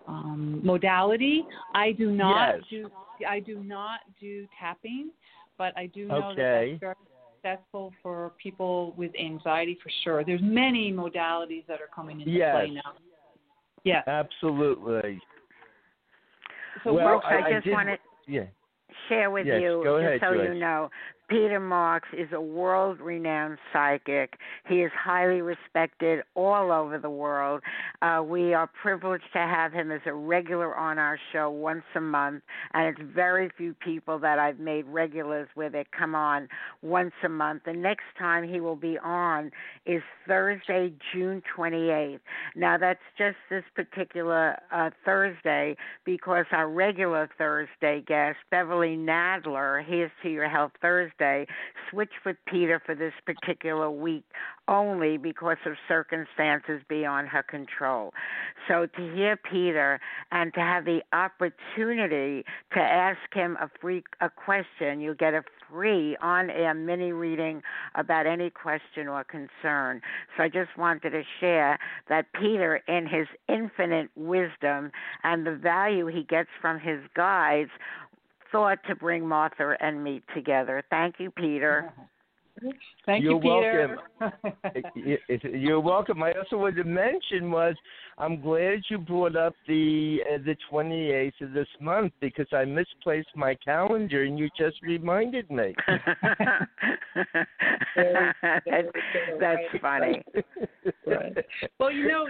um, 0.07 0.61
modality. 0.63 1.45
I 1.73 1.91
do 1.91 2.11
not 2.11 2.55
Yes. 2.55 2.63
do 2.69 2.91
I 3.27 3.39
do 3.39 3.63
not 3.63 4.01
do 4.19 4.47
tapping, 4.59 5.11
but 5.57 5.77
I 5.77 5.87
do 5.87 6.07
know 6.07 6.31
Okay. 6.31 6.35
that 6.35 6.79
that's 6.79 6.79
very 6.79 6.95
successful 7.41 7.93
for 8.01 8.31
people 8.41 8.93
with 8.97 9.11
anxiety 9.19 9.77
for 9.81 9.91
sure. 10.03 10.23
There's 10.23 10.41
many 10.41 10.91
modalities 10.91 11.65
that 11.67 11.81
are 11.81 11.89
coming 11.93 12.21
into 12.21 12.31
Yes. 12.31 12.53
play 12.53 12.69
now. 12.69 12.93
Yes. 13.83 14.07
Absolutely. 14.07 15.21
So 16.83 16.93
well, 16.93 17.21
I, 17.23 17.35
I 17.35 17.53
just 17.53 17.67
want 17.71 17.89
to 17.89 17.97
Yeah. 18.27 18.45
share 19.09 19.29
with 19.31 19.45
Yes, 19.47 19.61
you, 19.61 19.81
just 19.83 19.97
ahead, 19.97 20.19
so 20.21 20.31
you 20.33 20.53
know, 20.53 20.89
Peter 21.29 21.59
Marks 21.59 22.09
is 22.17 22.27
a 22.33 22.41
world 22.41 22.99
renowned 22.99 23.57
psychic. 23.71 24.37
He 24.67 24.81
is 24.81 24.91
highly 24.93 25.41
respected 25.41 26.23
all 26.35 26.71
over 26.71 26.99
the 26.99 27.09
world. 27.09 27.61
Uh, 28.01 28.21
we 28.25 28.53
are 28.53 28.69
privileged 28.81 29.23
to 29.33 29.39
have 29.39 29.71
him 29.71 29.91
as 29.91 30.01
a 30.05 30.13
regular 30.13 30.75
on 30.75 30.99
our 30.99 31.17
show 31.31 31.49
once 31.49 31.83
a 31.95 32.01
month, 32.01 32.43
and 32.73 32.87
it's 32.87 33.13
very 33.15 33.49
few 33.57 33.73
people 33.73 34.19
that 34.19 34.37
I've 34.37 34.59
made 34.59 34.85
regulars 34.87 35.47
with 35.55 35.75
it 35.75 35.87
come 35.97 36.13
on 36.13 36.47
once 36.81 37.13
a 37.23 37.29
month. 37.29 37.63
The 37.65 37.73
next 37.73 38.05
time 38.19 38.47
he 38.47 38.59
will 38.59 38.75
be 38.75 38.97
on 38.99 39.51
is 39.85 40.01
Thursday, 40.27 40.93
June 41.13 41.41
28th. 41.57 42.19
Now, 42.55 42.77
that's 42.77 42.99
just 43.17 43.37
this 43.49 43.63
particular 43.75 44.57
uh, 44.71 44.89
Thursday 45.05 45.75
because 46.05 46.45
our 46.51 46.69
regular 46.69 47.29
Thursday 47.37 48.03
guest, 48.05 48.37
Beverly 48.51 48.97
Nadler, 48.97 49.83
here's 49.85 50.11
to 50.21 50.29
your 50.29 50.49
health 50.49 50.71
Thursday, 50.81 51.12
switched 51.89 52.25
with 52.25 52.37
Peter 52.45 52.81
for 52.85 52.95
this 52.95 53.13
particular 53.25 53.89
week 53.89 54.23
only 54.67 55.17
because 55.17 55.57
of 55.65 55.73
circumstances 55.87 56.81
beyond 56.87 57.27
her 57.27 57.43
control. 57.43 58.13
So 58.67 58.85
to 58.85 59.13
hear 59.13 59.37
Peter 59.37 59.99
and 60.31 60.53
to 60.53 60.59
have 60.59 60.85
the 60.85 61.01
opportunity 61.11 62.45
to 62.73 62.79
ask 62.79 63.19
him 63.33 63.57
a 63.59 63.69
free 63.81 64.03
a 64.21 64.29
question, 64.29 65.01
you 65.01 65.15
get 65.15 65.33
a 65.33 65.43
free 65.69 66.15
on 66.21 66.49
air 66.49 66.73
mini 66.73 67.11
reading 67.11 67.61
about 67.95 68.25
any 68.25 68.49
question 68.49 69.07
or 69.07 69.23
concern. 69.23 70.01
So 70.37 70.43
I 70.43 70.47
just 70.47 70.77
wanted 70.77 71.09
to 71.11 71.23
share 71.39 71.77
that 72.09 72.27
Peter, 72.33 72.81
in 72.87 73.07
his 73.07 73.27
infinite 73.49 74.09
wisdom 74.15 74.91
and 75.23 75.45
the 75.45 75.55
value 75.55 76.07
he 76.07 76.23
gets 76.23 76.49
from 76.61 76.79
his 76.79 76.99
guides, 77.15 77.71
thought 78.53 78.77
to 78.87 78.95
bring 78.95 79.27
Martha 79.27 79.75
and 79.81 80.01
me 80.01 80.21
together. 80.33 80.81
Thank 80.89 81.15
you, 81.19 81.31
Peter. 81.31 81.91
Thank 83.05 83.23
You're 83.23 83.33
you, 83.33 83.39
Peter. 83.39 83.97
welcome. 84.21 85.41
You're 85.59 85.79
welcome. 85.79 86.23
I 86.23 86.31
also 86.33 86.57
wanted 86.57 86.83
to 86.83 86.83
mention 86.85 87.51
was 87.51 87.75
I'm 88.17 88.39
glad 88.41 88.83
you 88.89 88.99
brought 88.99 89.35
up 89.35 89.53
the 89.67 90.19
uh, 90.31 90.37
the 90.45 90.55
28th 90.71 91.41
of 91.41 91.53
this 91.53 91.67
month 91.81 92.13
because 92.21 92.45
I 92.53 92.63
misplaced 92.63 93.29
my 93.35 93.55
calendar 93.55 94.23
and 94.23 94.37
you 94.37 94.49
just 94.57 94.81
reminded 94.83 95.49
me. 95.49 95.73
that's, 97.95 98.87
that's 99.39 99.81
funny. 99.81 100.21
right. 101.07 101.37
Well, 101.79 101.91
you 101.91 102.07
know, 102.07 102.27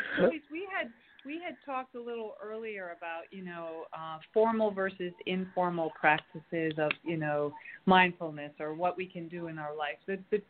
we 0.50 0.68
had 0.76 0.90
we 1.26 1.42
had 1.44 1.56
talked 1.66 1.96
a 1.96 2.02
little 2.02 2.36
earlier 2.44 2.96
about 2.98 3.24
you 3.32 3.44
know 3.44 3.84
uh, 3.94 4.18
formal 4.34 4.72
versus 4.72 5.14
informal 5.26 5.92
practices 6.00 6.74
of 6.78 6.92
you 7.04 7.18
know 7.18 7.54
mindfulness 7.86 8.52
or 8.60 8.74
what 8.74 8.98
we 8.98 9.06
can 9.06 9.28
do 9.28 9.48
in 9.48 9.58
our 9.58 9.76
life. 9.76 9.98
The, 10.08 10.20
the 10.32 10.42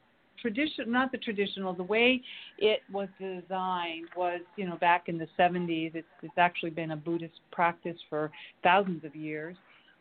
tradition, 0.41 0.91
not 0.91 1.11
the 1.11 1.17
traditional, 1.17 1.74
the 1.74 1.84
way 1.84 2.21
it 2.57 2.82
was 2.91 3.07
designed 3.19 4.07
was 4.15 4.41
you 4.55 4.65
know 4.65 4.78
back 4.78 5.07
in 5.07 5.17
the 5.17 5.28
70s. 5.38 5.95
It's 5.95 6.07
it's 6.21 6.38
actually 6.38 6.71
been 6.71 6.91
a 6.91 6.97
Buddhist 6.97 7.39
practice 7.51 7.97
for 8.09 8.32
thousands 8.63 9.03
of 9.03 9.15
years, 9.15 9.55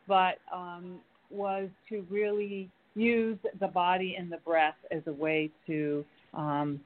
but 0.08 0.38
um, 0.52 1.00
was 1.30 1.68
to 1.88 2.06
really 2.10 2.70
use 2.94 3.38
the 3.60 3.68
body 3.68 4.16
and 4.18 4.30
the 4.30 4.36
breath 4.38 4.76
as 4.90 5.02
a 5.06 5.12
way 5.12 5.50
to 5.66 6.04
um, 6.34 6.80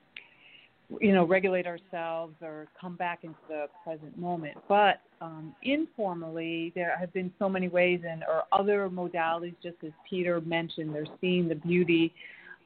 you 1.01 1.13
know, 1.13 1.25
regulate 1.25 1.67
ourselves 1.67 2.35
or 2.41 2.69
come 2.81 2.97
back 2.97 3.21
into 3.25 3.39
the 3.49 3.67
present 3.83 4.17
moment. 4.17 4.57
But 4.69 5.01
um, 5.21 5.55
informally, 5.63 6.73
there 6.75 6.97
have 6.99 7.13
been 7.13 7.33
so 7.39 7.49
many 7.49 7.69
ways, 7.69 8.01
and 8.09 8.23
or 8.25 8.45
other 8.53 8.89
modalities, 8.89 9.55
just 9.63 9.77
as 9.85 9.93
Peter 10.09 10.41
mentioned, 10.41 10.95
they're 10.95 11.07
seeing 11.21 11.49
the 11.49 11.55
beauty, 11.57 12.15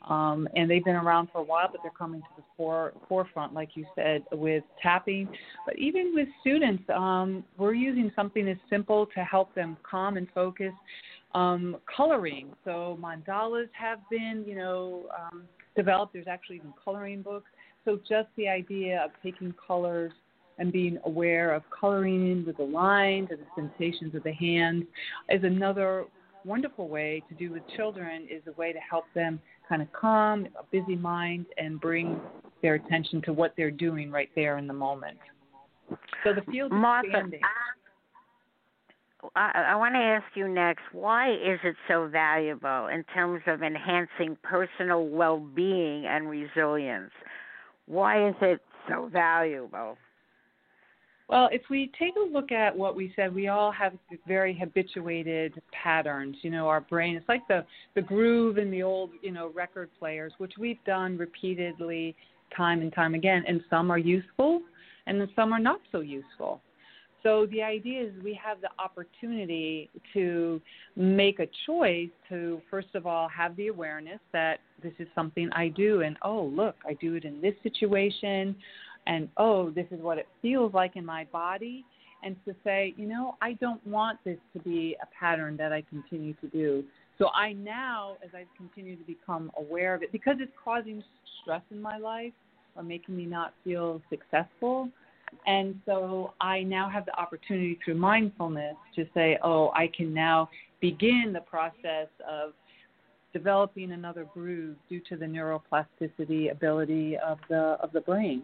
um, 0.08 0.48
and 0.54 0.70
they've 0.70 0.84
been 0.84 0.96
around 0.96 1.28
for 1.32 1.38
a 1.38 1.42
while, 1.42 1.68
but 1.70 1.80
they're 1.82 1.92
coming 1.92 2.20
to 2.20 2.26
the 2.36 2.42
fore, 2.56 2.92
forefront, 3.08 3.54
like 3.54 3.70
you 3.74 3.86
said, 3.94 4.24
with 4.32 4.64
tapping. 4.82 5.28
But 5.66 5.78
even 5.78 6.12
with 6.14 6.28
students, 6.40 6.82
um, 6.94 7.44
we're 7.56 7.74
using 7.74 8.12
something 8.14 8.48
as 8.48 8.56
simple 8.68 9.06
to 9.14 9.24
help 9.24 9.54
them 9.54 9.76
calm 9.88 10.16
and 10.16 10.26
focus. 10.34 10.72
Um, 11.32 11.76
coloring, 11.96 12.48
so 12.64 12.98
mandalas 13.00 13.68
have 13.72 14.00
been, 14.10 14.44
you 14.46 14.56
know, 14.56 15.04
um, 15.16 15.44
developed. 15.76 16.12
There's 16.12 16.26
actually 16.26 16.56
even 16.56 16.72
coloring 16.84 17.22
books 17.22 17.50
so 17.84 17.98
just 18.08 18.28
the 18.36 18.48
idea 18.48 19.00
of 19.04 19.10
taking 19.22 19.54
colors 19.66 20.12
and 20.58 20.72
being 20.72 20.98
aware 21.04 21.54
of 21.54 21.62
coloring 21.70 22.44
with 22.46 22.58
the 22.58 22.62
lines 22.62 23.28
and 23.30 23.38
the 23.40 23.46
sensations 23.56 24.14
of 24.14 24.22
the 24.22 24.32
hands 24.32 24.84
is 25.30 25.42
another 25.42 26.04
wonderful 26.44 26.88
way 26.88 27.22
to 27.28 27.34
do 27.34 27.52
with 27.52 27.62
children 27.76 28.26
is 28.30 28.42
a 28.46 28.52
way 28.52 28.72
to 28.72 28.78
help 28.78 29.04
them 29.14 29.40
kind 29.68 29.82
of 29.82 29.92
calm 29.92 30.46
a 30.58 30.64
busy 30.70 30.96
mind 30.96 31.46
and 31.58 31.80
bring 31.80 32.20
their 32.62 32.74
attention 32.74 33.22
to 33.22 33.32
what 33.32 33.54
they're 33.56 33.70
doing 33.70 34.10
right 34.10 34.30
there 34.34 34.58
in 34.58 34.66
the 34.66 34.72
moment. 34.72 35.18
So 36.24 36.34
the 36.34 36.42
field 36.50 36.72
is 36.72 36.76
Martha, 36.76 37.08
expanding. 37.08 37.40
I, 39.36 39.64
I 39.68 39.76
want 39.76 39.94
to 39.94 40.00
ask 40.00 40.24
you 40.34 40.48
next 40.48 40.82
why 40.92 41.32
is 41.32 41.58
it 41.62 41.76
so 41.88 42.08
valuable 42.08 42.86
in 42.86 43.04
terms 43.14 43.42
of 43.46 43.62
enhancing 43.62 44.36
personal 44.42 45.08
well 45.08 45.38
being 45.38 46.06
and 46.06 46.28
resilience? 46.28 47.12
Why 47.90 48.28
is 48.28 48.36
it 48.40 48.60
so 48.88 49.10
valuable? 49.12 49.98
Well, 51.28 51.48
if 51.52 51.62
we 51.68 51.90
take 51.98 52.14
a 52.16 52.32
look 52.32 52.52
at 52.52 52.76
what 52.76 52.94
we 52.94 53.12
said, 53.16 53.34
we 53.34 53.48
all 53.48 53.72
have 53.72 53.94
very 54.28 54.56
habituated 54.56 55.60
patterns. 55.72 56.36
You 56.42 56.50
know, 56.50 56.68
our 56.68 56.80
brain, 56.80 57.16
it's 57.16 57.28
like 57.28 57.46
the, 57.48 57.64
the 57.96 58.02
groove 58.02 58.58
in 58.58 58.70
the 58.70 58.84
old, 58.84 59.10
you 59.22 59.32
know, 59.32 59.50
record 59.54 59.90
players, 59.98 60.32
which 60.38 60.52
we've 60.56 60.82
done 60.84 61.18
repeatedly 61.18 62.14
time 62.56 62.80
and 62.80 62.92
time 62.92 63.14
again. 63.14 63.42
And 63.46 63.60
some 63.68 63.90
are 63.90 63.98
useful 63.98 64.62
and 65.06 65.28
some 65.34 65.52
are 65.52 65.60
not 65.60 65.80
so 65.90 65.98
useful. 66.00 66.60
So 67.22 67.46
the 67.46 67.62
idea 67.62 68.02
is 68.02 68.12
we 68.24 68.38
have 68.42 68.60
the 68.60 68.70
opportunity 68.78 69.90
to 70.14 70.60
make 70.96 71.38
a 71.38 71.46
choice 71.66 72.08
to, 72.30 72.62
first 72.70 72.94
of 72.94 73.06
all, 73.06 73.28
have 73.28 73.54
the 73.56 73.68
awareness 73.68 74.20
that 74.32 74.60
this 74.82 74.92
is 74.98 75.06
something 75.14 75.50
I 75.52 75.68
do, 75.68 76.00
and 76.00 76.16
oh, 76.22 76.44
look, 76.44 76.76
I 76.86 76.94
do 76.94 77.14
it 77.16 77.24
in 77.24 77.40
this 77.40 77.54
situation, 77.62 78.56
and 79.06 79.28
oh, 79.36 79.70
this 79.70 79.86
is 79.90 80.00
what 80.00 80.18
it 80.18 80.28
feels 80.40 80.72
like 80.72 80.96
in 80.96 81.04
my 81.04 81.26
body. 81.32 81.84
And 82.22 82.36
to 82.44 82.54
say, 82.64 82.94
you 82.96 83.06
know, 83.06 83.36
I 83.40 83.54
don't 83.54 83.84
want 83.86 84.18
this 84.24 84.36
to 84.52 84.58
be 84.60 84.96
a 85.02 85.06
pattern 85.18 85.56
that 85.56 85.72
I 85.72 85.82
continue 85.88 86.34
to 86.34 86.48
do. 86.48 86.84
So 87.18 87.28
I 87.34 87.52
now, 87.52 88.16
as 88.24 88.30
I 88.34 88.44
continue 88.56 88.96
to 88.96 89.04
become 89.04 89.50
aware 89.58 89.94
of 89.94 90.02
it, 90.02 90.12
because 90.12 90.36
it's 90.38 90.52
causing 90.62 91.02
stress 91.40 91.62
in 91.70 91.80
my 91.80 91.98
life 91.98 92.32
or 92.76 92.82
making 92.82 93.16
me 93.16 93.24
not 93.26 93.54
feel 93.64 94.00
successful, 94.10 94.90
and 95.46 95.80
so 95.86 96.34
I 96.40 96.62
now 96.62 96.88
have 96.88 97.06
the 97.06 97.18
opportunity 97.18 97.78
through 97.84 97.94
mindfulness 97.94 98.76
to 98.96 99.06
say, 99.14 99.38
oh, 99.42 99.70
I 99.74 99.90
can 99.96 100.12
now 100.12 100.48
begin 100.80 101.32
the 101.32 101.40
process 101.40 102.08
of 102.28 102.52
developing 103.32 103.92
another 103.92 104.26
groove 104.32 104.76
due 104.88 105.00
to 105.08 105.16
the 105.16 105.24
neuroplasticity 105.24 106.50
ability 106.50 107.16
of 107.18 107.38
the 107.48 107.76
of 107.82 107.92
the 107.92 108.00
brain. 108.00 108.42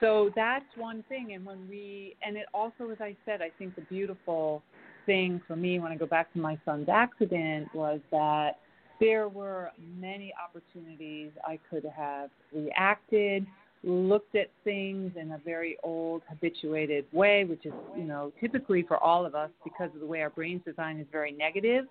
So 0.00 0.30
that's 0.36 0.64
one 0.76 1.04
thing. 1.08 1.32
And 1.34 1.46
when 1.46 1.68
we 1.68 2.16
and 2.22 2.36
it 2.36 2.46
also, 2.52 2.90
as 2.90 2.98
I 3.00 3.16
said, 3.24 3.40
I 3.42 3.50
think 3.58 3.74
the 3.76 3.82
beautiful 3.82 4.62
thing 5.06 5.40
for 5.46 5.56
me 5.56 5.78
when 5.78 5.92
I 5.92 5.96
go 5.96 6.06
back 6.06 6.32
to 6.32 6.38
my 6.38 6.58
son's 6.64 6.88
accident 6.88 7.68
was 7.74 8.00
that 8.10 8.58
there 8.98 9.28
were 9.28 9.70
many 9.98 10.32
opportunities 10.42 11.30
I 11.44 11.58
could 11.70 11.84
have 11.84 12.30
reacted 12.52 13.46
looked 13.86 14.34
at 14.34 14.50
things 14.64 15.12
in 15.18 15.32
a 15.32 15.38
very 15.38 15.76
old, 15.84 16.22
habituated 16.28 17.06
way, 17.12 17.44
which 17.44 17.64
is, 17.64 17.72
you 17.96 18.04
know, 18.04 18.32
typically 18.40 18.82
for 18.82 19.02
all 19.02 19.24
of 19.24 19.34
us 19.34 19.50
because 19.62 19.90
of 19.94 20.00
the 20.00 20.06
way 20.06 20.20
our 20.22 20.30
brain's 20.30 20.62
design 20.64 20.98
is 20.98 21.06
very 21.12 21.30
negative, 21.30 21.84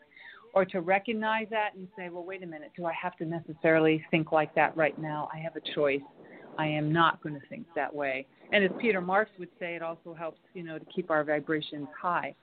or 0.53 0.65
to 0.65 0.81
recognize 0.81 1.47
that 1.49 1.69
and 1.75 1.87
say, 1.97 2.09
well, 2.09 2.23
wait 2.23 2.43
a 2.43 2.45
minute, 2.45 2.71
do 2.75 2.85
I 2.85 2.93
have 3.01 3.15
to 3.17 3.25
necessarily 3.25 4.03
think 4.11 4.31
like 4.33 4.53
that 4.55 4.75
right 4.75 4.97
now? 4.99 5.29
I 5.33 5.37
have 5.39 5.55
a 5.55 5.73
choice. 5.73 6.01
I 6.57 6.67
am 6.67 6.91
not 6.91 7.21
going 7.23 7.35
to 7.39 7.47
think 7.47 7.65
that 7.75 7.93
way. 7.93 8.25
And 8.51 8.63
as 8.63 8.71
Peter 8.79 9.01
Marks 9.01 9.31
would 9.39 9.49
say, 9.59 9.75
it 9.75 9.81
also 9.81 10.13
helps, 10.13 10.39
you 10.53 10.63
know, 10.63 10.77
to 10.77 10.85
keep 10.93 11.09
our 11.09 11.23
vibrations 11.23 11.87
high. 11.99 12.35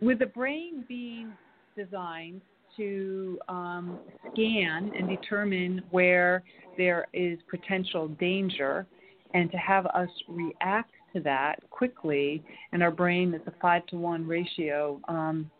With 0.00 0.18
the 0.18 0.26
brain 0.26 0.84
being 0.86 1.32
designed 1.76 2.40
to 2.78 3.38
um, 3.48 3.98
scan 4.32 4.90
and 4.96 5.08
determine 5.08 5.82
where 5.90 6.42
there 6.78 7.06
is 7.12 7.38
potential 7.50 8.08
danger 8.08 8.86
and 9.34 9.50
to 9.50 9.58
have 9.58 9.84
us 9.86 10.08
react 10.28 10.92
to 11.14 11.20
that 11.20 11.56
quickly. 11.70 12.42
And 12.72 12.82
our 12.82 12.90
brain 12.90 13.34
is 13.34 13.42
a 13.46 13.52
five 13.60 13.84
to 13.88 13.96
one 13.96 14.26
ratio 14.26 15.00
um, 15.08 15.50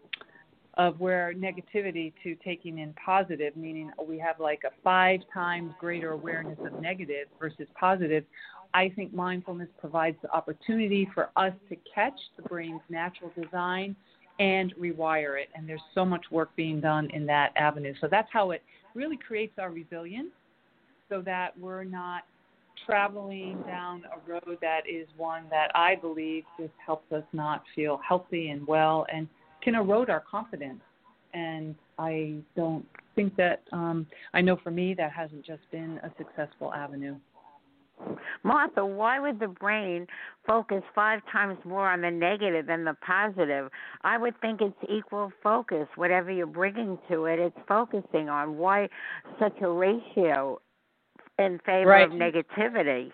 of 0.78 1.00
where 1.00 1.34
negativity 1.34 2.12
to 2.22 2.36
taking 2.36 2.78
in 2.78 2.94
positive, 3.04 3.56
meaning 3.56 3.90
we 4.06 4.18
have 4.18 4.38
like 4.38 4.62
a 4.64 4.70
five 4.82 5.20
times 5.34 5.72
greater 5.80 6.12
awareness 6.12 6.58
of 6.64 6.80
negative 6.80 7.26
versus 7.38 7.66
positive. 7.78 8.24
I 8.74 8.90
think 8.94 9.12
mindfulness 9.12 9.68
provides 9.80 10.16
the 10.22 10.30
opportunity 10.30 11.08
for 11.14 11.30
us 11.36 11.52
to 11.68 11.76
catch 11.92 12.18
the 12.36 12.42
brain's 12.42 12.82
natural 12.88 13.32
design 13.40 13.96
and 14.38 14.74
rewire 14.76 15.40
it. 15.40 15.48
And 15.54 15.68
there's 15.68 15.82
so 15.94 16.04
much 16.04 16.24
work 16.30 16.50
being 16.56 16.80
done 16.80 17.10
in 17.10 17.26
that 17.26 17.52
avenue. 17.56 17.94
So 18.00 18.08
that's 18.10 18.28
how 18.32 18.52
it 18.52 18.62
really 18.94 19.16
creates 19.16 19.54
our 19.58 19.70
resilience 19.70 20.30
so 21.08 21.22
that 21.22 21.58
we're 21.58 21.84
not 21.84 22.22
traveling 22.86 23.60
down 23.66 24.04
a 24.14 24.30
road 24.30 24.58
that 24.60 24.82
is 24.88 25.06
one 25.16 25.44
that 25.50 25.70
I 25.74 25.96
believe 25.96 26.44
just 26.58 26.72
helps 26.84 27.10
us 27.12 27.24
not 27.32 27.64
feel 27.74 28.00
healthy 28.06 28.50
and 28.50 28.66
well 28.66 29.06
and 29.12 29.28
can 29.62 29.74
erode 29.74 30.10
our 30.10 30.20
confidence. 30.20 30.80
And 31.34 31.74
I 31.98 32.36
don't 32.56 32.86
think 33.14 33.36
that, 33.36 33.62
um, 33.72 34.06
I 34.32 34.40
know 34.40 34.56
for 34.62 34.70
me, 34.70 34.94
that 34.94 35.12
hasn't 35.12 35.44
just 35.44 35.62
been 35.70 36.00
a 36.02 36.10
successful 36.16 36.72
avenue. 36.72 37.16
Martha, 38.42 38.84
why 38.84 39.20
would 39.20 39.40
the 39.40 39.48
brain 39.48 40.06
focus 40.46 40.82
five 40.94 41.20
times 41.30 41.58
more 41.64 41.88
on 41.88 42.00
the 42.00 42.10
negative 42.10 42.66
than 42.66 42.84
the 42.84 42.94
positive? 43.04 43.70
I 44.02 44.18
would 44.18 44.40
think 44.40 44.60
it's 44.60 44.76
equal 44.88 45.32
focus. 45.42 45.86
Whatever 45.96 46.30
you're 46.30 46.46
bringing 46.46 46.98
to 47.10 47.24
it, 47.26 47.38
it's 47.38 47.58
focusing 47.66 48.28
on. 48.28 48.56
Why 48.56 48.88
such 49.38 49.60
a 49.60 49.68
ratio 49.68 50.60
in 51.38 51.58
favor 51.64 51.90
right. 51.90 52.06
of 52.06 52.12
negativity? 52.12 53.10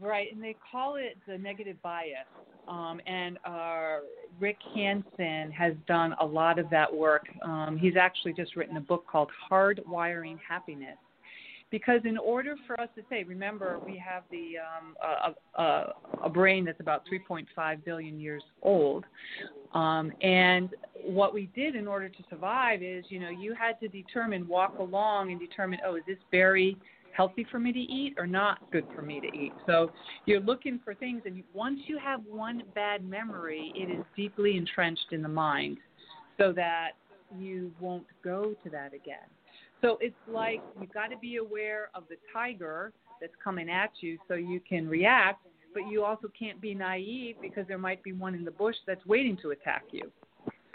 Right, 0.00 0.32
and 0.32 0.42
they 0.42 0.56
call 0.70 0.96
it 0.96 1.18
the 1.28 1.36
negative 1.36 1.76
bias. 1.82 2.26
Um, 2.68 3.00
and 3.06 3.38
uh, 3.44 3.98
Rick 4.38 4.56
Hanson 4.74 5.50
has 5.50 5.74
done 5.86 6.14
a 6.20 6.24
lot 6.24 6.58
of 6.58 6.70
that 6.70 6.94
work. 6.94 7.26
Um, 7.42 7.76
he's 7.78 7.96
actually 7.96 8.32
just 8.32 8.56
written 8.56 8.76
a 8.76 8.80
book 8.80 9.04
called 9.10 9.28
Hardwiring 9.50 10.38
Happiness 10.46 10.96
because 11.70 12.00
in 12.04 12.18
order 12.18 12.56
for 12.66 12.80
us 12.80 12.88
to 12.96 13.02
say, 13.08 13.22
remember, 13.22 13.78
we 13.84 13.96
have 13.96 14.24
the 14.30 14.54
um, 14.58 14.96
a, 15.56 15.60
a, 15.62 15.94
a 16.24 16.28
brain 16.28 16.64
that's 16.64 16.80
about 16.80 17.04
3.5 17.10 17.84
billion 17.84 18.20
years 18.20 18.42
old, 18.62 19.04
um, 19.74 20.12
and 20.20 20.70
what 21.04 21.32
we 21.32 21.48
did 21.54 21.76
in 21.76 21.86
order 21.86 22.08
to 22.08 22.22
survive 22.28 22.82
is, 22.82 23.04
you 23.08 23.20
know, 23.20 23.30
you 23.30 23.54
had 23.54 23.78
to 23.80 23.88
determine, 23.88 24.46
walk 24.48 24.78
along 24.78 25.30
and 25.30 25.40
determine, 25.40 25.78
oh, 25.86 25.96
is 25.96 26.02
this 26.06 26.18
berry 26.32 26.76
healthy 27.16 27.46
for 27.50 27.58
me 27.58 27.72
to 27.72 27.78
eat 27.78 28.14
or 28.18 28.26
not 28.26 28.58
good 28.72 28.86
for 28.94 29.02
me 29.02 29.20
to 29.20 29.26
eat? 29.28 29.52
So 29.66 29.92
you're 30.26 30.40
looking 30.40 30.80
for 30.84 30.94
things, 30.94 31.22
and 31.24 31.42
once 31.54 31.80
you 31.86 31.98
have 31.98 32.20
one 32.28 32.62
bad 32.74 33.08
memory, 33.08 33.72
it 33.76 33.90
is 33.90 34.04
deeply 34.16 34.56
entrenched 34.56 35.12
in 35.12 35.22
the 35.22 35.28
mind, 35.28 35.78
so 36.36 36.52
that 36.52 36.90
you 37.38 37.70
won't 37.80 38.06
go 38.24 38.54
to 38.64 38.70
that 38.70 38.92
again. 38.92 39.28
So 39.80 39.98
it's 40.00 40.14
like 40.28 40.60
you've 40.80 40.92
got 40.92 41.08
to 41.08 41.16
be 41.18 41.36
aware 41.36 41.90
of 41.94 42.04
the 42.08 42.16
tiger 42.32 42.92
that's 43.20 43.32
coming 43.42 43.70
at 43.70 43.90
you 44.00 44.18
so 44.28 44.34
you 44.34 44.60
can 44.68 44.88
react, 44.88 45.46
but 45.74 45.86
you 45.88 46.04
also 46.04 46.30
can't 46.38 46.60
be 46.60 46.74
naive 46.74 47.36
because 47.40 47.66
there 47.68 47.78
might 47.78 48.02
be 48.02 48.12
one 48.12 48.34
in 48.34 48.44
the 48.44 48.50
bush 48.50 48.76
that's 48.86 49.04
waiting 49.06 49.36
to 49.42 49.50
attack 49.50 49.84
you. 49.90 50.10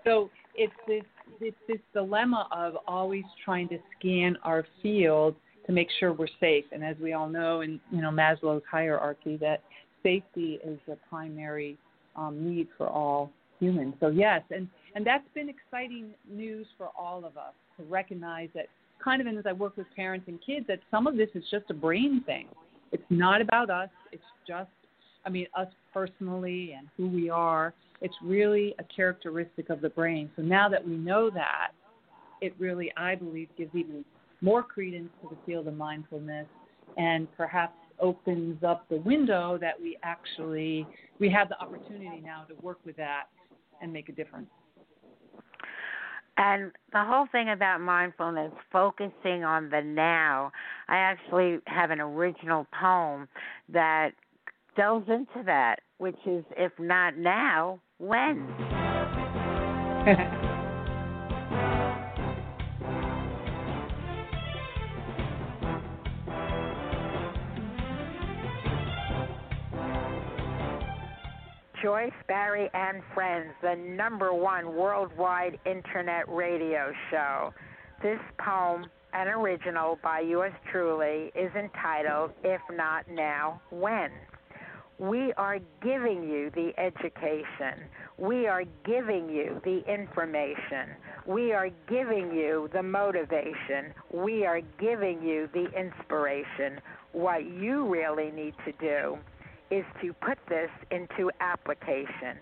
So 0.04 0.30
it's 0.56 0.74
this 0.88 1.04
it's 1.42 1.58
this 1.68 1.80
dilemma 1.94 2.48
of 2.52 2.78
always 2.88 3.26
trying 3.44 3.68
to 3.70 3.78
scan 3.98 4.38
our 4.44 4.66
field 4.82 5.36
to 5.66 5.72
make 5.72 5.90
sure 6.00 6.14
we're 6.14 6.28
safe. 6.40 6.66
And 6.72 6.84
as 6.84 6.96
we 7.02 7.14
all 7.14 7.28
know 7.28 7.62
in 7.62 7.80
you 7.92 8.02
know 8.02 8.12
Maslow's 8.12 8.64
hierarchy, 8.70 9.38
that 9.38 9.64
safety 10.04 10.60
is 10.64 10.80
the 10.88 10.98
primary 11.10 11.78
um, 12.16 12.48
need 12.48 12.68
for 12.78 12.88
all 12.88 13.32
humans. 13.60 13.96
So 14.00 14.10
yes, 14.10 14.42
and 14.52 14.68
and 14.96 15.06
that's 15.06 15.28
been 15.34 15.50
exciting 15.50 16.12
news 16.30 16.68
for 16.78 16.90
all 16.98 17.26
of 17.26 17.38
us 17.38 17.54
to 17.78 17.84
recognize 17.84 18.50
that 18.54 18.68
kind 19.06 19.22
of, 19.22 19.28
and 19.28 19.38
as 19.38 19.46
I 19.48 19.54
work 19.54 19.78
with 19.78 19.88
parents 19.96 20.28
and 20.28 20.40
kids, 20.46 20.66
that 20.68 20.80
some 20.92 21.08
of 21.08 21.16
this 21.16 21.30
is 21.36 21.44
just 21.52 21.66
a 21.70 21.74
brain 21.74 22.24
thing. 22.26 22.48
It's 22.92 23.04
not 23.10 23.40
about 23.40 23.70
us. 23.70 23.90
It's 24.12 24.24
just, 24.48 24.70
I 25.26 25.30
mean, 25.30 25.48
us 25.56 25.68
personally 25.94 26.76
and 26.78 26.88
who 26.98 27.08
we 27.08 27.30
are. 27.30 27.74
It's 28.02 28.16
really 28.24 28.74
a 28.80 28.84
characteristic 28.84 29.70
of 29.70 29.80
the 29.82 29.90
brain. 29.90 30.30
So 30.36 30.42
now 30.42 30.68
that 30.70 30.86
we 30.86 30.96
know 30.96 31.30
that, 31.30 31.72
it 32.42 32.54
really, 32.60 32.92
I 32.98 33.16
believe, 33.16 33.48
gives 33.58 33.74
even 33.76 34.04
more 34.42 34.64
credence 34.64 35.10
to 35.22 35.30
the 35.30 35.38
field 35.46 35.68
of 35.68 35.78
mindfulness 35.78 36.48
and 36.98 37.28
perhaps 37.38 37.78
opens 38.00 38.62
up 38.64 38.88
the 38.90 38.98
window 38.98 39.58
that 39.60 39.80
we 39.82 39.98
actually 40.04 40.86
we 41.20 41.30
have 41.30 41.48
the 41.48 41.60
opportunity 41.62 42.22
now 42.24 42.44
to 42.44 42.54
work 42.62 42.80
with 42.86 42.98
that 42.98 43.26
and 43.82 43.92
make 43.92 44.10
a 44.10 44.12
difference. 44.12 44.50
And 46.38 46.72
the 46.92 47.04
whole 47.04 47.28
thing 47.32 47.50
about 47.50 47.80
mindfulness, 47.80 48.52
focusing 48.72 49.44
on 49.46 49.70
the 49.70 49.82
now, 49.82 50.52
I 50.90 50.98
actually 50.98 51.60
have 51.68 51.92
an 51.92 52.02
original 52.02 52.68
poem 52.78 53.30
that 53.70 54.12
delves 54.76 55.08
into 55.08 55.44
that, 55.46 55.78
which 55.98 56.18
is 56.26 56.44
if 56.58 56.74
not 56.78 57.18
now, 57.18 57.80
when? 58.00 58.54
Joyce, 71.86 72.14
Barrie 72.28 72.72
and 72.74 73.04
Friends, 73.14 73.54
the 73.62 73.76
number 73.76 74.34
one 74.34 74.76
worldwide 74.76 75.60
internet 75.68 76.28
radio 76.28 76.92
show. 77.12 77.54
This 78.02 78.18
poem, 78.40 78.88
an 79.14 79.28
original 79.28 80.00
by 80.02 80.22
yours 80.22 80.52
truly, 80.72 81.32
is 81.36 81.52
entitled 81.54 82.32
If 82.44 82.60
Not 82.72 83.08
Now, 83.08 83.62
When? 83.70 84.10
We 84.98 85.32
are 85.34 85.60
giving 85.84 86.24
you 86.24 86.50
the 86.56 86.74
education. 86.80 87.86
We 88.18 88.48
are 88.48 88.64
giving 88.84 89.30
you 89.30 89.62
the 89.64 89.84
information. 89.88 90.90
We 91.28 91.54
are 91.54 91.70
giving 91.88 92.34
you 92.34 92.68
the 92.74 92.82
motivation. 92.82 93.94
We 94.12 94.44
are 94.48 94.62
giving 94.80 95.22
you 95.22 95.50
the 95.54 95.68
inspiration. 95.80 96.82
What 97.12 97.46
you 97.46 97.88
really 97.88 98.32
need 98.32 98.56
to 98.66 98.72
do 98.80 99.20
is 99.72 99.86
to 100.02 100.14
put 100.14 100.38
this 100.48 100.70
into 100.92 101.32
application. 101.40 102.38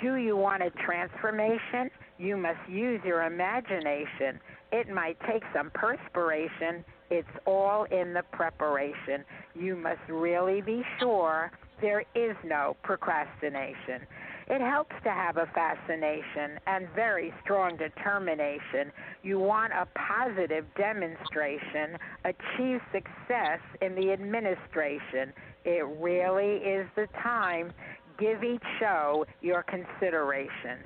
Do 0.00 0.16
you 0.16 0.36
want 0.36 0.62
a 0.62 0.70
transformation? 0.70 1.90
You 2.18 2.36
must 2.36 2.68
use 2.68 3.00
your 3.04 3.22
imagination. 3.22 4.40
It 4.72 4.88
might 4.88 5.16
take 5.28 5.42
some 5.54 5.70
perspiration. 5.70 6.84
It's 7.10 7.28
all 7.46 7.84
in 7.84 8.12
the 8.12 8.22
preparation. 8.32 9.24
You 9.54 9.76
must 9.76 10.00
really 10.08 10.60
be 10.60 10.82
sure 10.98 11.52
there 11.80 12.04
is 12.14 12.36
no 12.44 12.76
procrastination. 12.82 14.06
It 14.46 14.60
helps 14.60 14.94
to 15.04 15.10
have 15.10 15.38
a 15.38 15.46
fascination 15.54 16.60
and 16.66 16.86
very 16.94 17.32
strong 17.42 17.76
determination. 17.76 18.92
You 19.22 19.38
want 19.38 19.72
a 19.72 19.86
positive 19.94 20.66
demonstration, 20.76 21.96
achieve 22.24 22.80
success 22.92 23.60
in 23.80 23.94
the 23.94 24.12
administration. 24.12 25.32
It 25.64 25.86
really 26.00 26.56
is 26.56 26.86
the 26.94 27.06
time. 27.22 27.72
Give 28.18 28.44
each 28.44 28.62
show 28.78 29.26
your 29.40 29.64
consideration. 29.64 30.78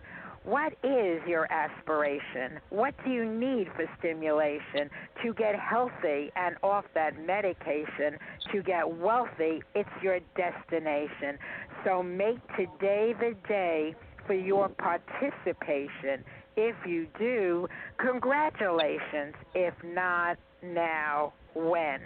What 0.45 0.73
is 0.83 1.21
your 1.27 1.47
aspiration? 1.53 2.59
What 2.71 2.95
do 3.05 3.11
you 3.11 3.27
need 3.27 3.69
for 3.77 3.85
stimulation 3.99 4.89
to 5.23 5.35
get 5.35 5.55
healthy 5.59 6.31
and 6.37 6.57
off 6.63 6.87
that 6.95 7.23
medication? 7.27 8.17
To 8.53 8.63
get 8.63 8.89
wealthy, 8.89 9.63
it's 9.75 9.91
your 10.03 10.21
destination. 10.37 11.39
So 11.85 12.03
make 12.03 12.39
today 12.57 13.15
the 13.21 13.35
day 13.47 13.95
for 14.27 14.35
your 14.35 14.71
participation. 14.71 16.25
If 16.57 16.77
you 16.87 17.09
do, 17.19 17.69
congratulations. 17.99 19.35
If 19.55 19.75
not, 19.85 20.39
now, 20.63 21.35
when? 21.55 22.01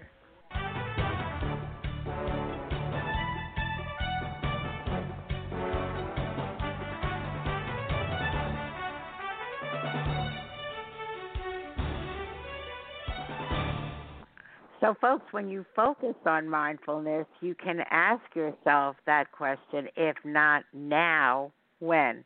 So, 14.83 14.97
folks, 15.01 15.25
when 15.31 15.49
you 15.49 15.65
focus 15.77 16.17
on 16.27 16.49
mindfulness, 16.49 17.27
you 17.41 17.55
can 17.55 17.85
ask 17.93 18.23
yourself 18.35 18.97
that 19.07 19.31
question 19.31 19.87
if 19.97 20.17
not 20.25 20.65
now, 20.75 21.53
when? 21.79 22.25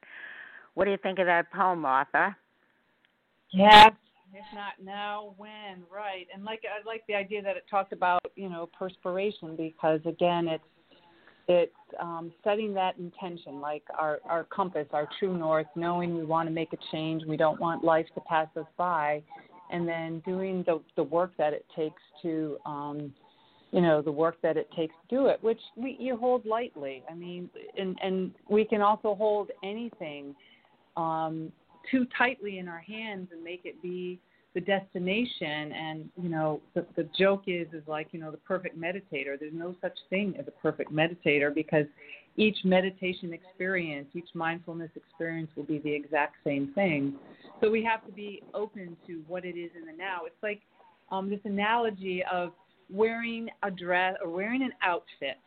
What 0.72 0.86
do 0.86 0.90
you 0.90 0.96
think 0.96 1.18
of 1.18 1.26
that 1.26 1.52
poem, 1.52 1.82
Martha? 1.82 2.34
Yes, 3.52 3.92
if 4.32 4.44
not 4.54 4.72
now, 4.82 5.34
when? 5.36 5.84
Right. 5.94 6.26
And 6.34 6.44
like 6.44 6.62
I 6.64 6.86
like 6.86 7.02
the 7.08 7.14
idea 7.14 7.42
that 7.42 7.58
it 7.58 7.64
talked 7.70 7.92
about, 7.92 8.22
you 8.36 8.48
know, 8.48 8.70
perspiration 8.78 9.54
because 9.54 10.00
again, 10.06 10.48
it's 10.48 10.64
it's 11.48 11.72
um, 12.00 12.32
setting 12.42 12.72
that 12.72 12.96
intention, 12.96 13.60
like 13.60 13.82
our 13.98 14.18
our 14.24 14.44
compass, 14.44 14.86
our 14.94 15.06
true 15.18 15.36
north, 15.36 15.66
knowing 15.76 16.16
we 16.16 16.24
want 16.24 16.48
to 16.48 16.54
make 16.54 16.72
a 16.72 16.78
change, 16.90 17.22
we 17.26 17.36
don't 17.36 17.60
want 17.60 17.84
life 17.84 18.06
to 18.14 18.20
pass 18.22 18.48
us 18.56 18.66
by, 18.78 19.22
and 19.70 19.86
then 19.86 20.22
doing 20.26 20.62
the 20.66 20.80
the 20.96 21.02
work 21.02 21.32
that 21.38 21.52
it 21.52 21.66
takes 21.74 22.02
to 22.22 22.58
um 22.66 23.12
you 23.72 23.80
know 23.80 24.00
the 24.00 24.12
work 24.12 24.36
that 24.42 24.56
it 24.56 24.68
takes 24.76 24.94
to 25.08 25.16
do 25.16 25.26
it 25.26 25.42
which 25.42 25.60
we 25.76 25.96
you 25.98 26.16
hold 26.16 26.44
lightly. 26.46 27.02
I 27.10 27.14
mean 27.14 27.50
and 27.78 27.98
and 28.02 28.32
we 28.48 28.64
can 28.64 28.80
also 28.80 29.14
hold 29.14 29.50
anything 29.62 30.34
um 30.96 31.52
too 31.90 32.06
tightly 32.16 32.58
in 32.58 32.68
our 32.68 32.80
hands 32.80 33.28
and 33.32 33.42
make 33.42 33.62
it 33.64 33.80
be 33.82 34.18
the 34.56 34.60
destination. 34.60 35.72
And 35.72 36.08
you 36.20 36.28
know 36.30 36.60
the 36.74 36.84
the 36.96 37.08
joke 37.16 37.44
is 37.46 37.68
is 37.72 37.82
like 37.86 38.08
you 38.12 38.18
know 38.18 38.30
the 38.30 38.38
perfect 38.38 38.76
meditator. 38.78 39.38
There's 39.38 39.52
no 39.52 39.76
such 39.80 39.96
thing 40.10 40.34
as 40.38 40.48
a 40.48 40.50
perfect 40.50 40.92
meditator 40.92 41.54
because 41.54 41.84
each 42.36 42.58
meditation 42.64 43.32
experience, 43.32 44.08
each 44.14 44.28
mindfulness 44.34 44.90
experience 44.94 45.50
will 45.56 45.64
be 45.64 45.78
the 45.78 45.92
exact 45.92 46.36
same 46.44 46.72
thing. 46.74 47.14
So 47.60 47.70
we 47.70 47.82
have 47.84 48.04
to 48.06 48.12
be 48.12 48.42
open 48.54 48.96
to 49.06 49.22
what 49.26 49.44
it 49.44 49.56
is 49.56 49.70
in 49.78 49.86
the 49.86 49.92
now. 49.92 50.20
It's 50.26 50.42
like 50.42 50.60
um, 51.10 51.30
this 51.30 51.40
analogy 51.44 52.22
of 52.30 52.52
wearing 52.92 53.48
a 53.62 53.70
dress 53.70 54.16
or 54.22 54.30
wearing 54.30 54.62
an 54.62 54.72
outfit, 54.82 55.38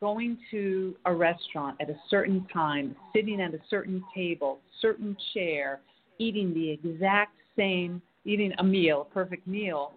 going 0.00 0.38
to 0.50 0.94
a 1.06 1.14
restaurant 1.14 1.76
at 1.80 1.88
a 1.90 1.96
certain 2.08 2.46
time, 2.52 2.94
sitting 3.14 3.40
at 3.40 3.54
a 3.54 3.60
certain 3.68 4.02
table, 4.14 4.60
certain 4.80 5.16
chair, 5.34 5.80
eating 6.18 6.52
the 6.52 6.70
exact 6.70 7.32
same, 7.56 8.00
eating 8.24 8.52
a 8.58 8.64
meal, 8.64 9.06
a 9.10 9.14
perfect 9.14 9.46
meal, 9.46 9.92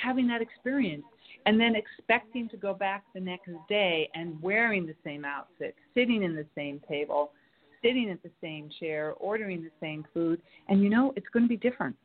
having 0.00 0.26
that 0.26 0.42
experience 0.42 1.04
and 1.48 1.58
then 1.58 1.74
expecting 1.74 2.46
to 2.46 2.58
go 2.58 2.74
back 2.74 3.04
the 3.14 3.20
next 3.20 3.48
day 3.70 4.10
and 4.14 4.40
wearing 4.42 4.84
the 4.86 4.94
same 5.02 5.24
outfit, 5.24 5.74
sitting 5.94 6.22
in 6.22 6.36
the 6.36 6.44
same 6.54 6.78
table, 6.86 7.32
sitting 7.82 8.10
at 8.10 8.22
the 8.22 8.28
same 8.42 8.68
chair, 8.78 9.14
ordering 9.18 9.62
the 9.62 9.70
same 9.80 10.04
food, 10.12 10.42
and 10.68 10.82
you 10.82 10.90
know 10.90 11.10
it's 11.16 11.26
going 11.32 11.44
to 11.44 11.48
be 11.48 11.56
different. 11.56 11.96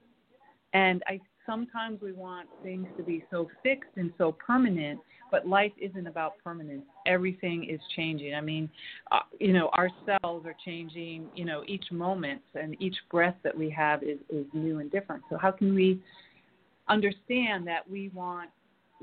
And 0.72 1.04
I 1.08 1.20
sometimes 1.46 2.00
we 2.02 2.14
want 2.14 2.48
things 2.64 2.88
to 2.96 3.04
be 3.04 3.26
so 3.30 3.50
fixed 3.64 3.89
and 3.98 4.14
so 4.18 4.32
permanent, 4.32 5.02
but 5.30 5.46
life 5.46 5.74
isn't 5.78 6.08
about 6.08 6.36
permanence. 6.41 6.86
Everything 7.06 7.68
is 7.70 7.82
changing. 7.98 8.36
I 8.36 8.39
mean, 8.39 8.70
uh, 9.12 9.20
you 9.41 9.52
know, 9.52 9.70
our 9.74 9.89
cells 10.06 10.46
are 10.46 10.56
changing, 10.64 11.28
you 11.36 11.44
know, 11.44 11.64
each 11.68 11.91
moment 11.91 12.39
and 12.56 12.82
each 12.82 12.96
breath 13.12 13.36
that 13.44 13.58
we 13.58 13.70
have 13.72 14.04
is, 14.04 14.20
is 14.30 14.46
new 14.54 14.80
and 14.80 14.89
different. 14.89 15.22
So, 15.30 15.38
how 15.38 15.52
can 15.52 15.76
we 15.76 16.02
understand 16.88 17.68
that 17.68 17.89
we 17.89 18.10
want, 18.14 18.50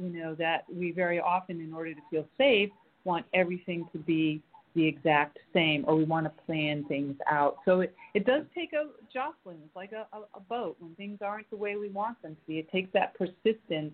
you 0.00 0.10
know, 0.10 0.34
that 0.36 0.64
we 0.72 0.92
very 0.92 1.20
often, 1.20 1.60
in 1.60 1.72
order 1.72 1.94
to 1.94 2.00
feel 2.10 2.26
safe, 2.38 2.70
want 3.04 3.26
everything 3.34 3.86
to 3.92 3.98
be 3.98 4.42
the 4.74 4.86
exact 4.86 5.38
same 5.52 5.84
or 5.88 5.96
we 5.96 6.04
want 6.04 6.24
to 6.24 6.32
plan 6.44 6.84
things 6.84 7.16
out. 7.28 7.56
So 7.64 7.80
it, 7.80 7.94
it 8.14 8.24
does 8.24 8.44
take 8.54 8.72
a 8.72 8.86
jostling. 9.12 9.58
It's 9.64 9.74
like 9.74 9.92
a, 9.92 10.06
a, 10.16 10.20
a 10.34 10.40
boat. 10.40 10.76
When 10.78 10.94
things 10.94 11.18
aren't 11.22 11.50
the 11.50 11.56
way 11.56 11.76
we 11.76 11.88
want 11.88 12.20
them 12.22 12.36
to 12.36 12.40
be, 12.46 12.58
it 12.58 12.70
takes 12.70 12.88
that 12.92 13.14
persistence 13.14 13.92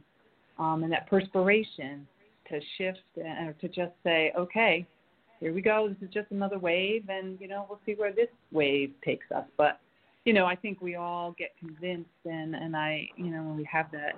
um, 0.59 0.83
and 0.83 0.93
that 0.93 1.09
perspiration 1.09 2.07
to 2.51 2.61
shift 2.77 2.99
and, 3.17 3.49
or 3.49 3.53
to 3.55 3.69
just 3.69 3.93
say, 4.05 4.33
okay, 4.37 4.87
here 5.41 5.53
we 5.53 5.61
go. 5.61 5.89
This 5.89 6.09
is 6.09 6.15
just 6.15 6.31
another 6.31 6.59
wave, 6.59 7.05
and 7.09 7.39
you 7.41 7.49
know 7.49 7.67
we'll 7.69 7.81
see 7.85 7.95
where 7.95 8.13
this 8.13 8.29
wave 8.53 8.93
takes 9.05 9.27
us. 9.35 9.45
But 9.57 9.81
you 10.27 10.33
know, 10.33 10.45
I 10.45 10.57
think 10.57 10.83
we 10.83 10.97
all 10.97 11.35
get 11.39 11.57
convinced, 11.59 12.11
and 12.25 12.55
and 12.55 12.77
I, 12.77 13.09
you 13.17 13.31
know, 13.31 13.45
when 13.45 13.57
we 13.57 13.65
have 13.73 13.87
that 13.93 14.17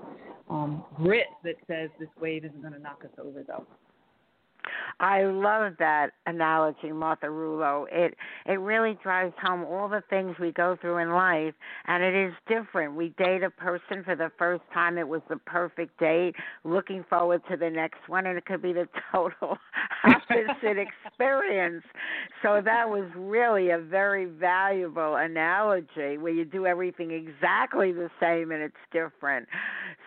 um, 0.49 0.83
grit 0.97 1.27
that 1.45 1.57
says 1.69 1.91
this 2.01 2.09
wave 2.21 2.47
isn't 2.47 2.63
going 2.63 2.73
to 2.73 2.81
knock 2.81 3.03
us 3.05 3.11
over, 3.23 3.45
though. 3.47 3.67
I 5.01 5.25
love 5.25 5.75
that 5.79 6.11
analogy, 6.27 6.93
Martha 6.93 7.31
Rouleau. 7.31 7.87
It 7.91 8.15
it 8.47 8.61
really 8.61 8.99
drives 9.03 9.35
home 9.41 9.65
all 9.65 9.89
the 9.89 10.03
things 10.11 10.37
we 10.41 10.51
go 10.53 10.77
through 10.81 10.99
in 10.99 11.11
life, 11.11 11.55
and 11.87 12.03
it 12.03 12.15
is 12.15 12.33
different. 12.49 12.95
We 12.95 13.11
date 13.19 13.43
a 13.43 13.51
person 13.51 14.03
for 14.05 14.17
the 14.17 14.31
first 14.39 14.63
time; 14.75 14.99
it 14.99 15.07
was 15.07 15.23
the 15.29 15.37
perfect 15.37 15.99
date. 15.99 16.35
Looking 16.65 17.05
forward 17.09 17.43
to 17.51 17.57
the 17.57 17.71
next 17.71 18.09
one, 18.09 18.27
and 18.27 18.37
it 18.37 18.45
could 18.45 18.63
be 18.63 18.73
the 18.73 18.89
total 19.13 19.59
opposite 20.05 20.79
experience. 21.07 21.85
So 22.43 22.61
that 22.65 22.89
was 22.89 23.05
really 23.17 23.71
a 23.71 23.79
very 23.79 24.27
valuable 24.27 25.17
analogy 25.17 26.19
where 26.19 26.33
you 26.33 26.45
do 26.45 26.67
everything 26.67 27.11
exactly 27.11 27.93
the 27.93 28.11
same 28.21 28.53
and 28.53 28.63
it's 28.63 28.77
different. 28.93 29.49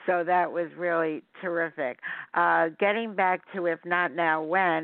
So 0.06 0.24
that 0.24 0.52
was 0.52 0.68
really 0.78 1.24
terrific. 1.42 2.00
Uh, 2.34 2.70
getting 2.80 3.16
back 3.16 3.42
to 3.54 3.66
if 3.66 3.80
not 3.86 4.14
now, 4.14 4.42
when, 4.42 4.81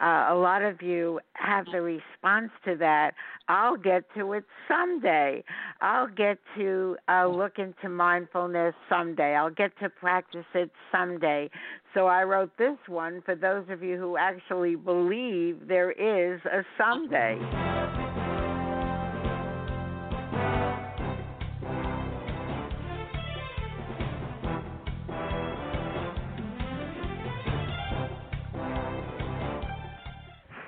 uh, 0.00 0.26
a 0.30 0.34
lot 0.34 0.62
of 0.62 0.82
you 0.82 1.20
have 1.34 1.66
the 1.72 1.80
response 1.80 2.50
to 2.64 2.76
that. 2.76 3.12
I'll 3.48 3.76
get 3.76 4.04
to 4.16 4.32
it 4.34 4.44
someday. 4.68 5.42
I'll 5.80 6.08
get 6.08 6.38
to 6.56 6.96
uh, 7.08 7.26
look 7.26 7.58
into 7.58 7.88
mindfulness 7.88 8.74
someday. 8.88 9.34
I'll 9.34 9.50
get 9.50 9.72
to 9.80 9.88
practice 9.88 10.46
it 10.54 10.70
someday. 10.92 11.50
So 11.94 12.06
I 12.06 12.24
wrote 12.24 12.50
this 12.58 12.78
one 12.86 13.22
for 13.24 13.34
those 13.34 13.64
of 13.70 13.82
you 13.82 13.96
who 13.96 14.16
actually 14.16 14.76
believe 14.76 15.66
there 15.66 15.90
is 15.92 16.40
a 16.44 16.62
someday. 16.76 18.07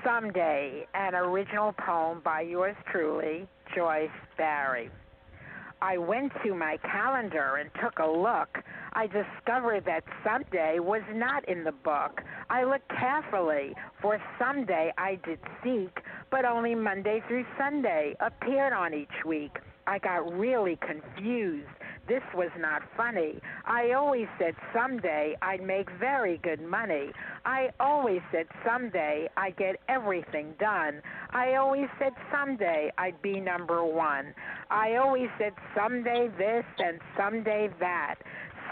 Someday, 0.05 0.87
an 0.95 1.15
original 1.15 1.73
poem 1.73 2.21
by 2.25 2.41
yours 2.41 2.77
truly, 2.91 3.47
Joyce 3.75 4.09
Barrie. 4.39 4.91
I 5.83 5.99
went 5.99 6.33
to 6.45 6.55
my 6.55 6.79
calendar 6.79 7.57
and 7.57 7.71
took 7.83 7.99
a 7.99 8.07
look. 8.07 8.59
I 8.93 9.07
discovered 9.07 9.85
that 9.87 10.05
someday 10.25 10.79
was 10.79 11.03
not 11.13 11.47
in 11.49 11.65
the 11.65 11.73
book. 11.73 12.23
I 12.49 12.65
looked 12.65 12.89
carefully, 12.89 13.75
for 14.01 14.21
someday 14.39 14.93
I 14.97 15.19
did 15.25 15.39
seek, 15.63 16.01
but 16.31 16.45
only 16.45 16.75
Monday 16.75 17.23
through 17.29 17.45
Sunday 17.59 18.15
appeared 18.21 18.73
on 18.73 18.95
each 18.95 19.25
week. 19.27 19.59
I 19.87 19.99
got 19.99 20.33
really 20.33 20.77
confused. 20.77 21.69
This 22.11 22.25
was 22.35 22.51
not 22.59 22.83
funny. 22.97 23.39
I 23.67 23.93
always 23.93 24.27
said 24.37 24.57
someday 24.75 25.37
I'd 25.43 25.63
make 25.63 25.89
very 26.01 26.39
good 26.39 26.61
money. 26.61 27.13
I 27.45 27.69
always 27.79 28.21
said 28.33 28.47
someday 28.67 29.29
I'd 29.37 29.57
get 29.57 29.77
everything 29.89 30.55
done. 30.59 31.03
I 31.31 31.55
always 31.55 31.87
said 32.01 32.15
someday 32.33 32.91
I'd 32.99 33.23
be 33.23 33.39
number 33.39 33.85
one. 33.85 34.35
I 34.71 34.97
always 34.97 35.29
said 35.39 35.53
someday 35.73 36.29
this 36.37 36.65
and 36.81 36.99
someday 37.17 37.71
that. 37.79 38.17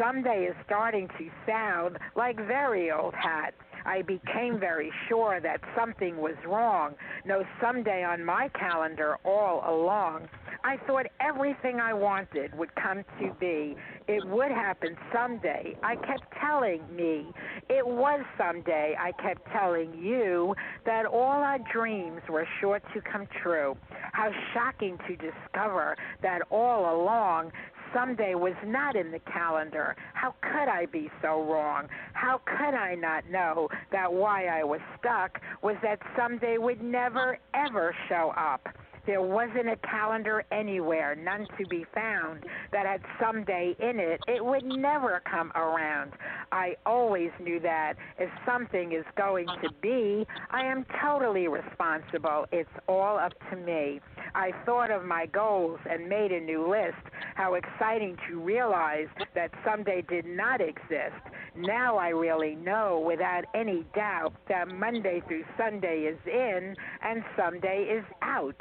Someday 0.03 0.47
is 0.51 0.57
starting 0.67 1.07
to 1.17 1.31
sound 1.47 1.99
like 2.17 2.39
very 2.39 2.91
old 2.91 3.15
hat. 3.15 3.55
I 3.85 4.03
became 4.03 4.59
very 4.59 4.91
sure 5.09 5.39
that 5.41 5.61
something 5.77 6.17
was 6.17 6.35
wrong. 6.45 6.95
No 7.25 7.45
someday 7.61 8.03
on 8.03 8.25
my 8.25 8.49
calendar 8.49 9.17
all 9.25 9.63
along. 9.65 10.29
I 10.65 10.77
thought 10.87 11.07
everything 11.21 11.81
I 11.81 11.93
wanted 11.93 12.57
would 12.57 12.75
come 12.75 13.05
to 13.21 13.33
be. 13.41 13.77
It 14.07 14.27
would 14.27 14.51
happen 14.51 14.97
someday. 15.13 15.77
I 15.83 15.97
kept 15.97 16.25
telling 16.41 16.83
me 16.95 17.27
it 17.69 17.87
was 17.87 18.25
someday. 18.37 18.97
I 18.99 19.13
kept 19.13 19.51
telling 19.53 19.95
you 19.99 20.55
that 20.85 21.07
all 21.07 21.43
our 21.43 21.59
dreams 21.73 22.23
were 22.29 22.47
sure 22.61 22.81
to 22.81 23.01
come 23.01 23.27
true. 23.43 23.77
How 24.13 24.31
shocking 24.55 24.99
to 25.07 25.17
discover 25.17 25.97
that 26.23 26.41
all 26.51 27.03
along 27.03 27.53
someday 27.95 28.35
was 28.35 28.55
not 28.65 28.97
in 28.97 29.11
the 29.11 29.21
calendar. 29.21 29.97
How 30.15 30.35
could 30.43 30.69
I 30.69 30.87
be 30.87 31.11
so 31.23 31.43
wrong? 31.43 31.89
How 32.13 32.41
could 32.45 32.75
I 32.75 32.95
not 32.95 33.29
know 33.31 33.69
that 33.93 34.13
why 34.13 34.47
I 34.47 34.65
was 34.65 34.81
stuck 34.99 35.41
was 35.63 35.77
that 35.83 35.99
someday 36.17 36.59
would 36.59 36.83
never, 36.83 37.39
ever 37.55 37.95
show 38.09 38.33
up? 38.37 38.69
There 39.09 39.23
wasn't 39.23 39.71
a 39.71 39.77
calendar 39.77 40.45
anywhere, 40.53 41.15
none 41.15 41.47
to 41.57 41.67
be 41.71 41.87
found, 41.95 42.45
that 42.73 42.85
had 42.85 43.01
someday 43.19 43.75
in 43.81 43.99
it. 43.99 44.21
It 44.29 44.45
would 44.45 44.67
never 44.67 45.23
come 45.25 45.51
around. 45.55 46.13
I 46.53 46.77
always 46.85 47.31
knew 47.41 47.59
that 47.61 47.95
if 48.19 48.29
something 48.45 48.93
is 48.93 49.07
going 49.17 49.47
to 49.63 49.71
be, 49.81 50.27
I 50.51 50.67
am 50.67 50.85
totally 51.03 51.49
responsible. 51.49 52.45
It's 52.53 52.69
all 52.87 53.19
up 53.19 53.33
to 53.51 53.57
me. 53.57 54.03
I 54.35 54.53
thought 54.67 54.91
of 54.91 55.07
my 55.07 55.25
goals 55.25 55.81
and 55.89 56.07
made 56.07 56.31
a 56.31 56.41
new 56.41 56.69
list. 56.69 57.03
How 57.35 57.55
exciting 57.55 58.19
to 58.29 58.39
realize 58.39 59.09
that 59.35 59.53
someday 59.65 60.03
did 60.03 60.27
not 60.27 60.61
exist. 60.61 61.17
Now 61.57 61.97
I 61.97 62.11
really 62.11 62.57
know 62.57 63.03
without 63.05 63.45
any 63.55 63.87
doubt 63.95 64.35
that 64.51 64.69
Monday 64.69 65.23
through 65.27 65.45
Sunday 65.57 66.01
is 66.01 66.19
in 66.27 66.77
and 67.03 67.25
someday 67.37 67.85
is 67.85 68.05
out. 68.21 68.57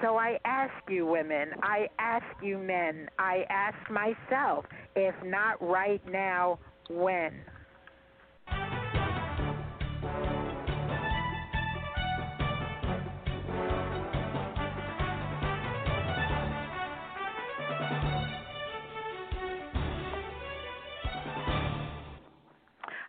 So 0.00 0.16
I 0.16 0.38
ask 0.44 0.72
you, 0.88 1.06
women, 1.06 1.50
I 1.60 1.88
ask 1.98 2.24
you, 2.40 2.56
men, 2.56 3.08
I 3.18 3.44
ask 3.50 3.76
myself, 3.90 4.64
if 4.94 5.14
not 5.24 5.60
right 5.60 6.00
now, 6.08 6.60
when? 6.88 7.32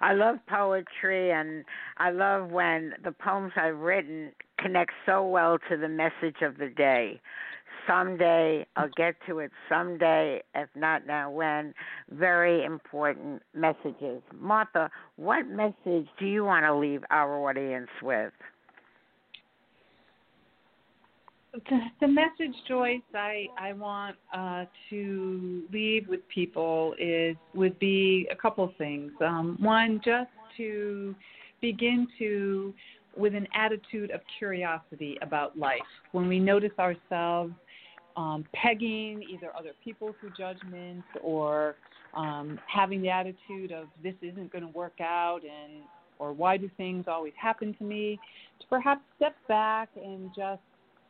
I 0.01 0.13
love 0.13 0.37
poetry 0.47 1.31
and 1.31 1.65
I 1.97 2.09
love 2.09 2.49
when 2.49 2.93
the 3.03 3.11
poems 3.11 3.51
I've 3.55 3.77
written 3.77 4.31
connect 4.61 4.91
so 5.05 5.25
well 5.25 5.57
to 5.69 5.77
the 5.77 5.87
message 5.87 6.41
of 6.41 6.57
the 6.57 6.69
day. 6.69 7.19
Someday, 7.87 8.65
I'll 8.75 8.89
get 8.95 9.15
to 9.27 9.39
it 9.39 9.51
someday, 9.67 10.41
if 10.53 10.69
not 10.75 11.07
now, 11.07 11.31
when. 11.31 11.73
Very 12.11 12.63
important 12.63 13.41
messages. 13.55 14.21
Martha, 14.39 14.91
what 15.15 15.47
message 15.47 16.07
do 16.19 16.25
you 16.25 16.45
want 16.45 16.65
to 16.65 16.75
leave 16.75 17.03
our 17.09 17.49
audience 17.49 17.89
with? 18.03 18.31
The, 21.53 21.79
the 22.01 22.07
message, 22.07 22.55
Joyce, 22.67 23.01
I 23.15 23.47
I 23.57 23.73
want 23.73 24.15
uh, 24.31 24.65
to 24.91 25.63
leave 25.73 26.07
with 26.07 26.19
people 26.27 26.93
is 26.99 27.35
would 27.55 27.79
be 27.79 28.27
a 28.31 28.35
couple 28.35 28.71
things. 28.77 29.11
Um, 29.19 29.57
one, 29.59 29.99
just 30.05 30.29
to 30.57 31.15
begin 31.59 32.07
to 32.19 32.73
with 33.19 33.35
an 33.35 33.47
attitude 33.53 34.11
of 34.11 34.21
curiosity 34.37 35.17
about 35.21 35.57
life. 35.57 35.79
When 36.13 36.27
we 36.27 36.39
notice 36.39 36.71
ourselves 36.79 37.53
um, 38.15 38.45
pegging 38.53 39.23
either 39.29 39.51
other 39.57 39.71
people 39.83 40.15
through 40.19 40.31
judgment 40.37 41.03
or 41.21 41.75
um, 42.15 42.59
having 42.65 43.01
the 43.01 43.09
attitude 43.09 43.71
of 43.71 43.87
this 44.01 44.15
isn't 44.21 44.51
going 44.51 44.63
to 44.63 44.69
work 44.69 44.99
out 44.99 45.41
and 45.43 45.83
or 46.17 46.33
why 46.33 46.57
do 46.57 46.69
things 46.75 47.05
always 47.07 47.33
happen 47.41 47.73
to 47.77 47.83
me, 47.85 48.19
to 48.59 48.67
perhaps 48.67 49.01
step 49.15 49.35
back 49.47 49.89
and 49.95 50.29
just 50.35 50.61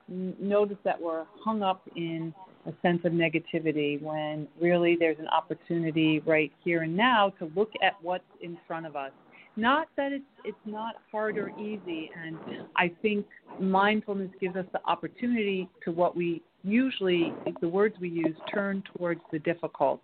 notice 0.07 0.77
that 0.83 0.99
we're 1.01 1.25
hung 1.43 1.63
up 1.63 1.81
in 1.95 2.33
a 2.67 2.73
sense 2.81 3.01
of 3.05 3.11
negativity 3.11 4.01
when 4.01 4.47
really 4.61 4.95
there's 4.99 5.17
an 5.19 5.27
opportunity 5.29 6.19
right 6.25 6.51
here 6.63 6.83
and 6.83 6.95
now 6.95 7.33
to 7.39 7.51
look 7.55 7.71
at 7.81 7.93
what's 8.01 8.23
in 8.41 8.57
front 8.67 8.85
of 8.85 8.95
us. 8.95 9.11
Not 9.55 9.87
that 9.97 10.11
it's 10.11 10.23
it's 10.45 10.57
not 10.65 10.95
hard 11.11 11.37
or 11.37 11.49
easy, 11.59 12.09
and 12.15 12.37
I 12.75 12.91
think 13.01 13.25
mindfulness 13.59 14.31
gives 14.39 14.55
us 14.55 14.65
the 14.71 14.79
opportunity 14.85 15.69
to 15.83 15.91
what 15.91 16.15
we 16.15 16.41
usually 16.63 17.33
the 17.61 17.67
words 17.67 17.95
we 17.99 18.09
use 18.09 18.35
turn 18.53 18.83
towards 18.95 19.21
the 19.31 19.39
difficult 19.39 20.01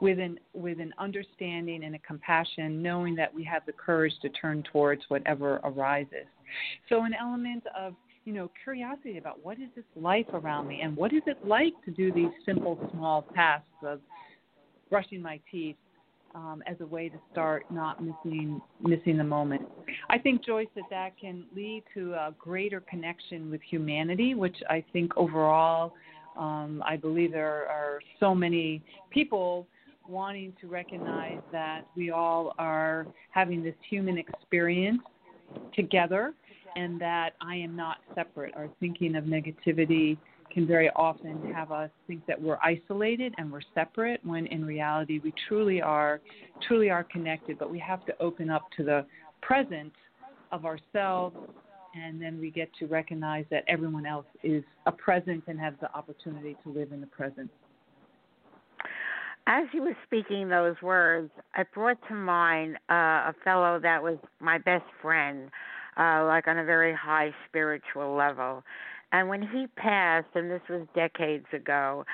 with 0.00 0.18
an 0.18 0.38
with 0.52 0.80
an 0.80 0.92
understanding 0.98 1.84
and 1.84 1.94
a 1.94 1.98
compassion, 2.00 2.82
knowing 2.82 3.14
that 3.16 3.32
we 3.32 3.44
have 3.44 3.62
the 3.66 3.72
courage 3.72 4.12
to 4.22 4.28
turn 4.30 4.64
towards 4.72 5.02
whatever 5.08 5.60
arises. 5.64 6.26
So 6.88 7.04
an 7.04 7.14
element 7.14 7.64
of 7.78 7.94
you 8.24 8.32
know 8.32 8.50
curiosity 8.62 9.18
about 9.18 9.44
what 9.44 9.58
is 9.58 9.68
this 9.76 9.84
life 9.96 10.26
around 10.32 10.66
me 10.68 10.80
and 10.82 10.96
what 10.96 11.12
is 11.12 11.22
it 11.26 11.46
like 11.46 11.74
to 11.84 11.90
do 11.90 12.12
these 12.12 12.30
simple 12.44 12.78
small 12.92 13.22
tasks 13.34 13.66
of 13.82 14.00
brushing 14.90 15.22
my 15.22 15.40
teeth 15.50 15.76
um, 16.34 16.62
as 16.66 16.76
a 16.80 16.86
way 16.86 17.08
to 17.08 17.16
start 17.32 17.64
not 17.70 18.02
missing 18.02 18.60
missing 18.82 19.16
the 19.16 19.24
moment. 19.24 19.62
I 20.10 20.18
think 20.18 20.44
Joyce 20.44 20.68
that 20.74 20.84
that 20.90 21.18
can 21.18 21.44
lead 21.54 21.84
to 21.94 22.14
a 22.14 22.34
greater 22.38 22.80
connection 22.80 23.50
with 23.50 23.60
humanity, 23.62 24.34
which 24.34 24.56
I 24.68 24.84
think 24.92 25.16
overall 25.16 25.92
um, 26.38 26.82
I 26.86 26.96
believe 26.96 27.32
there 27.32 27.66
are 27.68 28.00
so 28.20 28.34
many 28.34 28.82
people 29.10 29.66
wanting 30.08 30.54
to 30.60 30.68
recognize 30.68 31.40
that 31.52 31.82
we 31.96 32.10
all 32.10 32.54
are 32.58 33.06
having 33.30 33.62
this 33.62 33.74
human 33.90 34.16
experience 34.16 35.02
together 35.74 36.32
and 36.76 37.00
that 37.00 37.30
I 37.40 37.56
am 37.56 37.74
not 37.74 37.98
separate. 38.14 38.54
Our 38.54 38.68
thinking 38.80 39.16
of 39.16 39.24
negativity 39.24 40.16
can 40.52 40.66
very 40.66 40.90
often 40.96 41.52
have 41.52 41.72
us 41.72 41.90
think 42.06 42.24
that 42.26 42.40
we're 42.40 42.58
isolated 42.62 43.34
and 43.38 43.50
we're 43.50 43.60
separate 43.74 44.20
when 44.24 44.46
in 44.46 44.64
reality 44.64 45.20
we 45.22 45.32
truly 45.46 45.80
are 45.80 46.20
truly 46.66 46.90
are 46.90 47.04
connected 47.04 47.58
but 47.58 47.70
we 47.70 47.78
have 47.78 48.04
to 48.06 48.12
open 48.20 48.50
up 48.50 48.64
to 48.76 48.82
the 48.82 49.04
present 49.42 49.92
of 50.52 50.64
ourselves 50.64 51.36
and 51.94 52.20
then 52.20 52.40
we 52.40 52.50
get 52.50 52.70
to 52.78 52.86
recognize 52.86 53.44
that 53.50 53.64
everyone 53.66 54.06
else 54.06 54.26
is 54.42 54.62
a 54.86 54.92
present 54.92 55.44
and 55.46 55.58
has 55.58 55.74
the 55.80 55.92
opportunity 55.94 56.56
to 56.62 56.70
live 56.70 56.92
in 56.92 57.00
the 57.00 57.06
present. 57.06 57.50
As 59.46 59.64
you 59.72 59.82
were 59.82 59.96
speaking 60.04 60.48
those 60.48 60.76
words, 60.82 61.30
I 61.54 61.64
brought 61.72 61.96
to 62.08 62.14
mind 62.14 62.76
uh, 62.90 63.32
a 63.32 63.34
fellow 63.44 63.80
that 63.80 64.02
was 64.02 64.18
my 64.40 64.58
best 64.58 64.84
friend, 65.00 65.50
uh, 65.96 66.24
like 66.26 66.46
on 66.46 66.58
a 66.58 66.64
very 66.64 66.94
high 66.94 67.30
spiritual 67.48 68.14
level. 68.14 68.62
And 69.12 69.28
when 69.28 69.42
he 69.42 69.66
passed, 69.76 70.26
and 70.34 70.50
this 70.50 70.60
was 70.68 70.86
decades 70.94 71.46
ago, 71.52 72.04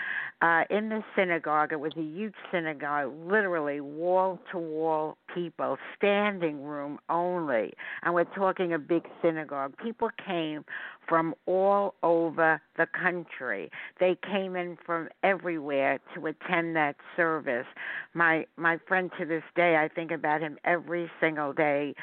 uh, 0.42 0.62
in 0.70 0.90
the 0.90 1.02
synagogue, 1.16 1.72
it 1.72 1.80
was 1.80 1.92
a 1.96 2.02
huge 2.02 2.34
synagogue, 2.52 3.12
literally 3.26 3.80
wall 3.80 4.38
to 4.52 4.58
wall 4.58 5.16
people, 5.34 5.76
standing 5.96 6.62
room 6.62 6.98
only. 7.08 7.72
And 8.02 8.14
we're 8.14 8.24
talking 8.24 8.72
a 8.72 8.78
big 8.78 9.06
synagogue. 9.22 9.74
People 9.82 10.10
came 10.24 10.64
from 11.08 11.34
all 11.46 11.94
over 12.02 12.60
the 12.76 12.86
country. 12.86 13.70
They 13.98 14.16
came 14.30 14.54
in 14.54 14.78
from 14.84 15.08
everywhere 15.22 15.98
to 16.14 16.26
attend 16.26 16.76
that 16.76 16.96
service. 17.16 17.66
My 18.14 18.46
my 18.56 18.78
friend 18.86 19.10
to 19.18 19.24
this 19.24 19.42
day, 19.56 19.76
I 19.76 19.88
think 19.88 20.10
about 20.10 20.40
him 20.40 20.58
every 20.64 21.10
single 21.20 21.52
day 21.52 21.94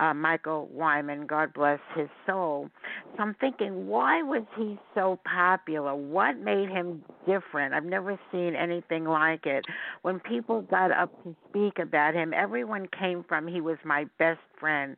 uh, 0.00 0.14
Michael 0.14 0.68
Wyman, 0.72 1.26
God 1.26 1.52
bless 1.52 1.78
his 1.94 2.08
soul. 2.26 2.70
So 3.16 3.22
I'm 3.22 3.34
thinking, 3.34 3.86
why 3.86 4.22
was 4.22 4.44
he 4.56 4.78
so 4.94 5.20
popular? 5.24 5.94
What 5.94 6.38
made 6.38 6.70
him 6.70 7.04
different? 7.26 7.74
I've 7.74 7.84
never 7.84 8.18
seen 8.32 8.54
anything 8.56 9.04
like 9.04 9.44
it. 9.44 9.64
When 10.02 10.18
people 10.18 10.62
got 10.62 10.90
up 10.90 11.12
to 11.24 11.36
speak 11.48 11.78
about 11.78 12.14
him, 12.14 12.32
everyone 12.34 12.88
came 12.98 13.24
from 13.28 13.46
he 13.46 13.60
was 13.60 13.76
my 13.84 14.06
best 14.18 14.40
friend. 14.60 14.96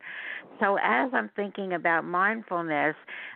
So 0.59 0.77
as 0.83 1.09
I'm 1.13 1.29
thinking 1.35 1.73
about 1.73 2.05
mindfulness, 2.05 2.95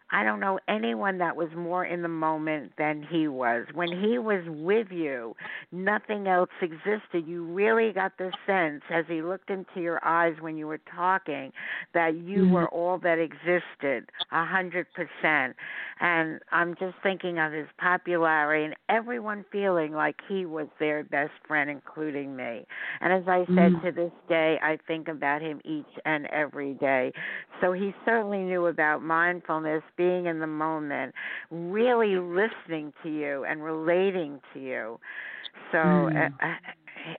I 0.10 0.24
don't 0.24 0.40
know 0.40 0.58
anyone 0.70 1.18
that 1.18 1.36
was 1.36 1.50
more 1.56 1.84
in 1.84 2.02
the 2.02 2.08
moment 2.08 2.72
than 2.78 3.06
he 3.10 3.28
was. 3.28 3.66
When 3.74 3.90
he 3.90 4.18
was 4.18 4.42
with 4.48 4.88
you, 4.90 5.36
nothing 5.74 6.28
else 6.28 6.50
existed. 6.62 7.28
You 7.28 7.44
really 7.44 7.92
got 7.92 8.18
the 8.18 8.32
sense 8.46 8.84
as 8.90 9.04
he 9.10 9.22
looked 9.22 9.50
into 9.50 9.82
your 9.82 10.00
eyes 10.06 10.36
when 10.40 10.56
you 10.58 10.66
were 10.66 10.80
talking 10.96 11.52
that 11.94 12.16
you 12.16 12.44
mm-hmm. 12.44 12.54
were 12.54 12.70
all 12.70 13.00
that 13.00 13.20
existed, 13.20 14.10
a 14.32 14.46
hundred 14.46 14.88
percent. 14.94 15.58
And 16.00 16.40
I'm 16.52 16.76
just 16.76 16.96
thinking 17.04 17.40
of 17.40 17.52
his 17.52 17.68
popularity 17.78 18.66
and 18.66 18.76
everyone 18.88 19.44
feeling 19.52 19.92
like 19.92 20.16
he 20.30 20.46
was 20.46 20.68
their 20.80 21.04
best 21.04 21.32
friend, 21.46 21.70
including 21.70 22.36
me. 22.36 22.66
And 23.02 23.12
as 23.12 23.28
I 23.28 23.46
said, 23.48 23.74
mm-hmm. 23.74 23.86
to 23.86 23.92
this 23.92 24.12
day, 24.30 24.58
I 24.64 24.78
think 24.88 25.10
about 25.10 25.42
him 25.42 25.60
each 25.66 25.86
and 26.06 26.17
every 26.26 26.74
day. 26.76 27.12
So 27.62 27.74
he 27.74 27.94
certainly 28.06 28.40
knew 28.40 28.68
about 28.68 29.02
mindfulness 29.02 29.84
being 29.98 30.26
in 30.26 30.40
the 30.40 30.48
moment, 30.48 31.14
really 31.52 32.16
listening 32.16 32.94
to 33.04 33.10
you 33.10 33.46
and 33.46 33.64
relating 33.64 34.40
to 34.54 34.60
you. 34.60 35.00
So 35.72 35.78
mm. 35.78 36.34
uh, 36.42 36.48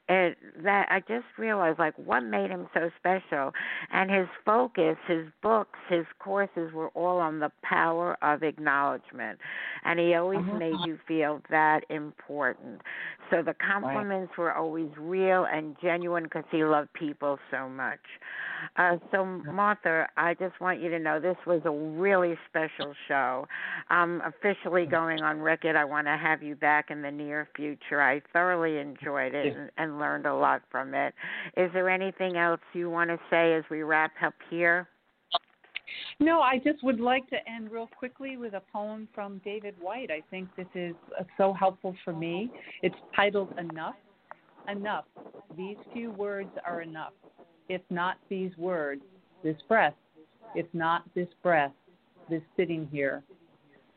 it, 0.09 0.39
that 0.62 0.86
I 0.91 1.01
just 1.01 1.26
realized 1.36 1.78
like 1.78 1.95
what 1.97 2.20
made 2.20 2.51
him 2.51 2.68
so 2.74 2.91
special, 2.99 3.53
and 3.93 4.11
his 4.11 4.26
focus, 4.45 4.97
his 5.07 5.26
books, 5.43 5.78
his 5.89 6.07
courses 6.18 6.72
were 6.72 6.89
all 6.89 7.18
on 7.18 7.41
the 7.41 7.51
power 7.62 8.16
of 8.22 8.43
acknowledgement, 8.43 9.39
and 9.84 9.99
he 9.99 10.14
always 10.14 10.41
uh-huh. 10.41 10.59
made 10.59 10.76
you 10.84 10.99
feel 11.07 11.41
that 11.51 11.80
important. 11.91 12.80
So 13.30 13.43
the 13.43 13.55
compliments 13.55 14.32
right. 14.36 14.45
were 14.45 14.55
always 14.55 14.89
real 14.99 15.47
and 15.51 15.76
genuine 15.82 16.24
because 16.24 16.45
he 16.51 16.64
loved 16.64 16.93
people 16.95 17.39
so 17.51 17.68
much. 17.68 18.01
Uh, 18.76 18.97
so 19.12 19.24
Martha, 19.24 20.07
I 20.16 20.34
just 20.34 20.61
want 20.61 20.80
you 20.80 20.89
to 20.91 20.99
know 20.99 21.20
this 21.20 21.36
was 21.47 21.62
a 21.64 21.70
really 21.70 22.36
special 22.49 22.93
show. 23.07 23.47
I'm 23.89 24.20
officially 24.22 24.86
going 24.86 25.22
on 25.22 25.41
record. 25.41 25.76
I 25.76 25.84
want 25.84 26.07
to 26.07 26.16
have 26.16 26.43
you 26.43 26.57
back 26.57 26.91
in 26.91 27.03
the 27.03 27.11
near 27.11 27.49
future. 27.55 28.03
I 28.03 28.20
thoroughly 28.32 28.78
enjoyed 28.78 29.34
it 29.34 29.55
and, 29.57 29.70
and 29.78 29.98
learned 29.98 30.26
a 30.26 30.34
lot 30.34 30.62
from 30.70 30.94
it. 30.94 31.14
Is 31.56 31.70
there 31.72 31.88
anything 31.88 32.36
else 32.36 32.60
you 32.74 32.90
want 32.90 33.10
to 33.10 33.18
say 33.30 33.54
as 33.54 33.64
we 33.70 33.82
wrap 33.82 34.12
up 34.22 34.34
here? 34.50 34.88
No, 36.20 36.40
I 36.40 36.58
just 36.58 36.82
would 36.82 37.00
like 37.00 37.28
to 37.30 37.36
end 37.48 37.70
real 37.70 37.88
quickly 37.98 38.36
with 38.36 38.54
a 38.54 38.62
poem 38.72 39.08
from 39.14 39.40
David 39.44 39.74
Whyte. 39.80 40.10
I 40.10 40.22
think 40.30 40.48
this 40.56 40.66
is 40.74 40.94
uh, 41.18 41.24
so 41.36 41.52
helpful 41.52 41.94
for 42.04 42.12
me. 42.12 42.50
It's 42.82 42.94
titled 43.16 43.54
Enough. 43.58 43.94
Enough. 44.68 45.04
These 45.56 45.76
few 45.92 46.10
words 46.10 46.50
are 46.66 46.82
enough. 46.82 47.12
If 47.68 47.80
not 47.88 48.16
these 48.28 48.50
words, 48.58 49.02
this 49.42 49.56
breath. 49.66 49.94
If 50.54 50.66
not 50.72 51.02
this 51.14 51.28
breath, 51.42 51.72
this 52.28 52.42
sitting 52.56 52.88
here. 52.90 53.22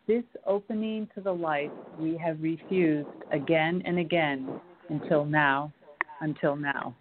This 0.08 0.24
opening 0.46 1.10
to 1.16 1.22
the 1.22 1.32
life 1.32 1.72
we 2.00 2.18
have 2.18 2.42
refused 2.42 3.08
again 3.32 3.82
and 3.86 4.00
again 4.00 4.60
until 4.92 5.26
now, 5.26 5.74
until 6.22 6.56
now. 6.56 6.96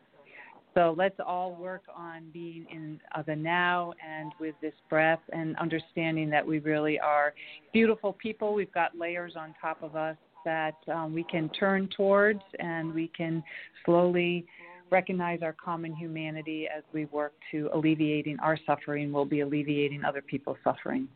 So 0.74 0.94
let's 0.96 1.16
all 1.24 1.56
work 1.56 1.82
on 1.94 2.30
being 2.32 2.64
in 2.72 3.00
the 3.26 3.34
now 3.34 3.92
and 4.06 4.32
with 4.38 4.54
this 4.62 4.72
breath 4.88 5.20
and 5.32 5.56
understanding 5.56 6.30
that 6.30 6.46
we 6.46 6.60
really 6.60 6.98
are 6.98 7.34
beautiful 7.72 8.12
people. 8.12 8.54
We've 8.54 8.72
got 8.72 8.96
layers 8.96 9.34
on 9.36 9.54
top 9.60 9.82
of 9.82 9.96
us 9.96 10.16
that 10.44 10.76
um, 10.92 11.12
we 11.12 11.24
can 11.24 11.48
turn 11.50 11.88
towards 11.96 12.40
and 12.60 12.94
we 12.94 13.10
can 13.16 13.42
slowly 13.84 14.46
recognize 14.90 15.40
our 15.42 15.54
common 15.62 15.94
humanity 15.94 16.66
as 16.74 16.82
we 16.92 17.04
work 17.06 17.32
to 17.50 17.68
alleviating 17.74 18.38
our 18.40 18.58
suffering. 18.64 19.12
We'll 19.12 19.24
be 19.24 19.40
alleviating 19.40 20.04
other 20.04 20.22
people's 20.22 20.58
suffering. 20.64 21.08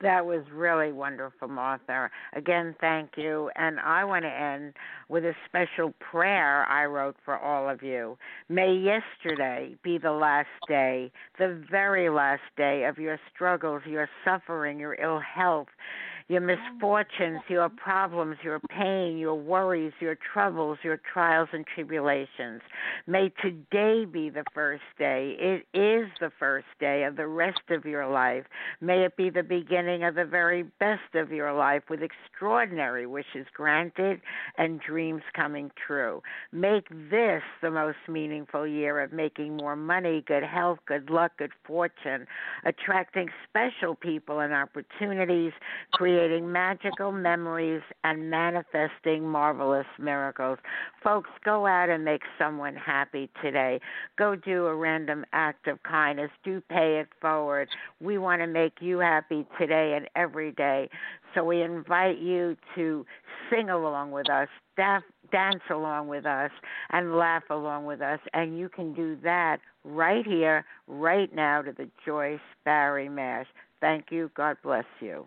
That 0.00 0.26
was 0.26 0.42
really 0.52 0.92
wonderful, 0.92 1.48
Martha. 1.48 2.10
Again, 2.34 2.74
thank 2.80 3.10
you. 3.16 3.50
And 3.56 3.78
I 3.80 4.04
want 4.04 4.24
to 4.24 4.28
end 4.30 4.74
with 5.08 5.24
a 5.24 5.34
special 5.46 5.94
prayer 6.00 6.64
I 6.68 6.84
wrote 6.86 7.16
for 7.24 7.38
all 7.38 7.68
of 7.68 7.82
you. 7.82 8.18
May 8.48 8.74
yesterday 8.74 9.76
be 9.82 9.98
the 9.98 10.10
last 10.12 10.48
day, 10.68 11.12
the 11.38 11.64
very 11.70 12.10
last 12.10 12.42
day 12.56 12.84
of 12.84 12.98
your 12.98 13.18
struggles, 13.32 13.82
your 13.86 14.08
suffering, 14.24 14.78
your 14.78 14.94
ill 15.00 15.20
health 15.20 15.68
your 16.28 16.40
misfortunes, 16.40 17.40
your 17.48 17.68
problems, 17.68 18.36
your 18.42 18.58
pain, 18.70 19.18
your 19.18 19.34
worries, 19.34 19.92
your 20.00 20.16
troubles, 20.32 20.78
your 20.82 20.98
trials 21.12 21.50
and 21.52 21.66
tribulations. 21.74 22.62
May 23.06 23.30
today 23.42 24.06
be 24.06 24.30
the 24.30 24.44
first 24.54 24.84
day. 24.98 25.36
It 25.38 25.66
is 25.78 26.08
the 26.20 26.32
first 26.38 26.66
day 26.80 27.04
of 27.04 27.16
the 27.16 27.26
rest 27.26 27.60
of 27.68 27.84
your 27.84 28.08
life. 28.08 28.44
May 28.80 29.04
it 29.04 29.18
be 29.18 29.28
the 29.28 29.42
beginning 29.42 30.04
of 30.04 30.14
the 30.14 30.24
very 30.24 30.62
best 30.80 31.14
of 31.14 31.30
your 31.30 31.52
life 31.52 31.82
with 31.90 32.00
extraordinary 32.00 33.06
wishes 33.06 33.46
granted 33.54 34.22
and 34.56 34.80
dreams 34.80 35.22
coming 35.36 35.70
true. 35.86 36.22
Make 36.52 36.88
this 36.88 37.42
the 37.60 37.70
most 37.70 37.98
meaningful 38.08 38.66
year 38.66 39.00
of 39.00 39.12
making 39.12 39.58
more 39.58 39.76
money, 39.76 40.24
good 40.26 40.42
health, 40.42 40.78
good 40.86 41.10
luck, 41.10 41.32
good 41.36 41.52
fortune, 41.66 42.26
attracting 42.64 43.28
special 43.46 43.94
people 43.94 44.40
and 44.40 44.54
opportunities, 44.54 45.52
creating 45.92 46.13
creating 46.14 46.52
magical 46.52 47.10
memories 47.10 47.82
and 48.04 48.30
manifesting 48.30 49.26
marvelous 49.26 49.86
miracles. 49.98 50.58
Folks, 51.02 51.28
go 51.44 51.66
out 51.66 51.88
and 51.88 52.04
make 52.04 52.22
someone 52.38 52.76
happy 52.76 53.28
today. 53.42 53.80
Go 54.16 54.36
do 54.36 54.66
a 54.66 54.74
random 54.76 55.24
act 55.32 55.66
of 55.66 55.82
kindness. 55.82 56.30
Do 56.44 56.60
pay 56.68 57.00
it 57.00 57.08
forward. 57.20 57.68
We 58.00 58.18
want 58.18 58.42
to 58.42 58.46
make 58.46 58.74
you 58.80 59.00
happy 59.00 59.44
today 59.58 59.94
and 59.96 60.08
every 60.14 60.52
day. 60.52 60.88
So 61.34 61.42
we 61.42 61.62
invite 61.62 62.18
you 62.18 62.56
to 62.76 63.04
sing 63.50 63.70
along 63.70 64.12
with 64.12 64.30
us, 64.30 64.48
dance 64.76 65.62
along 65.68 66.06
with 66.06 66.26
us, 66.26 66.52
and 66.90 67.16
laugh 67.16 67.42
along 67.50 67.86
with 67.86 68.00
us. 68.00 68.20
And 68.34 68.56
you 68.56 68.68
can 68.68 68.94
do 68.94 69.16
that 69.24 69.58
right 69.82 70.24
here, 70.24 70.64
right 70.86 71.34
now, 71.34 71.62
to 71.62 71.72
the 71.72 71.90
Joyce 72.06 72.38
Barrie 72.64 73.08
Mash. 73.08 73.46
Thank 73.80 74.12
you. 74.12 74.30
God 74.36 74.58
bless 74.62 74.84
you. 75.00 75.26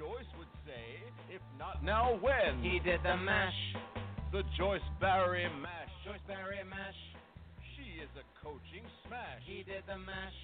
Joyce 0.00 0.32
would 0.40 0.48
say, 0.64 0.96
if 1.28 1.44
not 1.60 1.84
now, 1.84 2.16
when? 2.24 2.64
He 2.64 2.80
did 2.80 3.04
the 3.04 3.20
mash. 3.20 3.60
The 4.32 4.40
Joyce 4.56 4.80
Barrie 4.96 5.44
Mash. 5.60 5.92
Joyce 6.08 6.24
Barrie 6.24 6.64
Mash. 6.64 6.96
She 7.76 8.00
is 8.00 8.08
a 8.16 8.24
coaching 8.40 8.80
smash. 9.04 9.44
He 9.44 9.60
did 9.60 9.84
the 9.84 10.00
mash. 10.00 10.40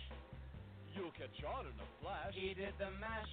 You'll 0.93 1.17
catch 1.17 1.41
on 1.49 1.65
in 1.65 1.73
a 1.73 1.89
flash. 2.05 2.37
He 2.37 2.53
did 2.53 2.77
the 2.77 2.93
mash 3.01 3.33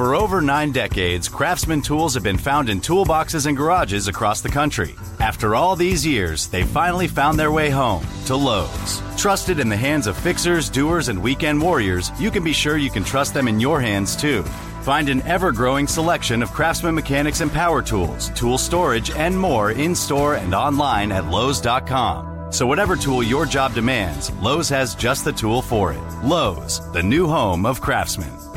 For 0.00 0.14
over 0.14 0.40
nine 0.40 0.72
decades, 0.72 1.28
Craftsman 1.28 1.82
tools 1.82 2.14
have 2.14 2.22
been 2.22 2.38
found 2.38 2.70
in 2.70 2.80
toolboxes 2.80 3.44
and 3.44 3.54
garages 3.54 4.08
across 4.08 4.40
the 4.40 4.48
country. 4.48 4.94
After 5.18 5.54
all 5.54 5.76
these 5.76 6.06
years, 6.06 6.46
they 6.46 6.62
finally 6.62 7.06
found 7.06 7.38
their 7.38 7.52
way 7.52 7.68
home 7.68 8.02
to 8.24 8.34
Lowe's. 8.34 9.02
Trusted 9.18 9.60
in 9.60 9.68
the 9.68 9.76
hands 9.76 10.06
of 10.06 10.16
fixers, 10.16 10.70
doers, 10.70 11.08
and 11.08 11.22
weekend 11.22 11.60
warriors, 11.60 12.12
you 12.18 12.30
can 12.30 12.42
be 12.42 12.54
sure 12.54 12.78
you 12.78 12.88
can 12.88 13.04
trust 13.04 13.34
them 13.34 13.46
in 13.46 13.60
your 13.60 13.78
hands 13.78 14.16
too. 14.16 14.42
Find 14.84 15.10
an 15.10 15.20
ever 15.26 15.52
growing 15.52 15.86
selection 15.86 16.42
of 16.42 16.50
Craftsman 16.54 16.94
mechanics 16.94 17.42
and 17.42 17.52
power 17.52 17.82
tools, 17.82 18.30
tool 18.30 18.56
storage, 18.56 19.10
and 19.10 19.38
more 19.38 19.72
in 19.72 19.94
store 19.94 20.36
and 20.36 20.54
online 20.54 21.12
at 21.12 21.26
Lowe's.com. 21.26 22.50
So, 22.54 22.66
whatever 22.66 22.96
tool 22.96 23.22
your 23.22 23.44
job 23.44 23.74
demands, 23.74 24.30
Lowe's 24.40 24.70
has 24.70 24.94
just 24.94 25.26
the 25.26 25.32
tool 25.32 25.60
for 25.60 25.92
it. 25.92 26.00
Lowe's, 26.24 26.80
the 26.92 27.02
new 27.02 27.28
home 27.28 27.66
of 27.66 27.82
Craftsman. 27.82 28.49